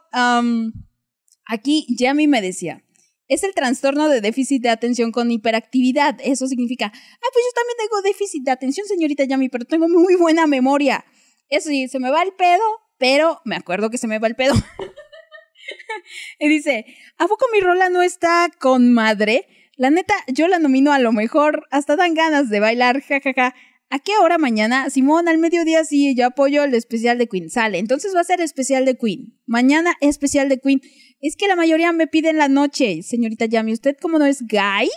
[1.45, 2.83] aquí Yami me decía.
[3.29, 6.17] Es el trastorno de déficit de atención con hiperactividad.
[6.23, 10.15] Eso significa, ah, pues yo también tengo déficit de atención, señorita Yami, pero tengo muy
[10.15, 11.03] buena memoria.
[11.49, 12.63] Eso sí, se me va el pedo,
[12.97, 14.53] pero me acuerdo que se me va el pedo.
[16.39, 16.85] y dice,
[17.17, 19.45] ¿a poco mi rola no está con madre?
[19.77, 23.53] La neta, yo la nomino a lo mejor, hasta dan ganas de bailar, jajaja.
[23.89, 24.89] ¿A qué hora mañana?
[24.89, 27.49] Simón, al mediodía sí, yo apoyo el especial de Queen.
[27.49, 29.39] Sale, entonces va a ser especial de Queen.
[29.45, 30.81] Mañana especial de Queen.
[31.21, 33.71] Es que la mayoría me pide en la noche, señorita Yami.
[33.71, 34.89] ¿Usted como no es gay?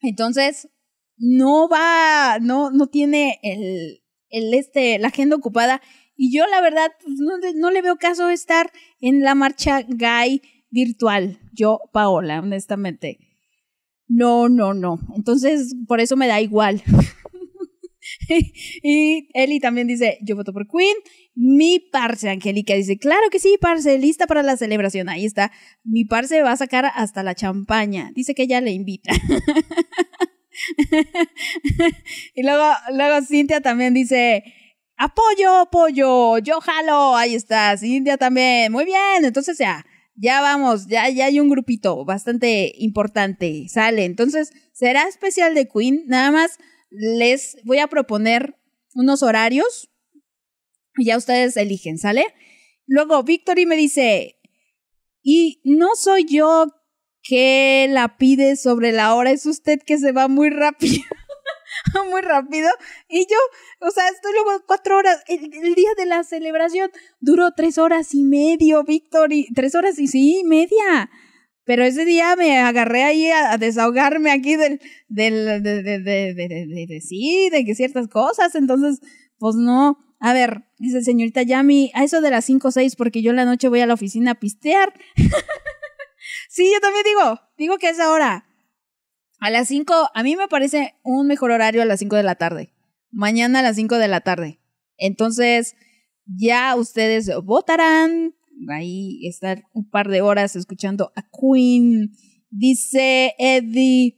[0.00, 0.68] Entonces,
[1.16, 5.80] no va, no, no tiene el, el este, la agenda ocupada.
[6.14, 8.70] Y yo, la verdad, pues, no, le- no le veo caso estar
[9.00, 11.40] en la marcha gay virtual.
[11.52, 13.18] Yo, Paola, honestamente.
[14.08, 15.00] No, no, no.
[15.16, 16.82] Entonces, por eso me da igual.
[18.82, 20.96] y Eli también dice, yo voto por Queen.
[21.34, 25.08] Mi parce, Angélica, dice, claro que sí, parce, lista para la celebración.
[25.08, 25.52] Ahí está.
[25.84, 28.10] Mi parce va a sacar hasta la champaña.
[28.14, 29.12] Dice que ella le invita.
[32.34, 34.44] y luego, luego Cintia también dice,
[34.96, 37.16] apoyo, apoyo, yo jalo.
[37.16, 38.72] Ahí está, Cintia también.
[38.72, 39.84] Muy bien, entonces ya.
[40.16, 44.04] Ya vamos, ya, ya hay un grupito bastante importante, sale.
[44.04, 46.04] Entonces, será especial de Queen.
[46.06, 46.58] Nada más
[46.90, 48.56] les voy a proponer
[48.94, 49.90] unos horarios
[50.96, 52.24] y ya ustedes eligen, ¿sale?
[52.86, 54.38] Luego, Victory me dice,
[55.22, 56.66] y no soy yo
[57.22, 61.02] que la pide sobre la hora, es usted que se va muy rápido.
[62.10, 62.68] muy rápido.
[63.08, 63.36] Y yo,
[63.80, 65.22] o sea, estoy luego cuatro horas.
[65.28, 66.90] El, día de la celebración
[67.20, 69.48] duró tres horas y medio, Victory.
[69.54, 71.10] Tres horas y sí, media.
[71.64, 76.34] Pero ese día me agarré ahí a, desahogarme aquí del, del, de, de, de, de,
[76.34, 78.54] de- de- de- sí, de que ciertas cosas.
[78.54, 79.00] Entonces,
[79.38, 79.98] pues no.
[80.18, 83.36] A ver, dice señorita Yami, a eso de las cinco o seis, porque yo en
[83.36, 84.94] la noche voy a la oficina a pistear.
[86.48, 88.46] sí, yo también digo, digo que es ahora.
[89.38, 92.36] A las 5, a mí me parece un mejor horario a las 5 de la
[92.36, 92.72] tarde.
[93.10, 94.60] Mañana a las 5 de la tarde.
[94.96, 95.74] Entonces,
[96.26, 98.34] ya ustedes votarán.
[98.68, 102.12] Ahí estar un par de horas escuchando a Queen.
[102.50, 104.16] Dice Eddie.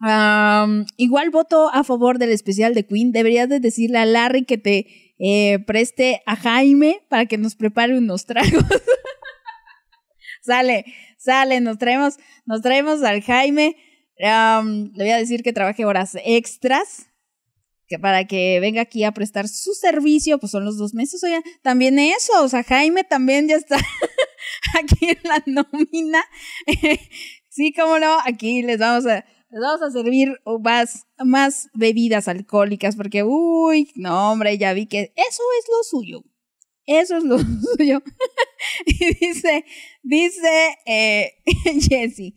[0.00, 3.12] am, igual voto a favor del especial de Queen.
[3.12, 4.86] Deberías de decirle a Larry que te
[5.18, 8.64] eh, preste a Jaime para que nos prepare unos tragos.
[10.42, 10.84] sale,
[11.18, 12.16] sale, nos traemos,
[12.46, 13.76] nos traemos al Jaime.
[14.18, 17.06] Le voy a decir que trabaje horas extras.
[17.88, 21.22] Que para que venga aquí a prestar su servicio, pues son los dos meses.
[21.22, 23.76] Oiga, también eso, o sea, Jaime también ya está
[24.74, 26.24] aquí en la nómina.
[27.48, 32.96] sí, cómo no, aquí les vamos a, les vamos a servir más, más bebidas alcohólicas,
[32.96, 36.24] porque, uy, no, hombre, ya vi que eso es lo suyo.
[36.86, 37.38] Eso es lo
[37.76, 38.02] suyo.
[38.84, 39.64] y dice,
[40.02, 41.34] dice eh,
[41.88, 42.34] Jessie.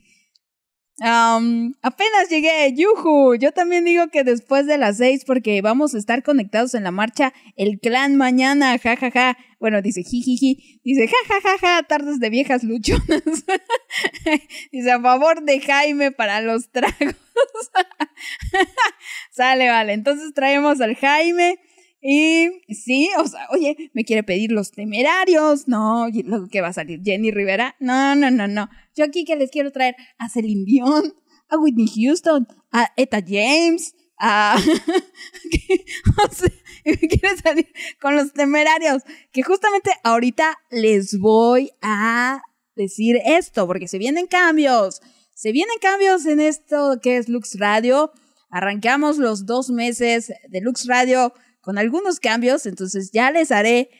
[1.01, 3.35] Apenas llegué, yuju.
[3.35, 6.91] Yo también digo que después de las seis, porque vamos a estar conectados en la
[6.91, 9.38] marcha El Clan mañana, ja, ja, ja.
[9.59, 10.80] Bueno, dice jijiji.
[10.84, 13.23] Dice ja, ja, ja, tardes de viejas luchonas.
[14.71, 17.15] dice a favor de Jaime para los tragos.
[19.31, 19.93] Sale, vale.
[19.93, 21.59] Entonces traemos al Jaime.
[22.01, 25.67] Y sí, o sea, oye, me quiere pedir los temerarios.
[25.67, 27.76] No, luego que va a salir Jenny Rivera.
[27.80, 28.69] No, no, no, no.
[28.99, 31.13] Yo aquí que les quiero traer a Celine Dion,
[31.47, 34.57] a Whitney Houston, a Etta James, a.
[36.27, 36.49] o sea,
[36.84, 37.71] me quiere salir
[38.01, 39.03] con los temerarios.
[39.31, 42.41] Que justamente ahorita les voy a
[42.76, 45.01] decir esto, porque se vienen cambios.
[45.34, 48.11] Se vienen cambios en esto que es Lux Radio.
[48.49, 53.91] Arrancamos los dos meses de Lux Radio con algunos cambios, entonces ya les haré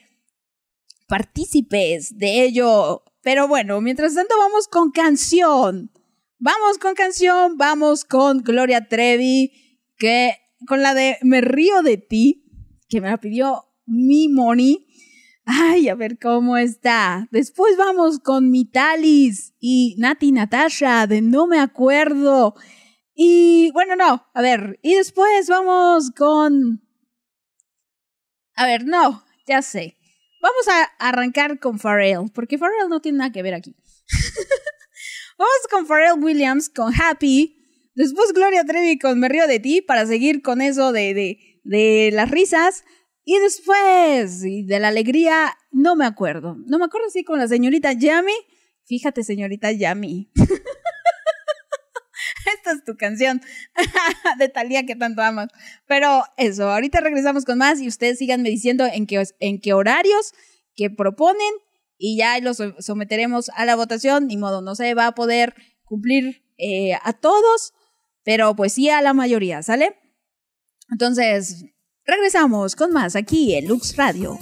[1.08, 3.02] partícipes de ello.
[3.22, 5.90] Pero bueno, mientras tanto vamos con canción.
[6.38, 9.52] Vamos con canción, vamos con Gloria Trevi,
[9.98, 10.36] que
[10.66, 12.46] con la de Me río de ti,
[12.88, 14.86] que me la pidió mi Moni.
[15.44, 17.28] Ay, a ver cómo está.
[17.30, 22.54] Después vamos con Mitalis y Nati Natasha de No me acuerdo.
[23.14, 26.82] Y bueno, no, a ver, y después vamos con...
[28.54, 29.99] A ver, no, ya sé.
[30.40, 33.76] Vamos a arrancar con Pharrell, porque Pharrell no tiene nada que ver aquí.
[35.38, 37.56] vamos con Pharrell Williams, con Happy.
[37.94, 42.10] Después Gloria Trevi con Me río de ti, para seguir con eso de, de, de
[42.12, 42.84] las risas.
[43.24, 46.56] Y después, y de la alegría, no me acuerdo.
[46.66, 48.32] No me acuerdo si con la señorita Yami.
[48.86, 50.32] Fíjate, señorita Yami.
[52.56, 53.40] Esta es tu canción
[54.38, 55.48] de Talía que tanto amas.
[55.86, 60.32] Pero eso, ahorita regresamos con más y ustedes síganme diciendo en qué, en qué horarios
[60.74, 61.52] que proponen
[61.98, 64.26] y ya los so- someteremos a la votación.
[64.26, 65.54] Ni modo, no se va a poder
[65.84, 67.72] cumplir eh, a todos,
[68.24, 69.96] pero pues sí a la mayoría, ¿sale?
[70.90, 71.64] Entonces,
[72.04, 74.38] regresamos con más aquí en Lux Radio.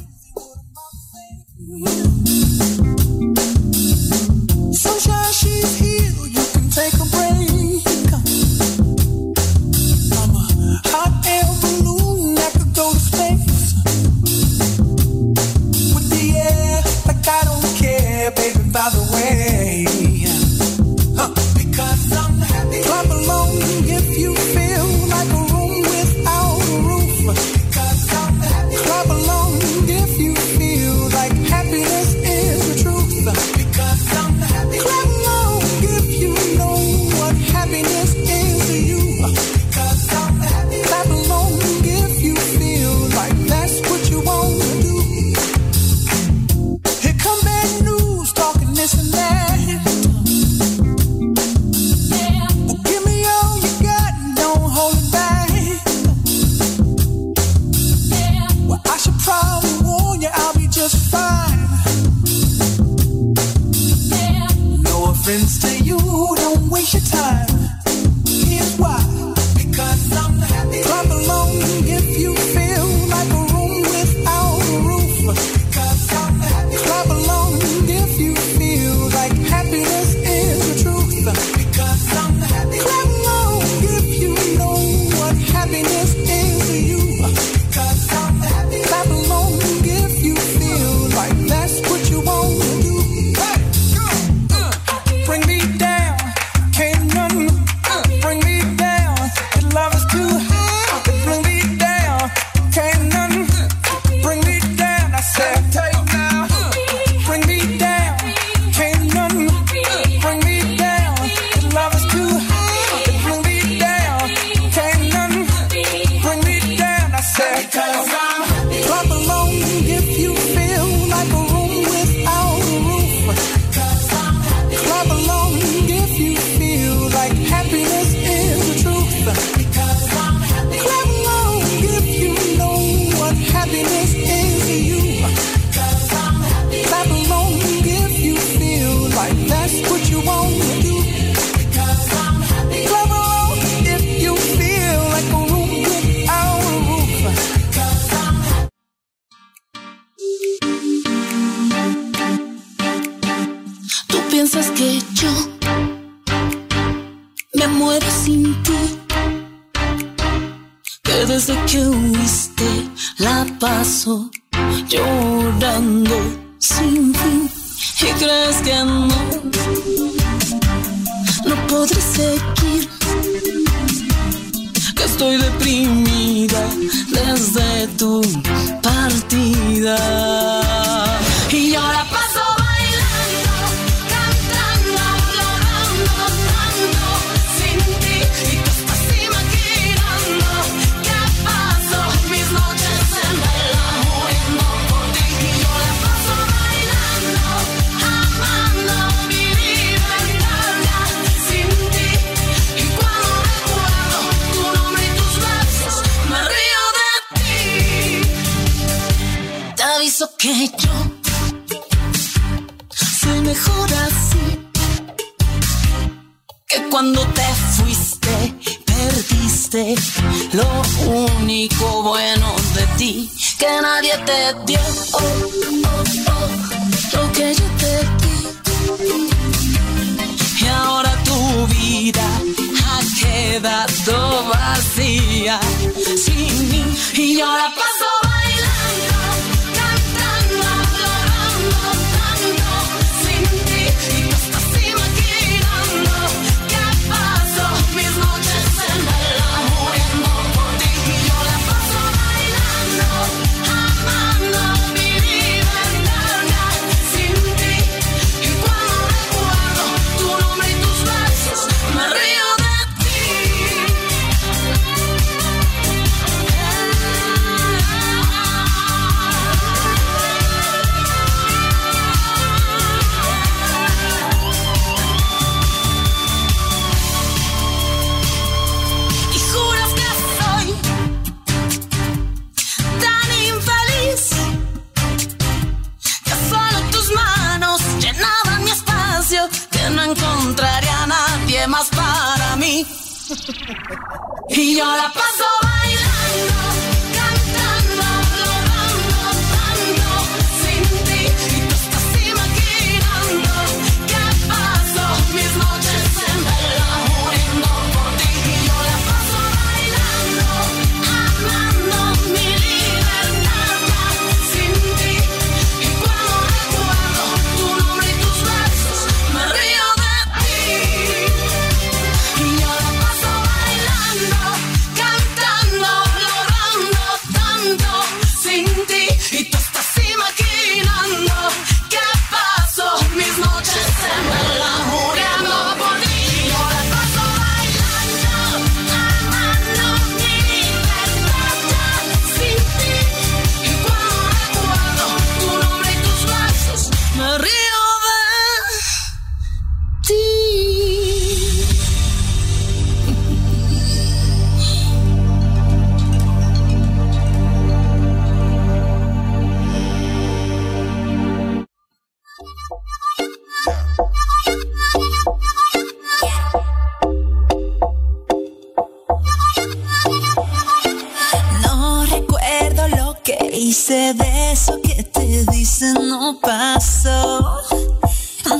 [376.09, 377.61] no pasó,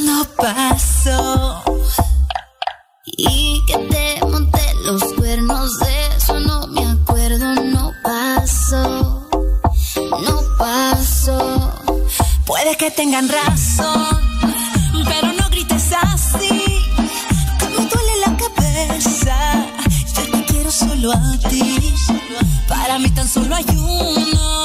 [0.05, 1.63] no pasó.
[3.07, 9.29] Y que te monté los cuernos, de eso no me acuerdo, no pasó,
[9.97, 11.73] no pasó.
[12.45, 14.19] Puede que tengan razón,
[15.07, 16.49] pero no grites así,
[17.59, 19.67] que duele la cabeza.
[20.15, 21.95] Yo te quiero solo a ti,
[22.69, 24.58] para mí tan solo hay uno.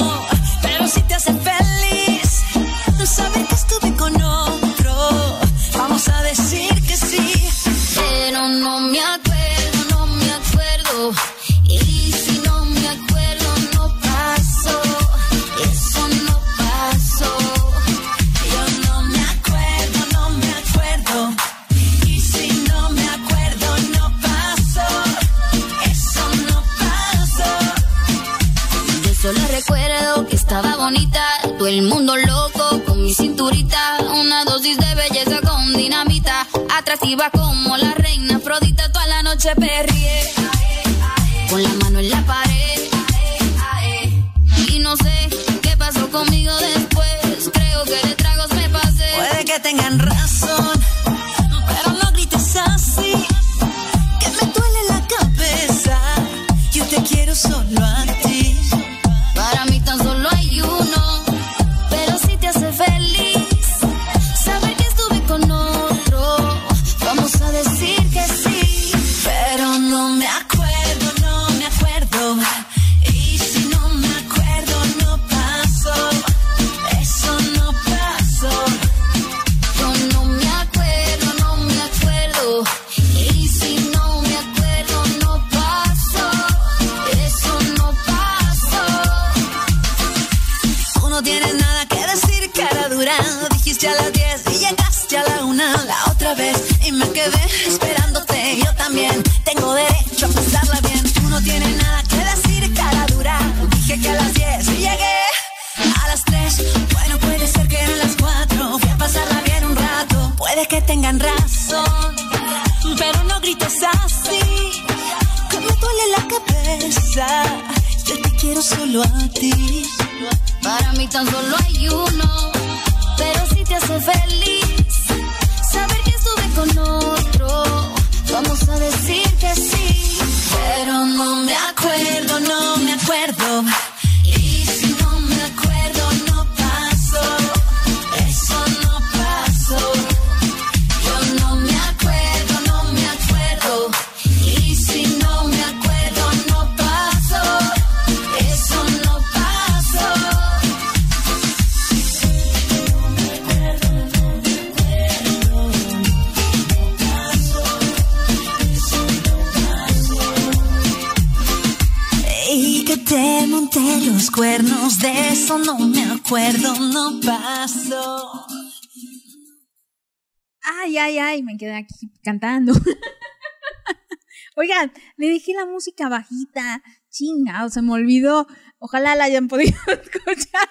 [176.14, 176.82] Bajita.
[177.10, 178.46] Chinga, se me olvidó.
[178.78, 180.68] Ojalá la hayan podido escuchar.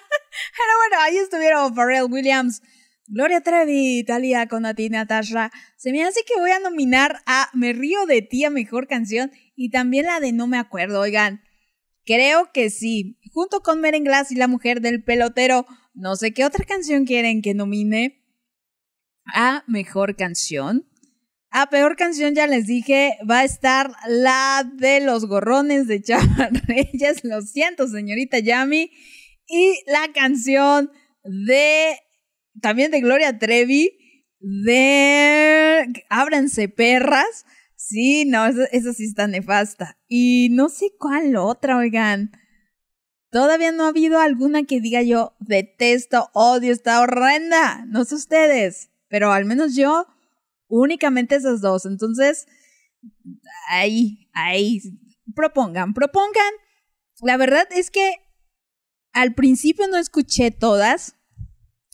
[0.56, 2.60] Pero bueno, ahí estuvieron Pharrell Williams,
[3.06, 5.50] Gloria Trevi, Talia Conati, Natasha.
[5.76, 9.30] Se me hace que voy a nominar a Me río de ti a mejor canción
[9.54, 11.00] y también la de No me acuerdo.
[11.00, 11.42] Oigan,
[12.04, 13.18] creo que sí.
[13.32, 15.66] Junto con Merenglass y la mujer del pelotero.
[15.92, 18.24] No sé qué otra canción quieren que nomine
[19.26, 20.86] a mejor canción.
[21.56, 26.50] A peor canción, ya les dije, va a estar la de los gorrones de Chava.
[27.22, 28.90] Lo siento, señorita Yami.
[29.46, 30.90] Y la canción
[31.22, 31.96] de.
[32.60, 33.96] También de Gloria Trevi.
[34.40, 35.86] De.
[36.08, 37.46] Ábranse perras.
[37.76, 39.96] Sí, no, esa, esa sí está nefasta.
[40.08, 42.32] Y no sé cuál otra, oigan.
[43.30, 47.84] Todavía no ha habido alguna que diga yo detesto, odio, está horrenda.
[47.86, 50.08] No sé ustedes, pero al menos yo
[50.68, 51.86] únicamente esas dos.
[51.86, 52.46] Entonces,
[53.68, 54.80] ahí, ahí,
[55.34, 56.52] propongan, propongan.
[57.20, 58.12] La verdad es que
[59.12, 61.16] al principio no escuché todas.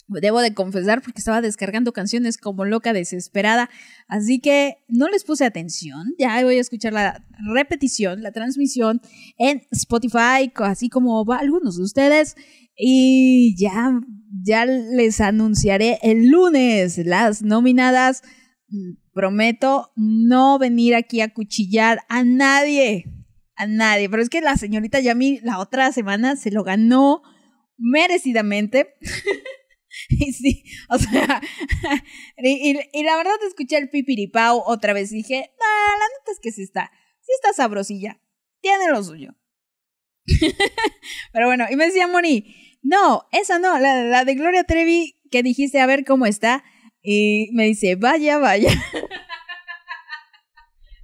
[0.08, 3.70] Debo de confesar porque estaba descargando canciones como loca desesperada.
[4.08, 6.14] Así que no les puse atención.
[6.18, 7.24] Ya voy a escuchar la
[7.54, 9.00] repetición, la transmisión
[9.38, 12.34] en Spotify, así como algunos de ustedes.
[12.76, 14.00] Y ya,
[14.42, 18.22] ya les anunciaré el lunes las nominadas.
[19.12, 23.04] Prometo no venir aquí a cuchillar a nadie.
[23.56, 24.08] A nadie.
[24.08, 27.22] Pero es que la señorita Yami la otra semana se lo ganó
[27.76, 28.94] merecidamente.
[30.08, 31.40] y sí, o sea,
[32.36, 36.52] y, la verdad escuché el pipiripau otra vez y dije, no, la neta es que
[36.52, 36.90] sí está,
[37.20, 38.20] sí está sabrosilla,
[38.60, 39.34] tiene lo suyo.
[41.32, 45.80] Pero bueno, y me decía Moni, no, esa no, la de Gloria Trevi que dijiste
[45.80, 46.64] a ver cómo está.
[47.02, 48.70] Y me dice, vaya, vaya.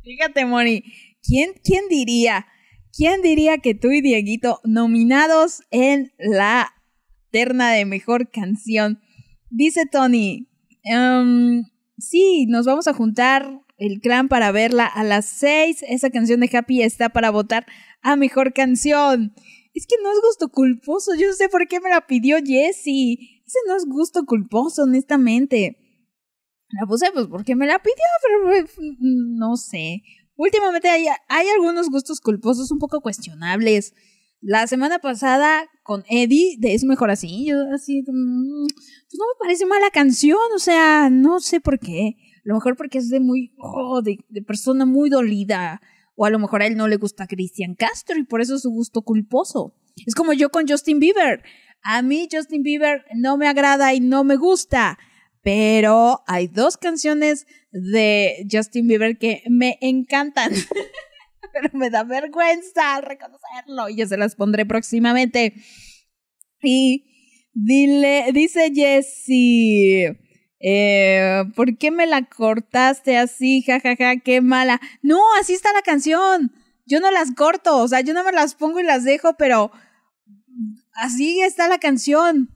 [0.04, 0.84] Fíjate, Moni,
[1.22, 2.46] ¿quién, ¿quién diría?
[2.96, 6.72] ¿Quién diría que tú y Dieguito nominados en la
[7.30, 9.00] terna de mejor canción?
[9.50, 10.48] Dice Tony,
[10.82, 11.64] em,
[11.98, 15.84] sí, nos vamos a juntar el clan para verla a las 6.
[15.88, 17.66] Esa canción de Happy está para votar
[18.00, 19.34] a mejor canción.
[19.74, 21.14] Es que no es gusto culposo.
[21.14, 23.42] Yo no sé por qué me la pidió Jessie.
[23.46, 25.76] Ese no es gusto culposo, honestamente.
[26.68, 28.66] La puse pues porque me la pidió, pero
[29.00, 30.02] no sé.
[30.36, 33.94] Últimamente hay, hay algunos gustos culposos un poco cuestionables.
[34.40, 39.38] La semana pasada con Eddie, de Es Mejor Así, yo así, mm, pues no me
[39.40, 42.16] parece mala canción, o sea, no sé por qué.
[42.46, 45.80] A lo mejor porque es de muy, oh, de, persona muy dolida.
[46.14, 48.62] O a lo mejor a él no le gusta Cristian Castro y por eso es
[48.62, 49.74] su gusto culposo.
[50.06, 51.42] Es como yo con Justin Bieber.
[51.82, 54.98] A mí Justin Bieber no me agrada y no me gusta.
[55.46, 60.50] Pero hay dos canciones de Justin Bieber que me encantan.
[61.52, 65.54] Pero me da vergüenza reconocerlo y yo se las pondré próximamente.
[66.60, 67.04] Y
[67.54, 70.18] dile, dice Jessie,
[70.58, 73.62] eh, ¿por qué me la cortaste así?
[73.62, 74.80] Ja, ja, ja, qué mala.
[75.00, 76.52] No, así está la canción.
[76.86, 79.70] Yo no las corto, o sea, yo no me las pongo y las dejo, pero
[80.94, 82.50] así está la canción.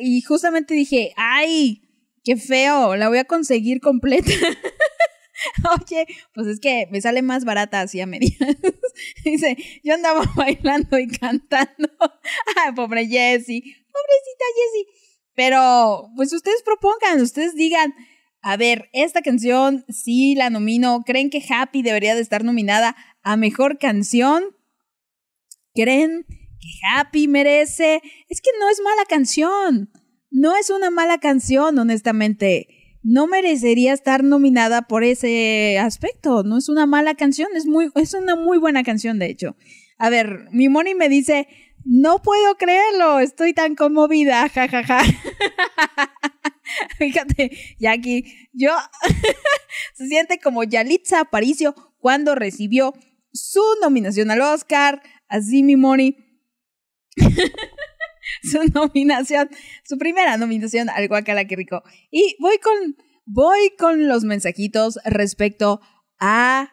[0.00, 1.83] Y justamente dije, ay,
[2.24, 4.32] qué feo, la voy a conseguir completa.
[5.80, 8.38] Oye, pues es que me sale más barata así a medias.
[9.24, 11.88] Dice, yo andaba bailando y cantando.
[12.56, 14.86] Ay, pobre Jessie, pobrecita Jessie.
[15.34, 17.92] Pero, pues ustedes propongan, ustedes digan,
[18.40, 21.02] a ver, esta canción sí la nomino.
[21.04, 24.44] ¿Creen que Happy debería de estar nominada a mejor canción?
[25.74, 28.00] ¿Creen que Happy merece?
[28.28, 29.90] Es que no es mala canción.
[30.34, 32.66] No es una mala canción, honestamente.
[33.04, 36.42] no merecería estar nominada por ese aspecto.
[36.42, 39.56] No es una mala canción, es muy, es una muy buena canción, de hecho.
[39.96, 41.46] A ver, mi Moni me dice,
[41.84, 45.02] no puedo creerlo, estoy tan conmovida, jajaja.
[46.98, 48.72] Fíjate, Jackie, yo
[49.94, 52.92] se siente como Yalitza Aparicio cuando recibió
[53.32, 56.16] su nominación al Oscar, así mi Moni.
[58.42, 59.48] su nominación,
[59.84, 61.82] su primera nominación al Guacala que rico.
[62.10, 65.80] Y voy con, voy con los mensajitos respecto
[66.18, 66.70] a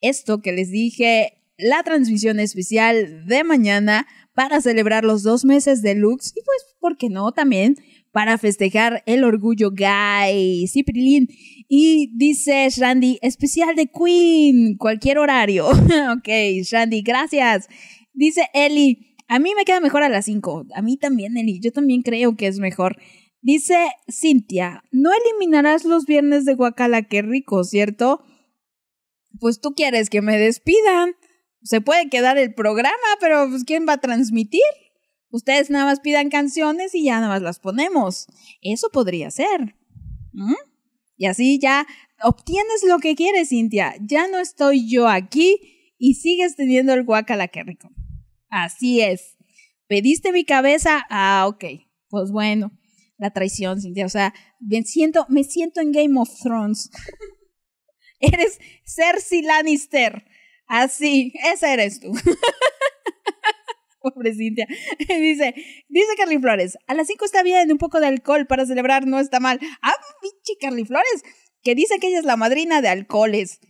[0.00, 5.94] esto que les dije, la transmisión especial de mañana para celebrar los dos meses de
[5.94, 7.32] Lux y pues, ¿por qué no?
[7.32, 7.76] También
[8.12, 11.28] para festejar el orgullo gay, Ciprilín.
[11.68, 15.68] Y dice Shandy, especial de Queen, cualquier horario.
[15.68, 16.28] ok,
[16.62, 17.68] Shandy, gracias.
[18.12, 20.66] Dice Eli, a mí me queda mejor a las 5.
[20.74, 22.96] A mí también, Eli, yo también creo que es mejor.
[23.40, 23.76] Dice
[24.10, 28.24] Cintia, no eliminarás los viernes de Guacala, qué rico, ¿cierto?
[29.38, 31.12] Pues tú quieres que me despidan.
[31.62, 34.60] Se puede quedar el programa, pero pues, ¿quién va a transmitir?
[35.30, 38.26] Ustedes nada más pidan canciones y ya nada más las ponemos.
[38.62, 39.76] Eso podría ser.
[41.16, 41.86] Y así ya
[42.20, 43.94] obtienes lo que quieres, Cintia.
[44.00, 47.90] Ya no estoy yo aquí y sigues teniendo el guacala que rico.
[48.50, 49.36] Así es.
[49.86, 51.06] ¿Pediste mi cabeza?
[51.08, 51.64] Ah, ok.
[52.08, 52.72] Pues bueno,
[53.16, 54.06] la traición, Cintia.
[54.06, 56.90] O sea, me siento, me siento en Game of Thrones.
[58.20, 60.24] eres Cersei Lannister.
[60.66, 62.12] Así, esa eres tú.
[64.00, 64.66] Pobre Cintia.
[65.08, 65.54] Dice,
[65.88, 69.18] dice Carly Flores, a las 5 está bien, un poco de alcohol para celebrar no
[69.18, 69.60] está mal.
[69.82, 71.22] Ah, pinche Carly Flores,
[71.62, 73.60] que dice que ella es la madrina de alcoholes.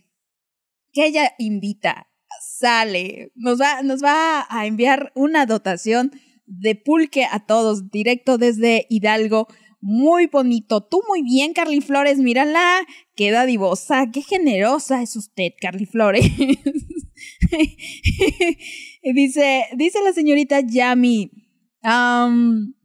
[0.93, 2.10] Que ella invita,
[2.41, 6.11] sale, nos va, nos va a enviar una dotación
[6.45, 9.47] de pulque a todos, directo desde Hidalgo.
[9.79, 10.81] Muy bonito.
[10.81, 12.19] Tú muy bien, Carly Flores.
[12.19, 12.81] Mírala.
[13.15, 14.11] Qué dadivosa.
[14.11, 16.23] Qué generosa es usted, Carly Flores.
[19.03, 21.31] dice, dice la señorita Yami.
[21.81, 22.75] am,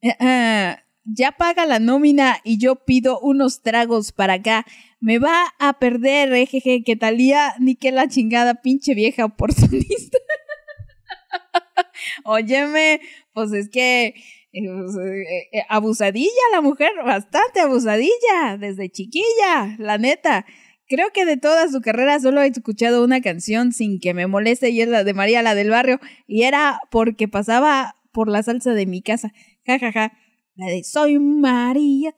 [0.00, 4.64] eh, eh, ya paga la nómina y yo pido unos tragos para acá.
[5.02, 10.16] Me va a perder, ejeje, que talía ni que la chingada pinche vieja oportunista.
[12.24, 13.00] Óyeme,
[13.32, 14.14] pues es que
[14.52, 20.46] eh, pues, eh, eh, abusadilla la mujer, bastante abusadilla, desde chiquilla, la neta.
[20.86, 24.70] Creo que de toda su carrera solo he escuchado una canción sin que me moleste
[24.70, 25.98] y es la de María, la del barrio,
[26.28, 29.32] y era porque pasaba por la salsa de mi casa.
[29.66, 30.12] Ja, ja, ja.
[30.54, 32.14] La de Soy María.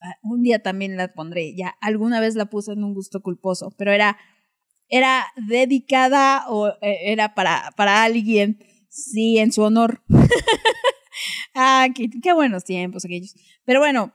[0.00, 1.54] Ah, Un día también la pondré.
[1.54, 4.18] Ya alguna vez la puse en un gusto culposo, pero era,
[4.88, 8.58] era dedicada o eh, era para, para alguien.
[8.88, 10.02] Sí, en su honor.
[11.54, 13.34] ah, qué, qué buenos tiempos aquellos.
[13.64, 14.12] Pero bueno,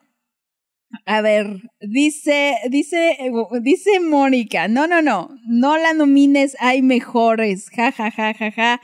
[1.05, 3.17] a ver, dice, dice,
[3.61, 8.81] dice Mónica, no, no, no, no la nomines, hay mejores, ja, ja, ja, ja, ja.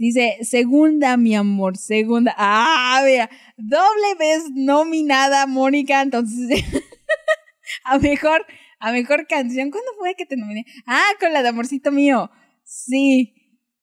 [0.00, 2.34] Dice, segunda, mi amor, segunda.
[2.38, 3.28] Ah, mira,
[3.58, 6.64] doble vez nominada, Mónica, entonces,
[7.84, 8.46] a mejor,
[8.78, 9.70] a mejor canción.
[9.70, 10.64] ¿Cuándo fue que te nominé?
[10.86, 12.30] Ah, con la de Amorcito Mío.
[12.64, 13.34] Sí.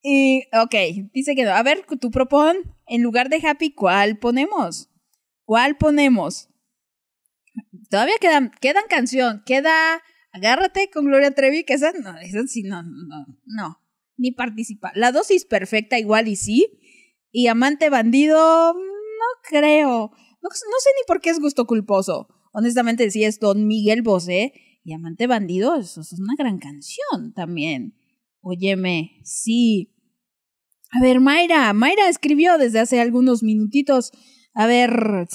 [0.02, 0.74] Y, ok,
[1.14, 1.52] dice que no.
[1.52, 2.58] A ver, tú propon,
[2.88, 4.90] en lugar de Happy, ¿cuál ponemos?
[5.46, 6.50] ¿Cuál ponemos?
[7.92, 12.84] Todavía quedan, quedan canción, queda Agárrate con Gloria Trevi, que esa no, esa sí, no,
[12.84, 13.82] no, no,
[14.18, 14.92] ni participa.
[14.96, 16.80] La dosis perfecta igual y sí.
[17.32, 20.12] Y Amante Bandido, no creo.
[20.42, 22.28] No, no sé ni por qué es gusto culposo.
[22.52, 24.54] Honestamente, sí es Don Miguel Bosé.
[24.84, 27.94] Y Amante Bandido, eso es una gran canción también.
[28.42, 29.94] Óyeme, sí.
[30.92, 34.12] A ver, Mayra, Mayra escribió desde hace algunos minutitos.
[34.54, 35.28] A ver,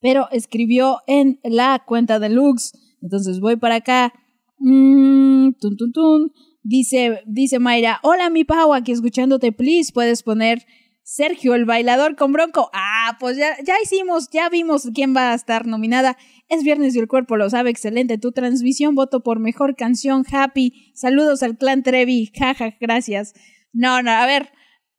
[0.00, 2.72] pero escribió en la cuenta de Lux.
[3.00, 4.12] Entonces voy para acá.
[4.58, 6.32] Mm, tun, tun, tun.
[6.62, 10.66] Dice, dice Mayra, hola mi Pau, aquí escuchándote, please, puedes poner
[11.10, 12.68] Sergio el bailador con Bronco.
[12.74, 16.18] Ah, pues ya, ya hicimos, ya vimos quién va a estar nominada.
[16.48, 18.18] Es viernes y el cuerpo lo sabe, excelente.
[18.18, 20.92] Tu transmisión, voto por mejor canción, happy.
[20.94, 23.32] Saludos al clan Trevi, jaja, gracias.
[23.72, 24.52] No, no, a ver,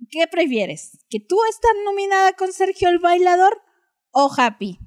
[0.10, 0.98] ¿qué prefieres?
[1.12, 3.62] ¿Que tú estás nominada con Sergio el bailador
[4.10, 4.80] o happy?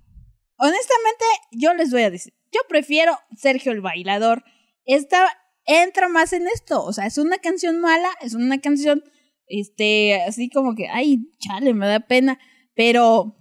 [0.56, 4.42] Honestamente, yo les voy a decir, yo prefiero Sergio el bailador.
[4.84, 5.28] Esta
[5.66, 9.02] entra más en esto, o sea, es una canción mala, es una canción,
[9.47, 12.39] este, así como que, ay, chale, me da pena,
[12.74, 13.36] pero,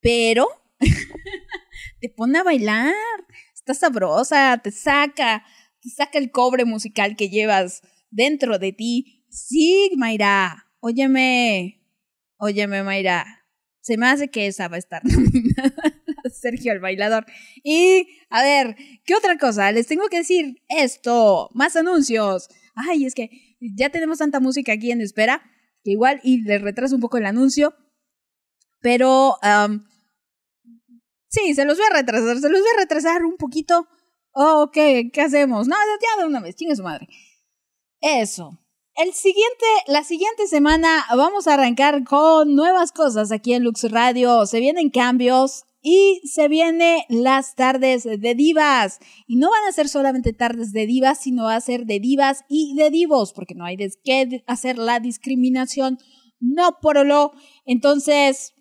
[0.00, 0.48] pero,
[2.00, 2.94] te pone a bailar,
[3.54, 5.44] está sabrosa, te saca,
[5.80, 9.24] te saca el cobre musical que llevas dentro de ti.
[9.30, 11.82] Sí, Mayra, óyeme,
[12.38, 13.46] óyeme, Mayra,
[13.80, 16.03] se me hace que esa va a estar nominada.
[16.34, 17.26] Sergio el bailador.
[17.62, 19.70] Y, a ver, ¿qué otra cosa?
[19.72, 22.48] Les tengo que decir esto, más anuncios.
[22.74, 23.30] Ay, es que
[23.60, 25.42] ya tenemos tanta música aquí en espera,
[25.82, 27.74] que igual, y les retraso un poco el anuncio,
[28.80, 29.86] pero, am,
[31.28, 33.88] sí, se los voy a retrasar, se los voy a retrasar un poquito.
[34.32, 35.10] Oh, ¿qué?
[35.10, 35.66] ¿Qué hacemos?
[35.66, 37.08] No, ya de una vez, chingue su madre.
[38.02, 38.58] Eso.
[38.96, 44.44] El siguiente, la siguiente semana vamos a arrancar con nuevas cosas aquí en Lux Radio.
[44.44, 49.00] Se vienen cambios y se vienen las tardes de divas.
[49.28, 52.40] Y no van a ser solamente tardes de divas, sino va a ser de divas
[52.48, 55.98] y de divos, porque no hay qué hacer la discriminación.
[56.40, 57.32] No por lo.
[57.66, 58.54] Entonces,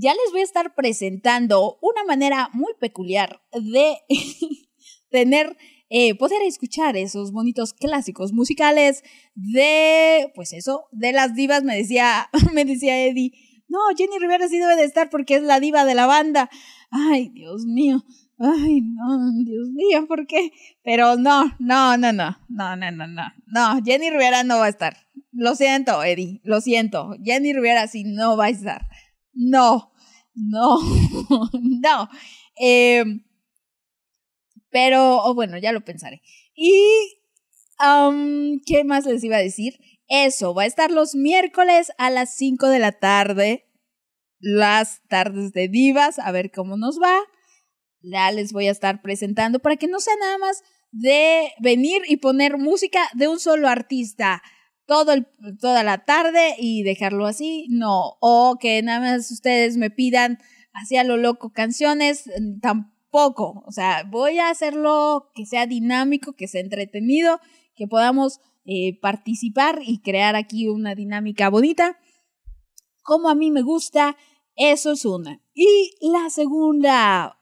[0.00, 3.98] ya les voy a estar presentando una manera muy peculiar de
[5.10, 5.58] tener,
[5.90, 9.02] eh, poder escuchar esos bonitos clásicos musicales
[9.34, 13.32] de, pues eso, de las divas, me decía, me decía Eddie,
[13.74, 16.48] no, Jenny Rivera sí debe de estar porque es la diva de la banda.
[16.92, 18.04] Ay, Dios mío.
[18.38, 20.52] Ay, no, Dios mío, ¿por qué?
[20.84, 23.22] Pero no, no, no, no, no, no, no, no.
[23.46, 24.96] No, Jenny Rivera no va a estar.
[25.32, 27.16] Lo siento, Eddie, lo siento.
[27.24, 28.82] Jenny Rivera sí no va a estar.
[29.32, 29.92] No,
[30.36, 30.78] no,
[31.60, 32.08] no.
[32.54, 33.24] Em,
[34.70, 36.22] pero, oh, bueno, ya lo pensaré.
[36.54, 36.70] Y,
[37.84, 39.74] um, ¿qué más les iba a decir?
[40.08, 43.70] Eso, va a estar los miércoles a las 5 de la tarde.
[44.38, 47.18] Las tardes de divas, a ver cómo nos va.
[48.02, 52.18] Ya les voy a estar presentando para que no sea nada más de venir y
[52.18, 54.42] poner música de un solo artista
[54.86, 55.14] todo
[55.60, 57.66] toda la tarde y dejarlo así.
[57.70, 60.38] No, o que nada más ustedes me pidan
[60.72, 63.62] así a lo loco canciones, mm, tampoco.
[63.66, 67.40] O sea, voy a hacerlo que sea dinámico, que sea entretenido,
[67.76, 71.98] que podamos eh, participar y crear aquí una dinámica bonita.
[73.02, 74.16] Como a mí me gusta,
[74.56, 75.40] eso es una.
[75.52, 77.38] Y la segunda,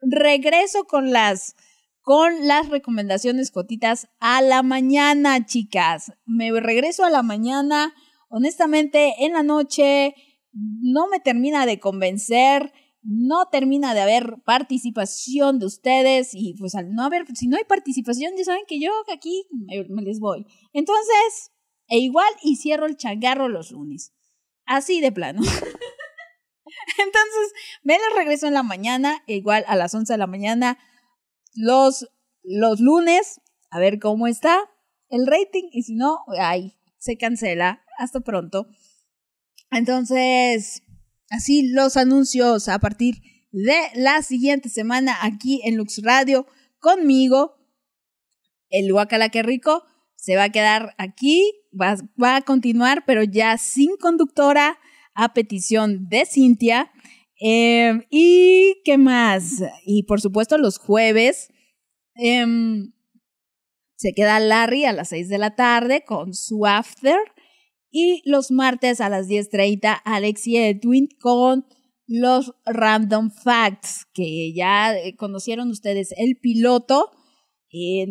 [0.00, 1.56] regreso con las
[2.02, 6.12] con las recomendaciones cotitas a la mañana, chicas.
[6.24, 7.94] Me regreso a la mañana.
[8.28, 10.14] Honestamente, en la noche
[10.52, 12.72] no me termina de convencer,
[13.02, 17.64] no termina de haber participación de ustedes y pues al no haber, si no hay
[17.64, 19.46] participación, ya saben que yo aquí
[19.88, 20.46] me, les voy.
[20.72, 21.52] Entonces,
[21.88, 24.12] e igual y cierro el changarro los lunes.
[24.66, 25.40] Así de plano.
[26.98, 27.52] Entonces,
[27.82, 30.78] me les regreso en la mañana, e igual a las 11 de la mañana,
[31.54, 32.08] los,
[32.42, 33.40] los lunes,
[33.70, 34.70] a ver cómo está
[35.08, 37.82] el rating y si no, ay, se cancela.
[37.98, 38.66] Hasta pronto.
[39.70, 40.82] Entonces,
[41.30, 46.46] así los anuncios a partir de la siguiente semana aquí en Lux Radio
[46.78, 47.56] conmigo.
[48.68, 49.84] El Guacala que rico
[50.16, 54.78] se va a quedar aquí, va, va a continuar, pero ya sin conductora
[55.14, 56.90] a petición de Cintia.
[57.40, 59.62] Eh, ¿Y qué más?
[59.84, 61.48] Y por supuesto los jueves
[62.14, 62.92] em,
[63.96, 67.18] se queda Larry a las 6 de la tarde con su after.
[67.90, 71.66] Y los martes a las 10.30 Alex y Edwin con
[72.06, 77.10] los Random Facts, que ya eh, conocieron ustedes el piloto.
[77.72, 78.06] Eh,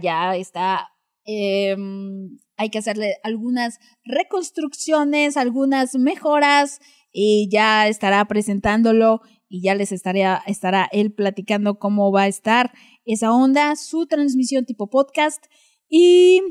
[0.00, 0.88] ya está
[1.24, 6.80] em, hay que hacerle algunas reconstrucciones, algunas mejoras
[7.12, 12.72] y ya estará presentándolo y ya les estará, estará él platicando cómo va a estar
[13.04, 15.44] esa onda, su transmisión tipo podcast
[15.88, 16.42] y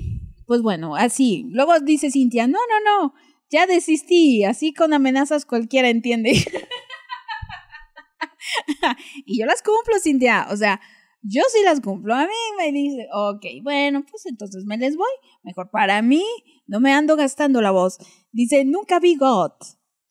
[0.48, 1.46] pues bueno, así.
[1.52, 3.14] Luego dice Cintia, no, no, no,
[3.52, 6.32] ya desistí, así con amenazas cualquiera entiende.
[9.26, 10.82] y yo las cumplo, Cintia, o sea,
[11.22, 12.16] yo sí las cumplo.
[12.16, 15.12] A mí me dice, ok, bueno, pues entonces me les voy.
[15.44, 16.24] Mejor para mí,
[16.66, 17.98] no me ando gastando la voz.
[18.32, 19.52] Dice, nunca vi God.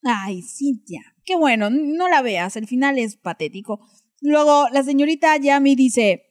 [0.03, 3.81] Ay, Cintia, qué bueno, no la veas, el final es patético.
[4.21, 6.26] Luego la señorita Yami dice,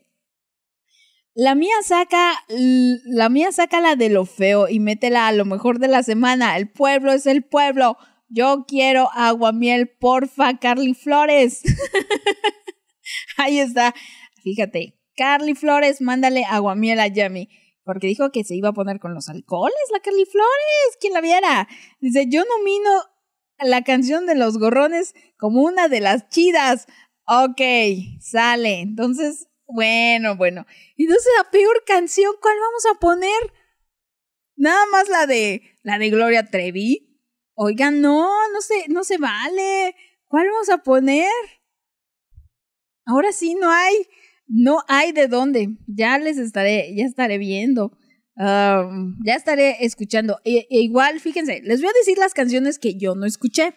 [1.35, 5.79] la mía saca, la mía saca la de lo feo y métela a lo mejor
[5.79, 6.55] de la semana.
[6.55, 7.97] El pueblo es el pueblo.
[8.29, 11.61] Yo quiero aguamiel, porfa, Carly Flores.
[13.37, 13.93] Ahí está.
[14.43, 17.49] Fíjate, Carly Flores, mándale aguamiel a Yami.
[17.83, 20.97] Porque dijo que se iba a poner con los alcoholes, la Carly Flores.
[21.01, 21.67] ¿Quién la viera?
[21.99, 22.89] Dice, yo nomino
[23.59, 26.87] la canción de los gorrones como una de las chidas.
[27.27, 27.61] Ok,
[28.21, 28.79] sale.
[28.79, 30.65] Entonces, bueno, bueno.
[30.95, 33.53] Y entonces la peor canción, ¿cuál vamos a poner?
[34.55, 37.19] Nada más la de la de Gloria Trevi.
[37.55, 39.95] Oigan, no, no se, no se vale.
[40.27, 41.31] ¿Cuál vamos a poner?
[43.05, 44.07] Ahora sí no hay,
[44.47, 45.69] no hay de dónde.
[45.87, 47.97] Ya les estaré, ya estaré viendo.
[48.37, 50.39] Ya estaré escuchando.
[50.43, 53.73] E, e igual, fíjense, les voy a decir las canciones que yo no escuché.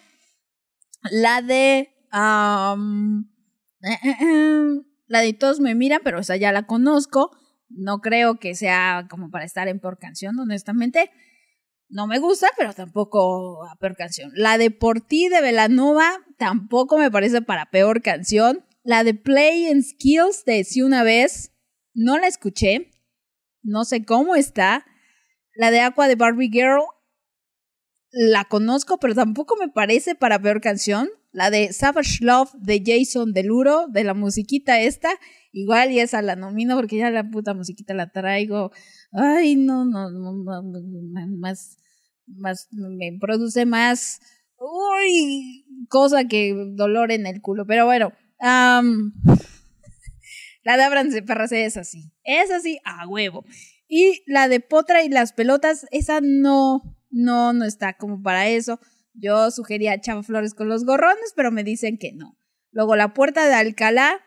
[1.10, 7.36] La de eh, eh, eh, la de Todos me miran, pero esa ya la conozco.
[7.68, 11.10] No creo que sea como para estar en peor canción, honestamente.
[11.88, 14.30] No me gusta, pero tampoco a peor canción.
[14.34, 18.64] La de Por ti de Velanova tampoco me parece para peor canción.
[18.84, 21.52] La de Play and Skills de Si una vez,
[21.94, 22.90] no la escuché.
[23.62, 24.84] No sé cómo está.
[25.54, 26.82] La de Aqua de Barbie Girl,
[28.10, 31.08] la conozco, pero tampoco me parece para peor canción.
[31.30, 35.10] La de Savage Love de Jason Deluro, de la musiquita esta,
[35.52, 38.72] igual y esa la nomino porque ya la puta musiquita la traigo.
[39.12, 40.72] Ay, no, no, no, no,
[41.38, 41.76] más,
[42.26, 44.20] más, me produce más,
[44.56, 47.66] uy, cosa que dolor en el culo.
[47.66, 48.82] Pero bueno, la
[50.64, 53.44] de Abranse Perras es así, es así a huevo.
[53.86, 58.80] Y la de Potra y las pelotas, esa no, no, no está como para eso.
[59.14, 62.38] Yo sugería Chava Flores con los gorrones, pero me dicen que no.
[62.70, 64.20] Luego La Puerta de Alcalá,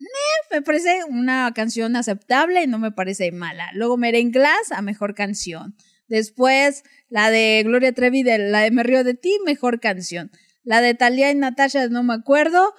[0.00, 3.70] eh, me parece una canción aceptable y no me parece mala.
[3.74, 5.76] Luego Merenglás a mejor canción.
[6.08, 10.30] Después la de Gloria Trevi, de, la de Me Río de Ti, mejor canción.
[10.62, 12.74] La de Talía y Natasha, no me acuerdo.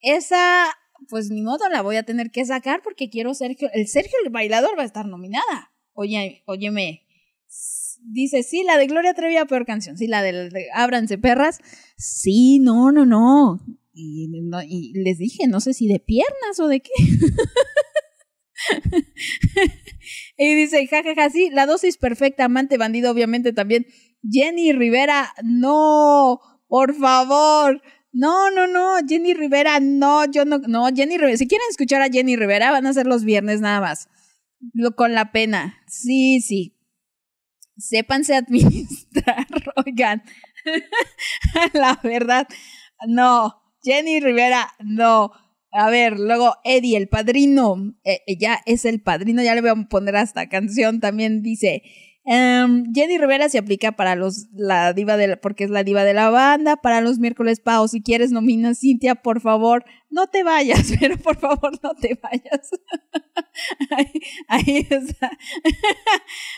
[0.00, 0.66] Esa,
[1.08, 3.68] pues ni modo, la voy a tener que sacar porque quiero Sergio.
[3.72, 5.72] El Sergio el bailador va a estar nominada.
[5.92, 7.05] Oye, óyeme.
[8.02, 9.96] Dice, sí, la de Gloria Trevi peor canción.
[9.96, 11.58] Sí, la de, de Ábranse Perras.
[11.96, 13.60] Sí, no, no, no.
[13.98, 16.90] Y, les dije, no sé si de piernas o de qué.
[20.36, 23.86] y dice, jajaja, sí, la dosis perfecta, amante bandido, obviamente también.
[24.28, 27.80] Jenny Rivera, no, por favor.
[28.12, 31.38] No, no, no, Jenny Rivera, no, yo no, no, Jenny Rivera.
[31.38, 34.10] Si quieren escuchar a Jenny Rivera, van a ser los viernes nada más.
[34.94, 35.78] Con la pena.
[35.86, 36.75] Sí, sí.
[37.78, 39.46] Sépanse administrar,
[39.86, 40.22] oigan.
[41.74, 42.46] la verdad,
[43.06, 43.54] no.
[43.82, 45.30] Jenny Rivera, no.
[45.72, 47.94] A ver, luego Eddie, el padrino.
[48.04, 51.00] Eh, ya es el padrino, ya le voy a poner hasta canción.
[51.00, 51.82] También dice.
[52.26, 56.04] Em, Jenny Rivera se aplica para los la diva de la, porque es la diva
[56.04, 60.42] de la banda, para los miércoles Pau, si quieres nomina Cintia, por favor, no te
[60.44, 62.70] vayas, pero por favor no te vayas.
[63.90, 64.12] ahí,
[64.48, 65.30] ahí está.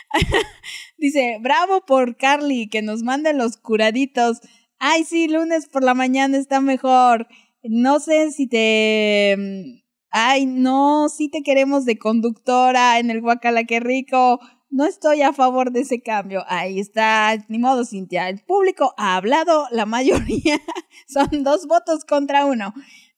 [0.97, 4.39] Dice, bravo por Carly, que nos mande los curaditos.
[4.79, 7.27] Ay, sí, lunes por la mañana está mejor.
[7.63, 9.35] No sé si te...
[9.37, 9.79] mm,
[10.11, 14.39] Ay, no, sí te queremos de conductora en el Guacala, qué rico.
[14.71, 16.43] No estoy a favor de ese cambio.
[16.47, 18.29] Ahí está, ni modo, Cintia.
[18.29, 20.59] El público ha hablado, la mayoría
[21.07, 22.73] son dos votos contra uno.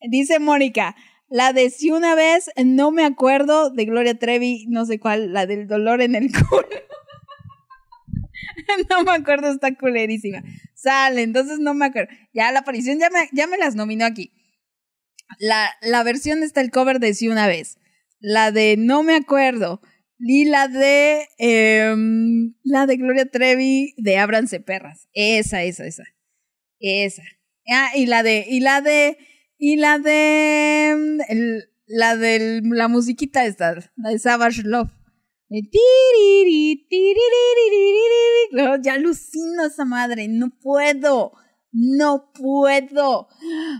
[0.09, 0.95] Dice Mónica,
[1.27, 5.45] la de si una vez, no me acuerdo de Gloria Trevi, no sé cuál, la
[5.45, 6.67] del dolor en el culo.
[8.89, 10.43] no me acuerdo, está culerísima.
[10.73, 12.13] Sale, entonces no me acuerdo.
[12.33, 13.09] Ya la aparición ya
[13.47, 14.31] me, las nominó aquí.
[15.39, 17.77] La, la versión está el cover de Sí una vez.
[18.19, 19.81] La de No me acuerdo.
[20.23, 25.07] Y la de em, la de Gloria Trevi de Ábranse Perras.
[25.13, 26.03] Esa, esa, esa.
[26.79, 27.23] Esa.
[27.67, 29.17] Ah, y la de, y la de,
[29.57, 34.91] y la de la de la musiquita esta, la de Savage Love.
[38.53, 41.33] No, Ya alucino esa madre, no puedo.
[41.73, 43.27] No puedo.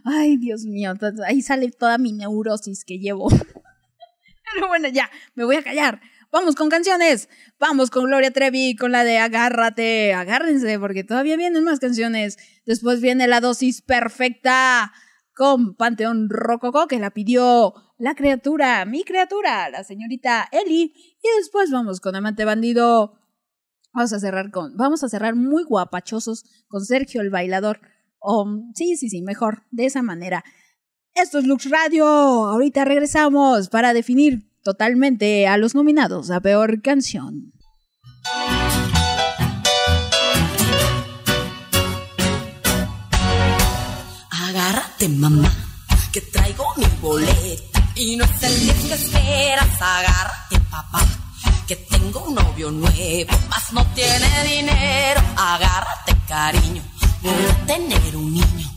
[0.03, 0.93] Ay, Dios mío,
[1.25, 3.29] ahí sale toda mi neurosis que llevo.
[4.53, 6.01] Pero bueno, ya, me voy a callar.
[6.31, 7.27] Vamos con canciones.
[7.59, 10.13] Vamos con Gloria Trevi, con la de Agárrate.
[10.13, 12.37] Agárrense, porque todavía vienen más canciones.
[12.65, 14.93] Después viene la dosis perfecta
[15.35, 20.93] con Panteón Rococó, que la pidió la criatura, mi criatura, la señorita Eli.
[21.21, 23.19] Y después vamos con Amante Bandido.
[23.91, 27.81] Vamos a cerrar con, vamos a cerrar muy guapachosos con Sergio el bailador.
[28.21, 30.45] Um, sí, sí, sí, mejor, de esa manera.
[31.13, 32.05] Esto es Lux Radio.
[32.05, 37.53] Ahorita regresamos para definir totalmente a los nominados a peor canción.
[44.30, 45.51] Agárrate, mamá,
[46.11, 47.80] que traigo mi boleto.
[47.95, 51.01] Y no es el día que esperas, agárrate, papá,
[51.67, 55.22] que tengo un novio nuevo, más no tiene dinero.
[55.35, 56.81] Agárrate, cariño,
[57.22, 58.67] voy a tener un niño.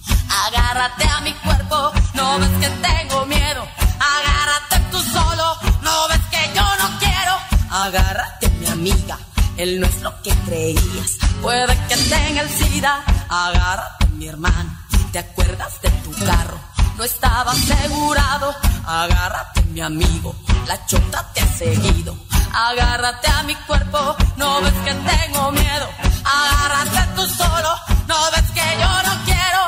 [0.46, 3.66] Agárrate a mi cuerpo, no ves que tengo miedo.
[3.98, 5.54] Agárrate tú solo,
[5.84, 7.34] no ves que yo no quiero.
[7.70, 9.18] Agárrate, mi amiga,
[9.56, 11.18] él no es lo que creías.
[11.42, 13.04] Puede que tenga el SIDA.
[13.28, 14.70] Agárrate, mi hermano,
[15.12, 16.58] ¿te acuerdas de tu carro?
[16.96, 18.54] No estaba asegurado.
[18.86, 20.34] Agárrate, mi amigo,
[20.66, 22.16] la chota te ha seguido.
[22.52, 25.88] Agárrate a mi cuerpo, no ves que tengo miedo.
[26.24, 27.70] Agárrate tú solo,
[28.06, 29.60] no ves que yo no quiero.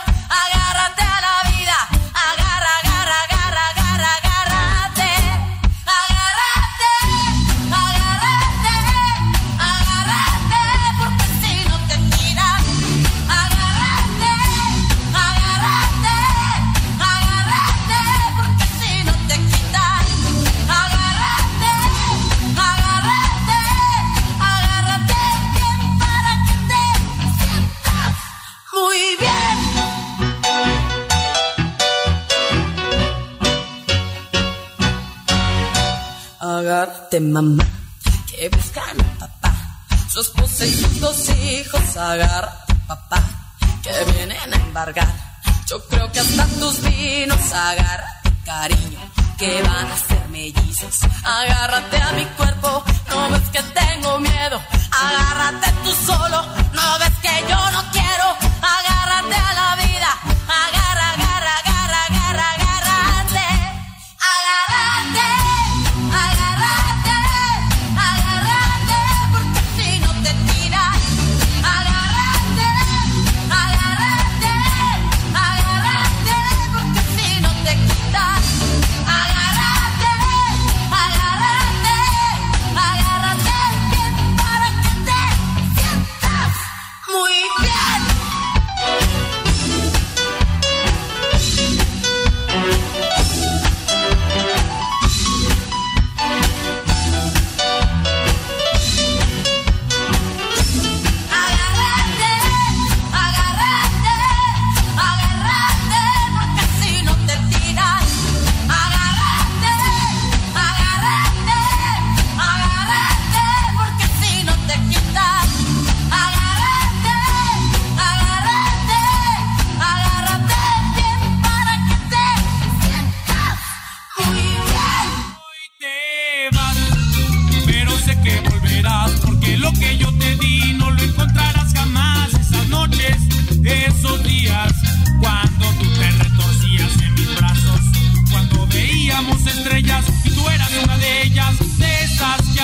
[0.45, 1.16] Agárrate a
[36.57, 37.65] agárrate mamá,
[38.31, 39.53] que buscan a papá.
[40.11, 40.33] Sus
[41.01, 43.23] dos hijos, agárrate papá,
[43.83, 45.13] que vienen a embargar.
[45.67, 49.01] Yo creo que hasta tus vinos, agárrate cariño,
[49.39, 51.01] que van a ser mellizos.
[51.25, 54.61] Agárrate a mi cuerpo, no ves que tengo miedo.
[54.93, 58.27] Agárrate tú solo, no ves que yo no quiero.
[58.77, 60.11] Agárrate a la vida,
[60.49, 60.76] agarra,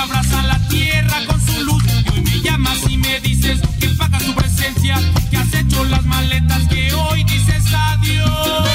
[0.03, 1.83] abrazan la tierra con su luz.
[2.07, 5.01] Y hoy me llamas y me dices que pagas tu presencia,
[5.31, 8.69] que has hecho las maletas, que hoy dices adiós.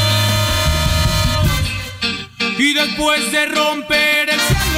[2.58, 4.77] Y después de romper el cielo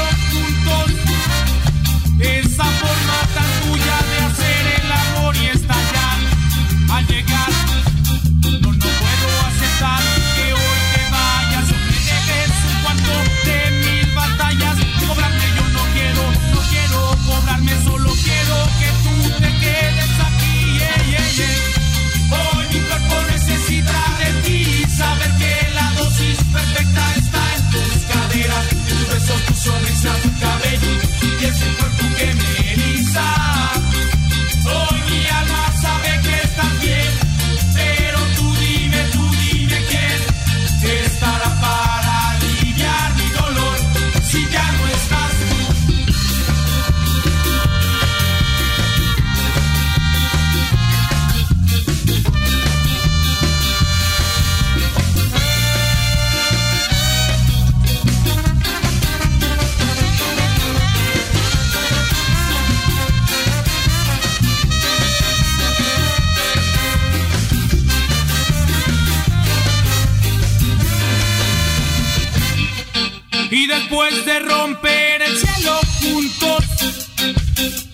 [73.89, 76.63] después de romper el cielo juntos,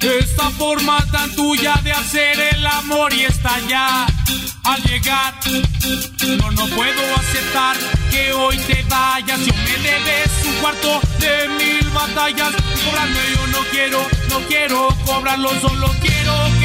[0.01, 4.07] esta forma tan tuya de hacer el amor y estallar
[4.63, 5.33] al llegar.
[6.37, 7.77] No, no puedo aceptar
[8.11, 9.39] que hoy te vayas.
[9.45, 12.53] Yo me debes un cuarto de mil batallas.
[12.83, 16.64] Cobrarme yo no quiero, no quiero cobrarlo, solo quiero que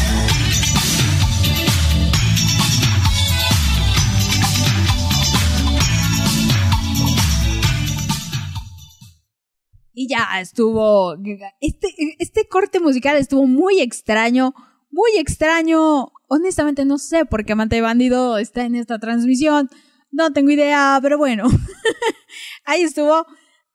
[10.11, 11.15] Ya estuvo.
[11.59, 11.87] Este,
[12.19, 14.53] este corte musical estuvo muy extraño.
[14.89, 16.11] Muy extraño.
[16.27, 19.69] Honestamente, no sé por qué Amante Bandido está en esta transmisión.
[20.11, 21.45] No tengo idea, pero bueno.
[22.65, 23.25] Ahí estuvo.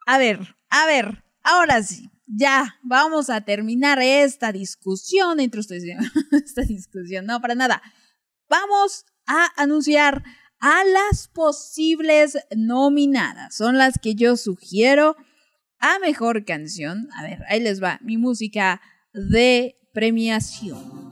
[0.06, 1.24] A ver, a ver.
[1.42, 2.10] Ahora sí.
[2.28, 5.84] Ya, vamos a terminar esta discusión entre ustedes.
[6.32, 7.80] esta discusión, no, para nada.
[8.48, 10.24] Vamos a anunciar
[10.58, 13.54] a las posibles nominadas.
[13.54, 15.16] Son las que yo sugiero
[15.80, 17.08] a mejor canción.
[17.18, 18.80] A ver, ahí les va mi música
[19.12, 21.10] de premiación.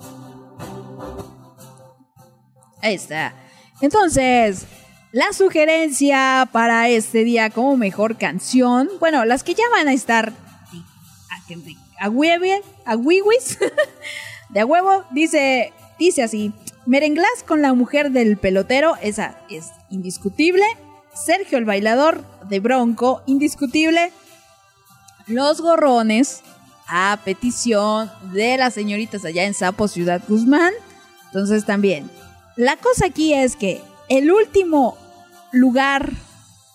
[2.83, 3.34] Ahí está.
[3.81, 4.67] Entonces,
[5.12, 10.33] la sugerencia para este día como mejor canción, bueno, las que ya van a estar
[12.01, 13.59] a, hueve- a huiwis,
[14.51, 16.52] de a huevo, dice, dice así,
[16.86, 20.65] Merenglás con la mujer del pelotero, esa es indiscutible.
[21.15, 24.12] Sergio el bailador de Bronco, indiscutible.
[25.27, 26.43] Los gorrones,
[26.86, 30.73] a petición de las señoritas allá en Sapo, Ciudad Guzmán.
[31.27, 32.11] Entonces también,
[32.57, 34.97] la cosa aquí es que el último
[35.53, 36.12] lugar,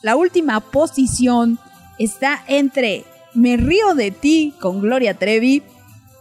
[0.01, 1.59] la última posición
[1.97, 5.63] está entre Me río de ti con Gloria Trevi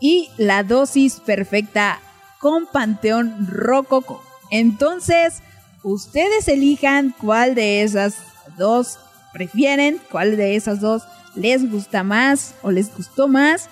[0.00, 2.00] y La dosis perfecta
[2.38, 4.22] con Panteón Rococo.
[4.50, 5.42] Entonces,
[5.82, 8.16] Ustedes elijan cuál de esas
[8.56, 8.98] dos
[9.32, 11.02] prefieren, cuál de esas dos
[11.34, 13.68] les gusta más o les gustó más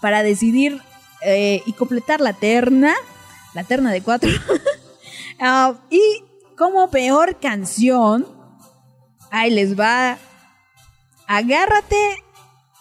[0.00, 0.80] para decidir
[1.24, 2.94] eh, y completar la terna,
[3.54, 4.30] la terna de cuatro.
[5.44, 6.00] Ah, y
[6.56, 8.28] como peor canción,
[9.32, 10.16] ahí les va.
[11.26, 11.96] Agárrate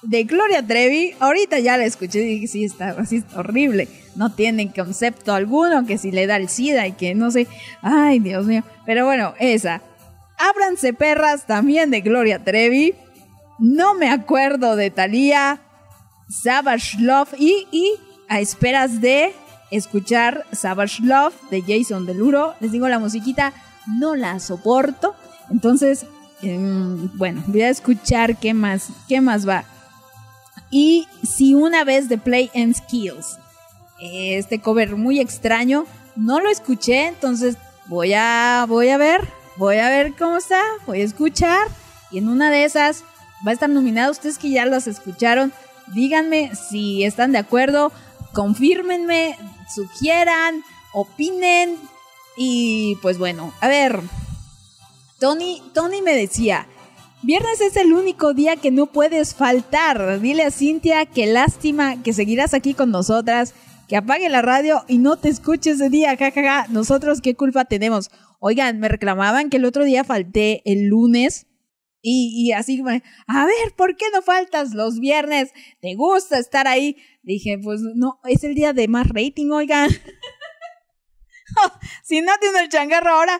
[0.03, 1.15] de Gloria Trevi.
[1.19, 3.87] Ahorita ya la escuché y dije, sí, está, así está horrible.
[4.15, 7.47] No tienen concepto alguno, que si le da el SIDA y que no sé.
[7.81, 8.63] Ay, Dios mío.
[8.85, 9.81] Pero bueno, esa.
[10.37, 12.93] Ábranse perras también de Gloria Trevi.
[13.61, 15.61] No me acuerdo de Thalía.
[16.27, 17.91] Savage Love y, y
[18.27, 19.35] a esperas de
[19.69, 22.55] escuchar Savage Love de Jason Deluro.
[22.59, 23.53] Les digo, la musiquita
[23.85, 25.13] no la soporto.
[25.51, 26.07] Entonces,
[26.41, 29.63] em, bueno, voy a escuchar qué más, qué más va.
[30.71, 33.37] Y si una vez de Play and Skills,
[34.01, 39.89] este cover muy extraño, no lo escuché, entonces voy a, voy a ver, voy a
[39.89, 41.67] ver cómo está, voy a escuchar
[42.09, 43.03] y en una de esas
[43.45, 44.11] va a estar nominado.
[44.11, 45.51] Ustedes que ya las escucharon,
[45.93, 47.91] díganme si están de acuerdo,
[48.33, 49.37] confírmenme,
[49.73, 50.63] sugieran,
[50.93, 51.77] opinen
[52.37, 53.99] y pues bueno, a ver,
[55.19, 56.67] Tony, Tony me decía,
[57.21, 60.19] viernes es el único día que no puedes faltar.
[60.19, 63.53] Dile a Cintia que lástima que seguirás aquí con nosotras,
[63.87, 66.67] que apague la radio y no te escuche ese día, jajaja.
[66.69, 68.09] Nosotros qué culpa tenemos.
[68.39, 71.45] Oigan, me reclamaban que el otro día falté el lunes.
[72.01, 72.81] Y, y así,
[73.27, 75.51] a ver, ¿por qué no faltas los viernes?
[75.81, 76.97] ¿Te gusta estar ahí?
[77.21, 79.89] Dije, pues no, es el día de más rating, oigan.
[82.03, 83.39] si no tiene el changarro ahora,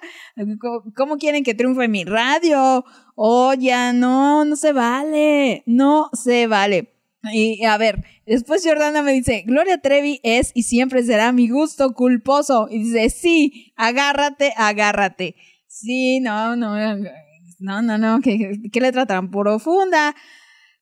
[0.60, 2.84] ¿cómo- ¿cómo quieren que triunfe mi radio?
[3.16, 6.94] Oye, no, no se vale, no se vale.
[7.34, 11.94] Y a ver, después Jordana me dice, Gloria Trevi es y siempre será mi gusto
[11.94, 12.68] culposo.
[12.70, 15.36] Y dice, sí, agárrate, agárrate.
[15.68, 16.76] Sí, no, no,
[17.62, 20.16] no, no, no, qué, qué letra tan profunda.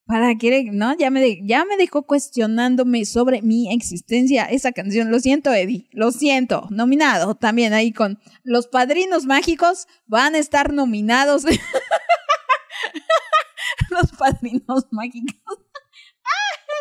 [0.06, 0.64] ¿Para qué?
[0.72, 5.12] No, ya me, de- ya me dejó cuestionándome sobre mi existencia esa canción.
[5.12, 5.86] Lo siento, Eddie.
[5.92, 6.66] Lo siento.
[6.70, 9.86] Nominado también ahí con Los Padrinos Mágicos.
[10.06, 11.44] Van a estar nominados.
[13.90, 15.34] Los Padrinos Mágicos.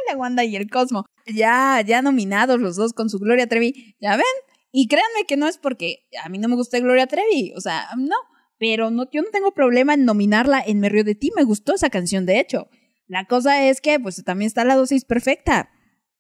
[0.10, 1.06] la Wanda y el Cosmo.
[1.28, 3.96] Ya, ya nominados los dos con su Gloria Trevi.
[4.02, 4.26] ¿Ya ven?
[4.72, 7.54] Y créanme que no es porque a mí no me gusta Gloria Trevi.
[7.56, 8.16] O sea, no.
[8.60, 11.32] Pero no, yo no tengo problema en nominarla en Me Río de Ti.
[11.36, 12.70] Me gustó esa canción, de hecho.
[13.08, 15.70] La cosa es que, pues, también está la dosis perfecta.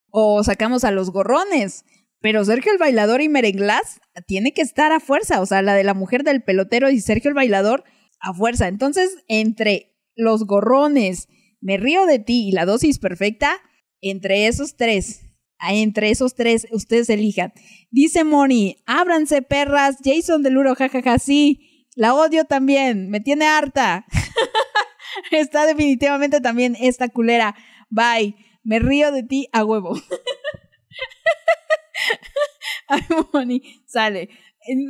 [0.10, 1.86] O sacamos a los gorrones.
[2.22, 5.42] Pero Sergio el Bailador y Merenglás tiene que estar a fuerza.
[5.42, 7.84] O sea, la de la mujer del pelotero y Sergio el Bailador
[8.22, 8.68] a fuerza.
[8.68, 11.28] Entonces, entre los gorrones,
[11.62, 13.58] Me Río de Ti y la dosis perfecta,
[14.02, 15.22] entre esos tres,
[15.60, 17.54] ah, entre esos tres, ustedes elijan.
[17.92, 21.69] Dice Moni, ábranse perras, Jason Deluro, jajaja, sí.
[22.00, 24.06] La odio también, me tiene harta.
[25.32, 27.58] Está definitivamente también esta culera.
[27.90, 28.38] Bye.
[28.64, 29.96] Me río de ti a huevo.
[32.88, 33.02] Ay,
[33.34, 34.30] Moni, sale.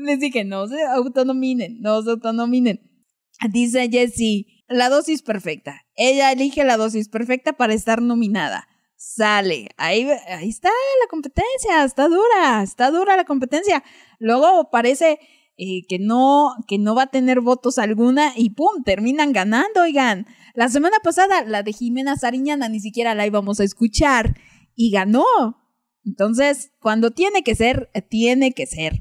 [0.05, 2.79] Les dije, no se autonominen, no se autonominen.
[3.49, 5.81] Dice Jessie, la dosis perfecta.
[5.95, 8.67] Ella elige la dosis perfecta para estar nominada.
[8.97, 9.69] Sale.
[9.77, 11.83] Ahí, ahí está la competencia.
[11.83, 12.61] Está dura.
[12.61, 13.83] Está dura la competencia.
[14.19, 15.17] Luego parece
[15.61, 18.81] eh, que, no, que no va a tener votos alguna y ¡pum!
[18.85, 20.25] Terminan ganando, oigan.
[20.55, 24.37] La semana pasada, la de Jimena Sariñana ni siquiera la íbamos a escuchar
[24.73, 25.25] y ganó.
[26.05, 28.99] Entonces, cuando tiene que ser, tiene que ser.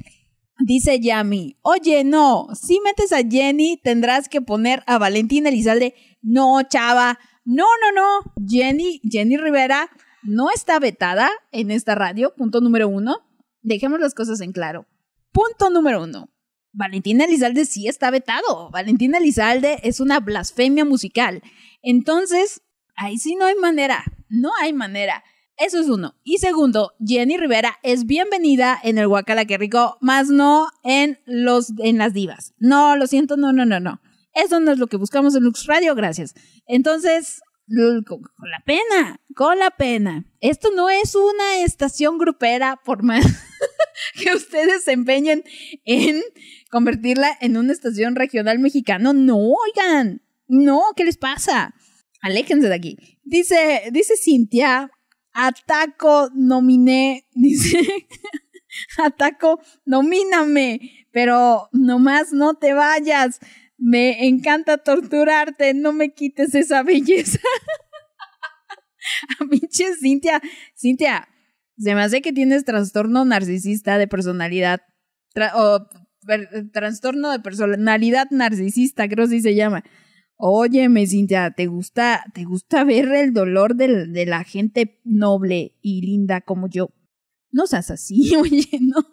[0.58, 5.94] Dice Yami, oye, no, si metes a Jenny, tendrás que poner a Valentina Elizalde.
[6.22, 8.32] No, chava, no, no, no.
[8.48, 9.88] Jenny, Jenny Rivera
[10.24, 13.18] no está vetada en esta radio, punto número uno.
[13.62, 14.88] Dejemos las cosas en claro.
[15.30, 16.30] Punto número uno.
[16.78, 18.70] Valentina Elizalde sí está vetado.
[18.70, 21.42] Valentina Elizalde es una blasfemia musical.
[21.82, 22.62] Entonces,
[22.94, 24.04] ahí sí no hay manera.
[24.28, 25.24] No hay manera.
[25.56, 26.14] Eso es uno.
[26.22, 31.72] Y segundo, Jenny Rivera es bienvenida en el Guacala que rico, más no en los
[31.80, 32.54] en las divas.
[32.58, 34.00] No, lo siento, no, no, no, no.
[34.32, 36.34] Eso no es lo que buscamos en Lux Radio, gracias.
[36.68, 40.26] Entonces, con, con la pena, con la pena.
[40.40, 43.24] Esto no es una estación grupera, por más
[44.14, 45.44] que ustedes se empeñen
[45.84, 46.22] en
[46.70, 49.12] convertirla en una estación regional mexicano.
[49.12, 51.74] No, oigan, no, ¿qué les pasa?
[52.20, 52.96] Aléjense de aquí.
[53.24, 54.90] Dice, dice Cintia,
[55.32, 57.80] ataco, nominé, dice,
[58.98, 63.38] ataco, nomíname, pero nomás no te vayas.
[63.80, 67.38] Me encanta torturarte, no me quites esa belleza.
[69.40, 70.42] A pinche Cintia,
[70.76, 71.28] Cintia,
[71.78, 74.80] se me hace que tienes trastorno narcisista de personalidad.
[75.54, 75.86] O
[76.72, 79.84] trastorno de personalidad narcisista, creo que se llama.
[80.36, 86.40] Óyeme, Cintia, ¿te gusta, te gusta ver el dolor de la gente noble y linda
[86.40, 86.90] como yo?
[87.50, 89.04] No seas así, oye, no.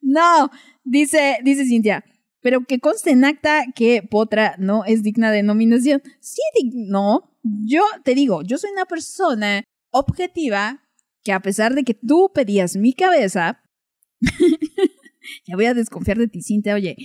[0.00, 0.50] No,
[0.84, 2.04] dice, dice Cintia.
[2.42, 6.02] Pero que conste en acta que Potra no es digna de nominación.
[6.20, 6.40] Sí,
[6.72, 7.36] no.
[7.42, 10.82] Yo te digo, yo soy una persona objetiva
[11.22, 13.62] que a pesar de que tú pedías mi cabeza,
[15.46, 16.96] ya voy a desconfiar de ti, Cintia, oye.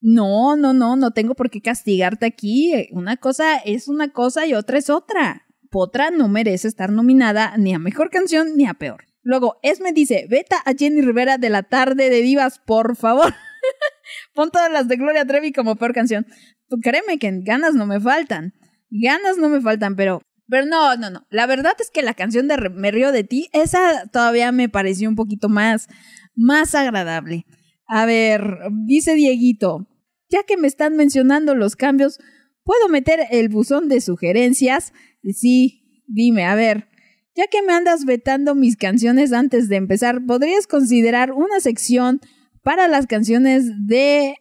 [0.00, 2.88] No, no, no, no tengo por qué castigarte aquí.
[2.92, 5.46] Una cosa es una cosa y otra es otra.
[5.70, 9.04] Potra no merece estar nominada ni a mejor canción ni a peor.
[9.22, 13.34] Luego, Esme dice, veta a Jenny Rivera de la tarde de divas, por favor.
[14.34, 16.26] Pon todas las de Gloria Trevi como peor canción.
[16.68, 18.54] Tú créeme que ganas no me faltan.
[18.90, 20.22] Ganas no me faltan, pero...
[20.48, 21.26] Pero no, no, no.
[21.30, 25.08] La verdad es que la canción de Me río de ti, esa todavía me pareció
[25.08, 25.88] un poquito más,
[26.34, 27.44] más agradable.
[27.86, 29.86] A ver, dice Dieguito,
[30.30, 32.18] ya que me están mencionando los cambios,
[32.64, 34.92] ¿puedo meter el buzón de sugerencias?
[35.22, 36.88] Sí, dime, a ver,
[37.34, 42.20] ya que me andas vetando mis canciones antes de empezar, ¿podrías considerar una sección
[42.62, 44.34] para las canciones de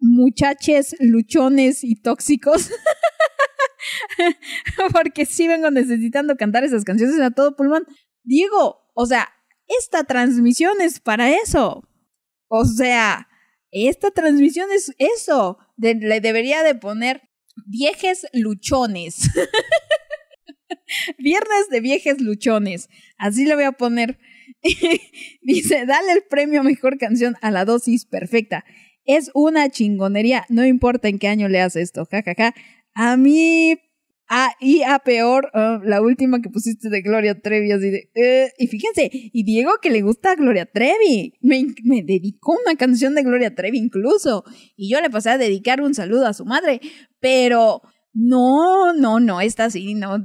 [0.00, 2.70] muchaches, luchones y tóxicos?
[4.92, 7.86] Porque sí vengo necesitando cantar esas canciones a todo pulmón.
[8.22, 9.28] Diego, o sea,
[9.66, 11.88] esta transmisión es para eso.
[12.48, 13.28] O sea,
[13.70, 15.58] esta transmisión es eso.
[15.76, 17.22] De- le debería de poner
[17.66, 19.30] viejes luchones.
[21.18, 22.88] Viernes de viejes luchones.
[23.18, 24.18] Así le voy a poner.
[25.42, 28.64] Dice, dale el premio mejor canción a la dosis perfecta.
[29.04, 30.46] Es una chingonería.
[30.48, 32.06] No importa en qué año leas esto.
[32.10, 32.54] Ja, ja, ja.
[32.94, 33.76] A mí.
[34.26, 38.52] A, y a peor, ah, la última que pusiste de Gloria Trevi, así de, eh,
[38.58, 41.62] y fíjense, y Diego que le gusta a Gloria Trevi, me,
[42.02, 44.44] dedicó una canción de Gloria Trevi incluso,
[44.76, 46.80] y yo le pasé a dedicar un saludo a su madre,
[47.20, 47.82] pero
[48.14, 50.16] no, no, no, esta sí, no,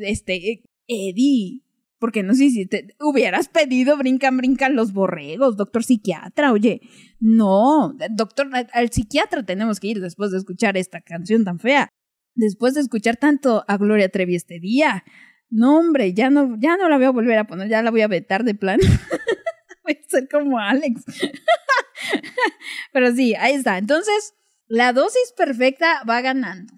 [0.00, 1.62] este, Eddie,
[2.00, 6.80] porque no sé si te hubieras pedido brincan, brincan los borregos, doctor psiquiatra, oye,
[7.20, 11.92] no, doctor, al psiquiatra tenemos que ir después de escuchar esta canción tan fea
[12.36, 15.04] después de escuchar tanto a Gloria Trevi este día.
[15.48, 18.02] No, hombre, ya no, ya no la voy a volver a poner, ya la voy
[18.02, 18.78] a vetar de plan.
[19.84, 21.04] voy a ser como Alex.
[22.92, 23.78] Pero sí, ahí está.
[23.78, 24.34] Entonces,
[24.66, 26.74] la dosis perfecta va ganando.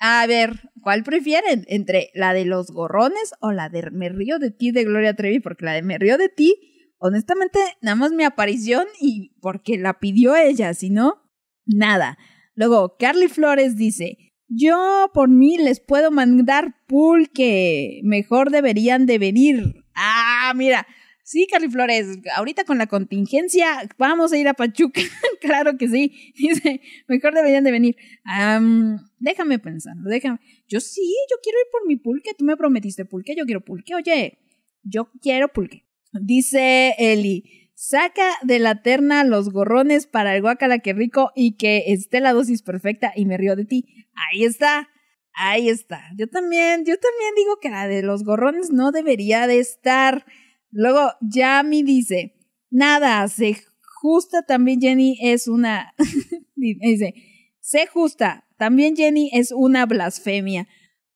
[0.00, 1.64] A ver, ¿cuál prefieren?
[1.68, 5.40] ¿Entre la de los gorrones o la de Me río de ti de Gloria Trevi?
[5.40, 9.98] Porque la de Me río de ti, honestamente, nada más mi aparición y porque la
[9.98, 11.28] pidió ella, si no,
[11.66, 12.16] nada.
[12.54, 19.84] Luego, Carly Flores dice, yo por mí les puedo mandar pulque, mejor deberían de venir.
[19.94, 20.86] Ah, mira,
[21.22, 25.00] sí, Carly Flores, ahorita con la contingencia vamos a ir a Pachuca,
[25.40, 27.96] claro que sí, dice, mejor deberían de venir.
[28.24, 30.38] Am, déjame pensar, déjame.
[30.66, 33.94] Yo sí, yo quiero ir por mi pulque, tú me prometiste pulque, yo quiero pulque,
[33.94, 34.38] oye,
[34.82, 35.84] yo quiero pulque.
[36.12, 41.84] Dice Eli, saca de la terna los gorrones para el guacala que rico y que
[41.88, 43.97] esté la dosis perfecta y me río de ti.
[44.18, 44.88] Ahí está,
[45.34, 46.02] ahí está.
[46.16, 50.24] Yo también, yo también digo que la de los gorrones no debería de estar.
[50.70, 52.34] Luego, Yami dice,
[52.70, 53.56] nada, se
[54.00, 55.94] justa también Jenny es una,
[56.56, 57.14] dice,
[57.60, 60.68] sé justa, también Jenny es una blasfemia.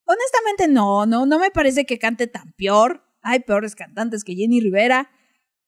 [0.05, 3.05] Honestamente no, no, no me parece que cante tan peor.
[3.23, 5.11] Hay peores cantantes que Jenny Rivera.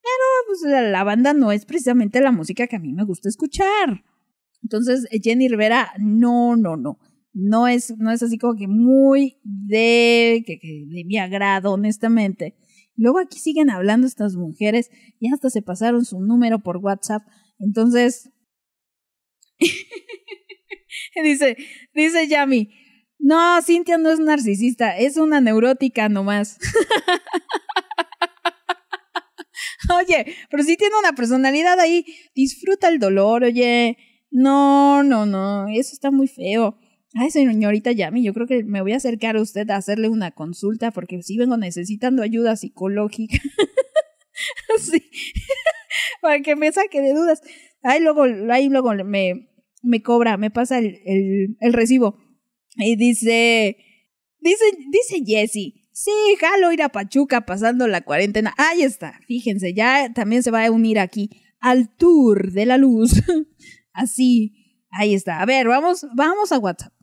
[0.02, 3.28] Pero pues la, la banda no es precisamente la música que a mí me gusta
[3.28, 4.04] escuchar.
[4.62, 6.98] Entonces, Jenny Rivera, no, no, no.
[7.34, 10.58] No es, no es así como que muy de, que,
[11.04, 12.56] mi agrado, honestamente.
[12.96, 17.22] Luego aquí siguen hablando estas mujeres y hasta se pasaron su número por WhatsApp.
[17.58, 18.30] Entonces,
[21.22, 21.56] dice,
[21.92, 22.70] dice Yami,
[23.18, 26.58] no, Cintia no es narcisista, es una neurótica nomás.
[29.98, 32.04] Oye, pero sí tiene una personalidad ahí.
[32.34, 33.98] Disfruta el dolor, oye.
[34.30, 35.68] No, no, no.
[35.68, 36.78] Eso está muy feo.
[37.14, 40.32] Ay, señorita Yami, yo creo que me voy a acercar a usted a hacerle una
[40.32, 43.38] consulta porque sí vengo necesitando ayuda psicológica.
[44.78, 45.10] sí.
[46.20, 47.40] Para que me saque de dudas.
[47.82, 49.48] Ahí luego, ahí luego me,
[49.82, 52.18] me cobra, me pasa el, el, el recibo.
[52.76, 53.76] Y dice,
[54.40, 56.10] dice, dice Jessie, sí,
[56.40, 58.54] jalo ir a Pachuca pasando la cuarentena.
[58.56, 63.22] Ahí está, fíjense, ya también se va a unir aquí al tour de la luz.
[63.92, 65.40] Así, ahí está.
[65.40, 66.93] A ver, vamos, vamos a WhatsApp.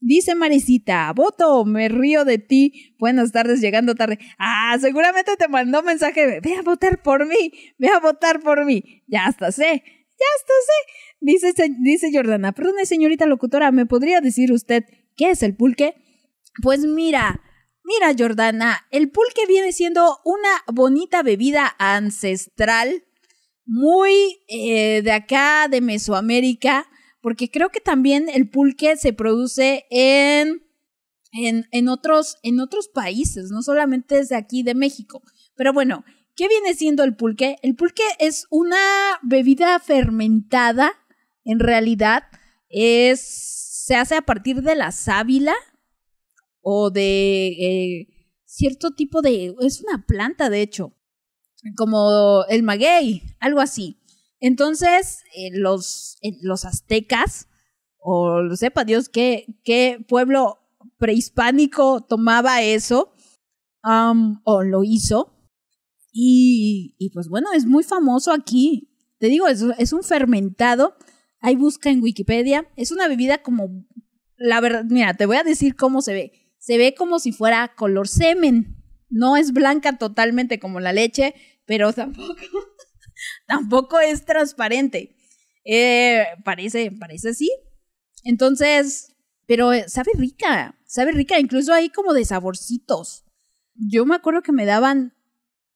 [0.00, 2.94] Dice Marisita, voto, me río de ti.
[2.98, 4.18] Buenas tardes, llegando tarde.
[4.38, 9.02] Ah, seguramente te mandó mensaje, ve a votar por mí, ve a votar por mí.
[9.08, 11.16] Ya hasta sé, ya hasta sé.
[11.20, 14.84] dice, dice Jordana, perdone señorita locutora, ¿me podría decir usted
[15.16, 15.96] qué es el pulque?
[16.62, 17.42] Pues mira,
[17.82, 23.04] mira Jordana, el pulque viene siendo una bonita bebida ancestral,
[23.66, 26.86] muy eh, de acá, de Mesoamérica,
[27.28, 30.62] porque creo que también el pulque se produce en,
[31.32, 35.22] en, en otros, en otros países, no solamente desde aquí de México.
[35.54, 37.56] Pero bueno, ¿qué viene siendo el pulque?
[37.60, 38.78] El pulque es una
[39.20, 40.92] bebida fermentada,
[41.44, 42.22] en realidad,
[42.70, 45.52] es, se hace a partir de la sábila
[46.62, 48.08] o de eh,
[48.46, 49.54] cierto tipo de...
[49.60, 50.96] es una planta, de hecho,
[51.76, 53.97] como el maguey, algo así.
[54.40, 57.48] Entonces, eh, los, eh, los aztecas,
[57.98, 60.58] o lo sepa Dios qué, qué pueblo
[60.98, 63.12] prehispánico tomaba eso,
[63.82, 65.34] o lo hizo,
[66.12, 68.90] y, y pues bueno, es muy famoso aquí.
[69.18, 70.96] Te digo, es, es un fermentado.
[71.40, 72.68] Ahí busca en Wikipedia.
[72.76, 73.86] Es una bebida como,
[74.36, 76.32] la verdad, mira, te voy a decir cómo se ve.
[76.58, 78.76] Se ve como si fuera color semen.
[79.08, 81.34] No es blanca totalmente como la leche,
[81.66, 82.34] pero tampoco,
[83.48, 85.16] tampoco es transparente.
[85.64, 87.50] Eh, parece, parece así.
[88.22, 93.24] Entonces, pero eh, sabe rica, sabe rica, incluso hay como de saborcitos.
[93.74, 95.14] Yo me acuerdo que me daban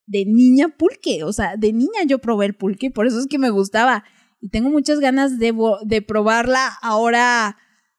[0.06, 3.38] de niña pulque, o sea, de niña yo probé el pulque, por eso es que
[3.38, 4.04] me gustaba.
[4.40, 7.56] Y tengo muchas ganas de, de probarla ahora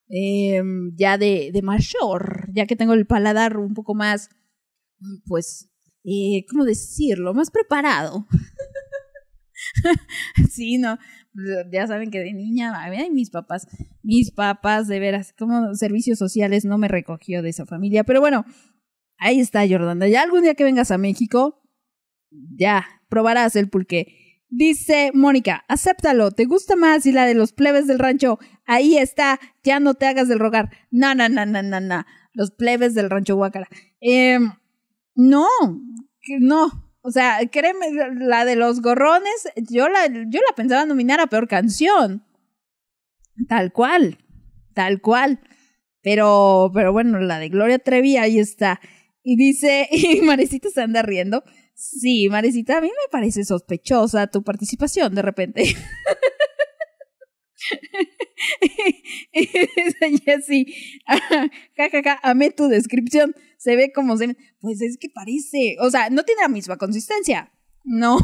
[0.09, 0.61] eh,
[0.95, 4.29] ya de, de mayor, ya que tengo el paladar un poco más,
[5.25, 5.71] pues,
[6.03, 7.33] eh, ¿cómo decirlo?
[7.33, 8.27] Más preparado.
[10.51, 10.97] sí, no,
[11.71, 13.67] ya saben que de niña, ay, mis papás,
[14.01, 18.45] mis papás, de veras, como servicios sociales no me recogió de esa familia, pero bueno,
[19.17, 21.61] ahí está Jordana, ya algún día que vengas a México,
[22.31, 24.23] ya, probarás el pulque.
[24.55, 28.37] Dice Mónica, acéptalo, ¿te gusta más y la de los plebes del rancho?
[28.65, 30.69] Ahí está, ya no te hagas del rogar.
[30.91, 32.05] No, no, no, no, no, no.
[32.33, 33.67] Los plebes del rancho Guacara.
[33.99, 34.37] Eh,
[35.15, 35.47] no,
[36.39, 36.92] no.
[37.05, 41.49] O sea, créeme, la de los gorrones, yo la, yo la pensaba nominar a peor
[41.49, 42.25] canción.
[43.49, 44.17] Tal cual,
[44.73, 45.41] tal cual.
[46.01, 48.79] Pero, pero bueno, la de Gloria Trevi, ahí está.
[49.21, 51.43] Y dice, y Marecita se anda riendo.
[51.75, 55.63] Sí, Marecita, a mí me parece sospechosa tu participación de repente.
[59.33, 60.73] y Jessy,
[61.75, 63.33] jajaja, amé tu descripción.
[63.57, 64.35] Se ve como se.
[64.59, 65.77] Pues es que parece.
[65.79, 67.51] O sea, no tiene la misma consistencia.
[67.83, 68.17] No,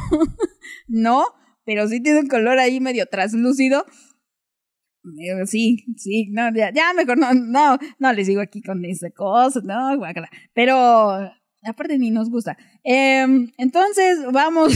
[0.87, 1.25] no,
[1.65, 3.85] pero sí tiene un color ahí medio translúcido.
[5.45, 9.99] Sí, sí, no, ya, mejor no, no, no les digo aquí con esa cosa, no.
[10.53, 11.31] Pero
[11.63, 12.57] aparte ni nos gusta.
[12.83, 14.73] Em, entonces, vamos,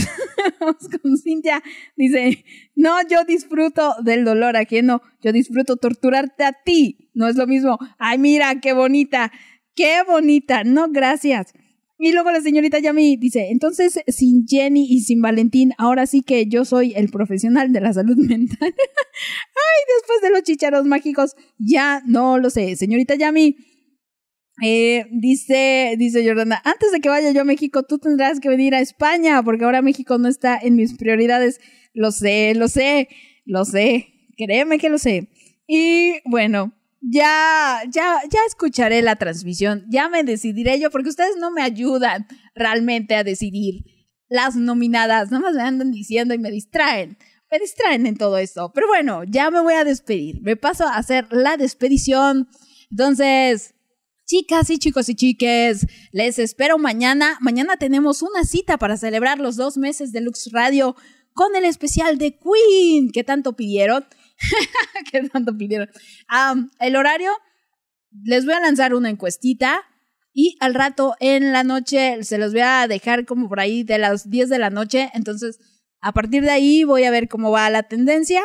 [1.02, 1.62] con Cintia.
[1.96, 7.10] Dice, no, yo disfruto del dolor ajeno, yo disfruto torturarte a ti.
[7.14, 7.78] No es lo mismo.
[7.98, 9.32] Ay, mira, qué bonita,
[9.74, 10.64] qué bonita.
[10.64, 11.52] No, gracias.
[11.96, 16.46] Y luego la señorita Yami dice, entonces sin Jenny y sin Valentín, ahora sí que
[16.46, 18.74] yo soy el profesional de la salud mental.
[18.74, 22.74] Ay, después de los chicharos mágicos, ya no lo sé.
[22.76, 23.56] Señorita Yami,
[24.62, 28.74] eh, dice, dice Jordana, antes de que vaya yo a México, tú tendrás que venir
[28.74, 31.60] a España, porque ahora México no está en mis prioridades.
[31.92, 33.08] Lo sé, lo sé,
[33.44, 34.08] lo sé.
[34.36, 35.28] Créeme que lo sé.
[35.66, 41.50] Y bueno, ya, ya, ya escucharé la transmisión, ya me decidiré yo, porque ustedes no
[41.50, 43.84] me ayudan realmente a decidir
[44.28, 47.18] las nominadas, nada más me andan diciendo y me distraen,
[47.50, 48.72] me distraen en todo esto.
[48.74, 52.48] Pero bueno, ya me voy a despedir, me paso a hacer la despedición.
[52.90, 53.73] Entonces,
[54.26, 57.38] chicas y chicos y chiques, les espero mañana.
[57.40, 60.96] Mañana tenemos una cita para celebrar los dos meses de Lux Radio
[61.32, 64.04] con el especial de Queen que tanto pidieron.
[65.12, 65.88] que tanto pidieron.
[66.80, 67.32] El horario,
[68.22, 69.82] les voy a lanzar una encuestita
[70.32, 73.98] y al rato en la noche se los voy a dejar como por ahí de
[73.98, 75.10] las 10 de la noche.
[75.14, 75.58] Entonces,
[76.00, 78.42] a partir de ahí voy a ver cómo va la tendencia.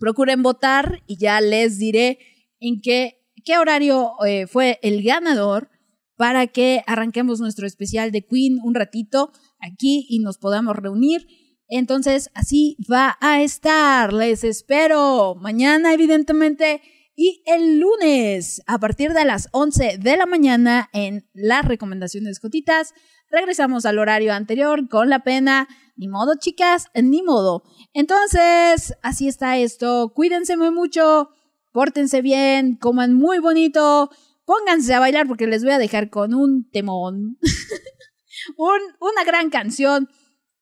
[0.00, 2.18] Procuren votar y ya les diré
[2.60, 3.17] en qué,
[3.48, 5.70] qué horario eh, fue el ganador
[6.18, 11.26] para que arranquemos nuestro especial de Queen un ratito aquí y nos podamos reunir.
[11.66, 14.12] Entonces, así va a estar.
[14.12, 16.82] Les espero mañana, evidentemente,
[17.16, 22.92] y el lunes a partir de las 11 de la mañana en las recomendaciones Jotitas.
[23.30, 25.68] Regresamos al horario anterior con la pena.
[25.96, 27.62] Ni modo, chicas, ni modo.
[27.94, 30.12] Entonces, así está esto.
[30.14, 31.30] Cuídense muy mucho,
[31.72, 34.10] pórtense bien, coman muy bonito,
[34.44, 37.38] pónganse a bailar porque les voy a dejar con un temón.
[38.56, 40.08] un, una gran canción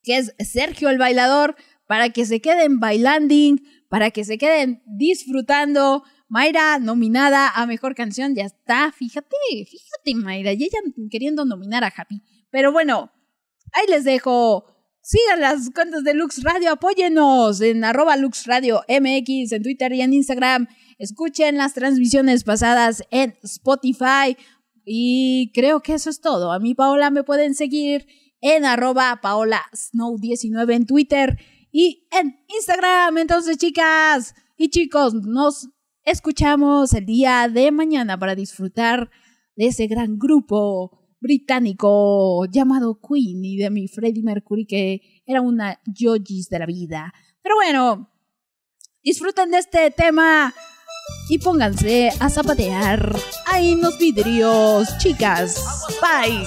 [0.03, 6.05] que es Sergio el Bailador, para que se queden bailanding, para que se queden disfrutando.
[6.29, 8.91] Mayra, nominada a Mejor Canción, ya está.
[8.91, 9.37] Fíjate,
[9.69, 10.79] fíjate, Mayra, y ella
[11.11, 12.23] queriendo nominar a Happy.
[12.51, 13.13] Pero bueno,
[13.73, 14.65] ahí les dejo.
[15.03, 20.03] Sigan las cuentas de Lux Radio, apóyenos en arroba Lux Radio MX, en Twitter y
[20.03, 20.67] en Instagram.
[20.99, 24.37] Escuchen las transmisiones pasadas en Spotify.
[24.85, 26.53] Y creo que eso es todo.
[26.53, 28.07] A mí, Paola, me pueden seguir
[28.41, 31.39] en arroba Paola Snow19 en Twitter
[31.73, 33.19] y en Instagram.
[33.19, 35.69] Entonces, chicas y chicos, nos
[36.05, 39.11] escuchamos el día de mañana para disfrutar
[39.57, 45.81] de ese gran grupo británico llamado Queen y de mi Freddie Mercury que era una
[45.87, 47.13] Yogis de la vida.
[47.43, 48.13] Pero bueno,
[49.03, 50.55] disfruten de este tema
[51.29, 55.61] y pónganse a zapatear ahí en los vidrios, chicas.
[56.01, 56.47] Bye.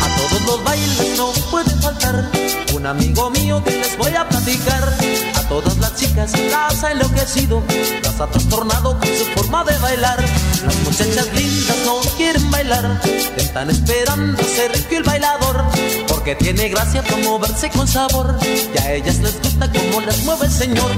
[0.00, 2.30] A todos los bailes no puede faltar
[2.74, 5.27] un amigo mío que les voy a platicar.
[5.48, 7.62] A todas las chicas las ha enloquecido,
[8.02, 10.22] las ha trastornado con su forma de bailar.
[10.66, 13.00] Las muchachas lindas no quieren bailar,
[13.34, 15.64] están esperando ser el bailador,
[16.06, 18.38] porque tiene gracia para moverse con sabor.
[18.42, 20.90] Y a ellas les gusta cómo las mueve el señor.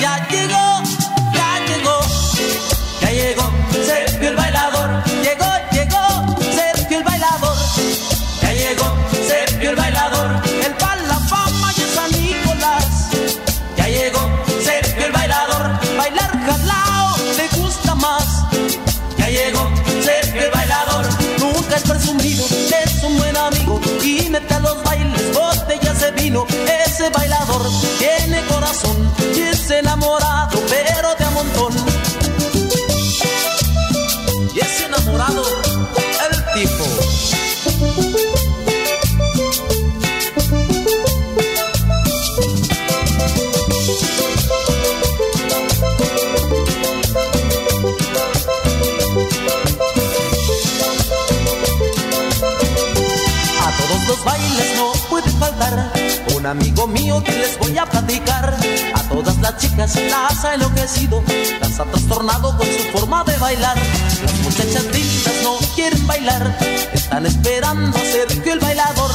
[0.00, 0.82] Ya llegó,
[1.34, 2.00] ya llegó,
[3.02, 3.52] ya llegó
[3.84, 5.04] Sergio el bailador.
[5.22, 5.49] Llegó
[24.30, 26.46] mete a los bailes botellas de vino.
[26.86, 27.62] Ese bailador
[27.98, 28.96] tiene corazón
[29.34, 30.39] y es enamorado,
[56.40, 58.56] un amigo mío que les voy a platicar.
[58.94, 61.22] A todas las chicas las ha enloquecido,
[61.60, 63.76] las ha trastornado con su forma de bailar.
[64.22, 66.58] Las muchachas lindas no quieren bailar,
[66.92, 69.10] están esperando a Sergio el bailador,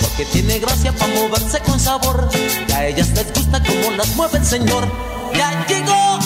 [0.00, 2.28] porque tiene gracia para moverse con sabor.
[2.68, 4.88] Y a ellas les gusta como las mueve el señor.
[5.34, 6.18] Ya llegó,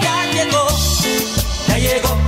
[0.00, 0.66] ya llegó,
[1.68, 2.18] ya llegó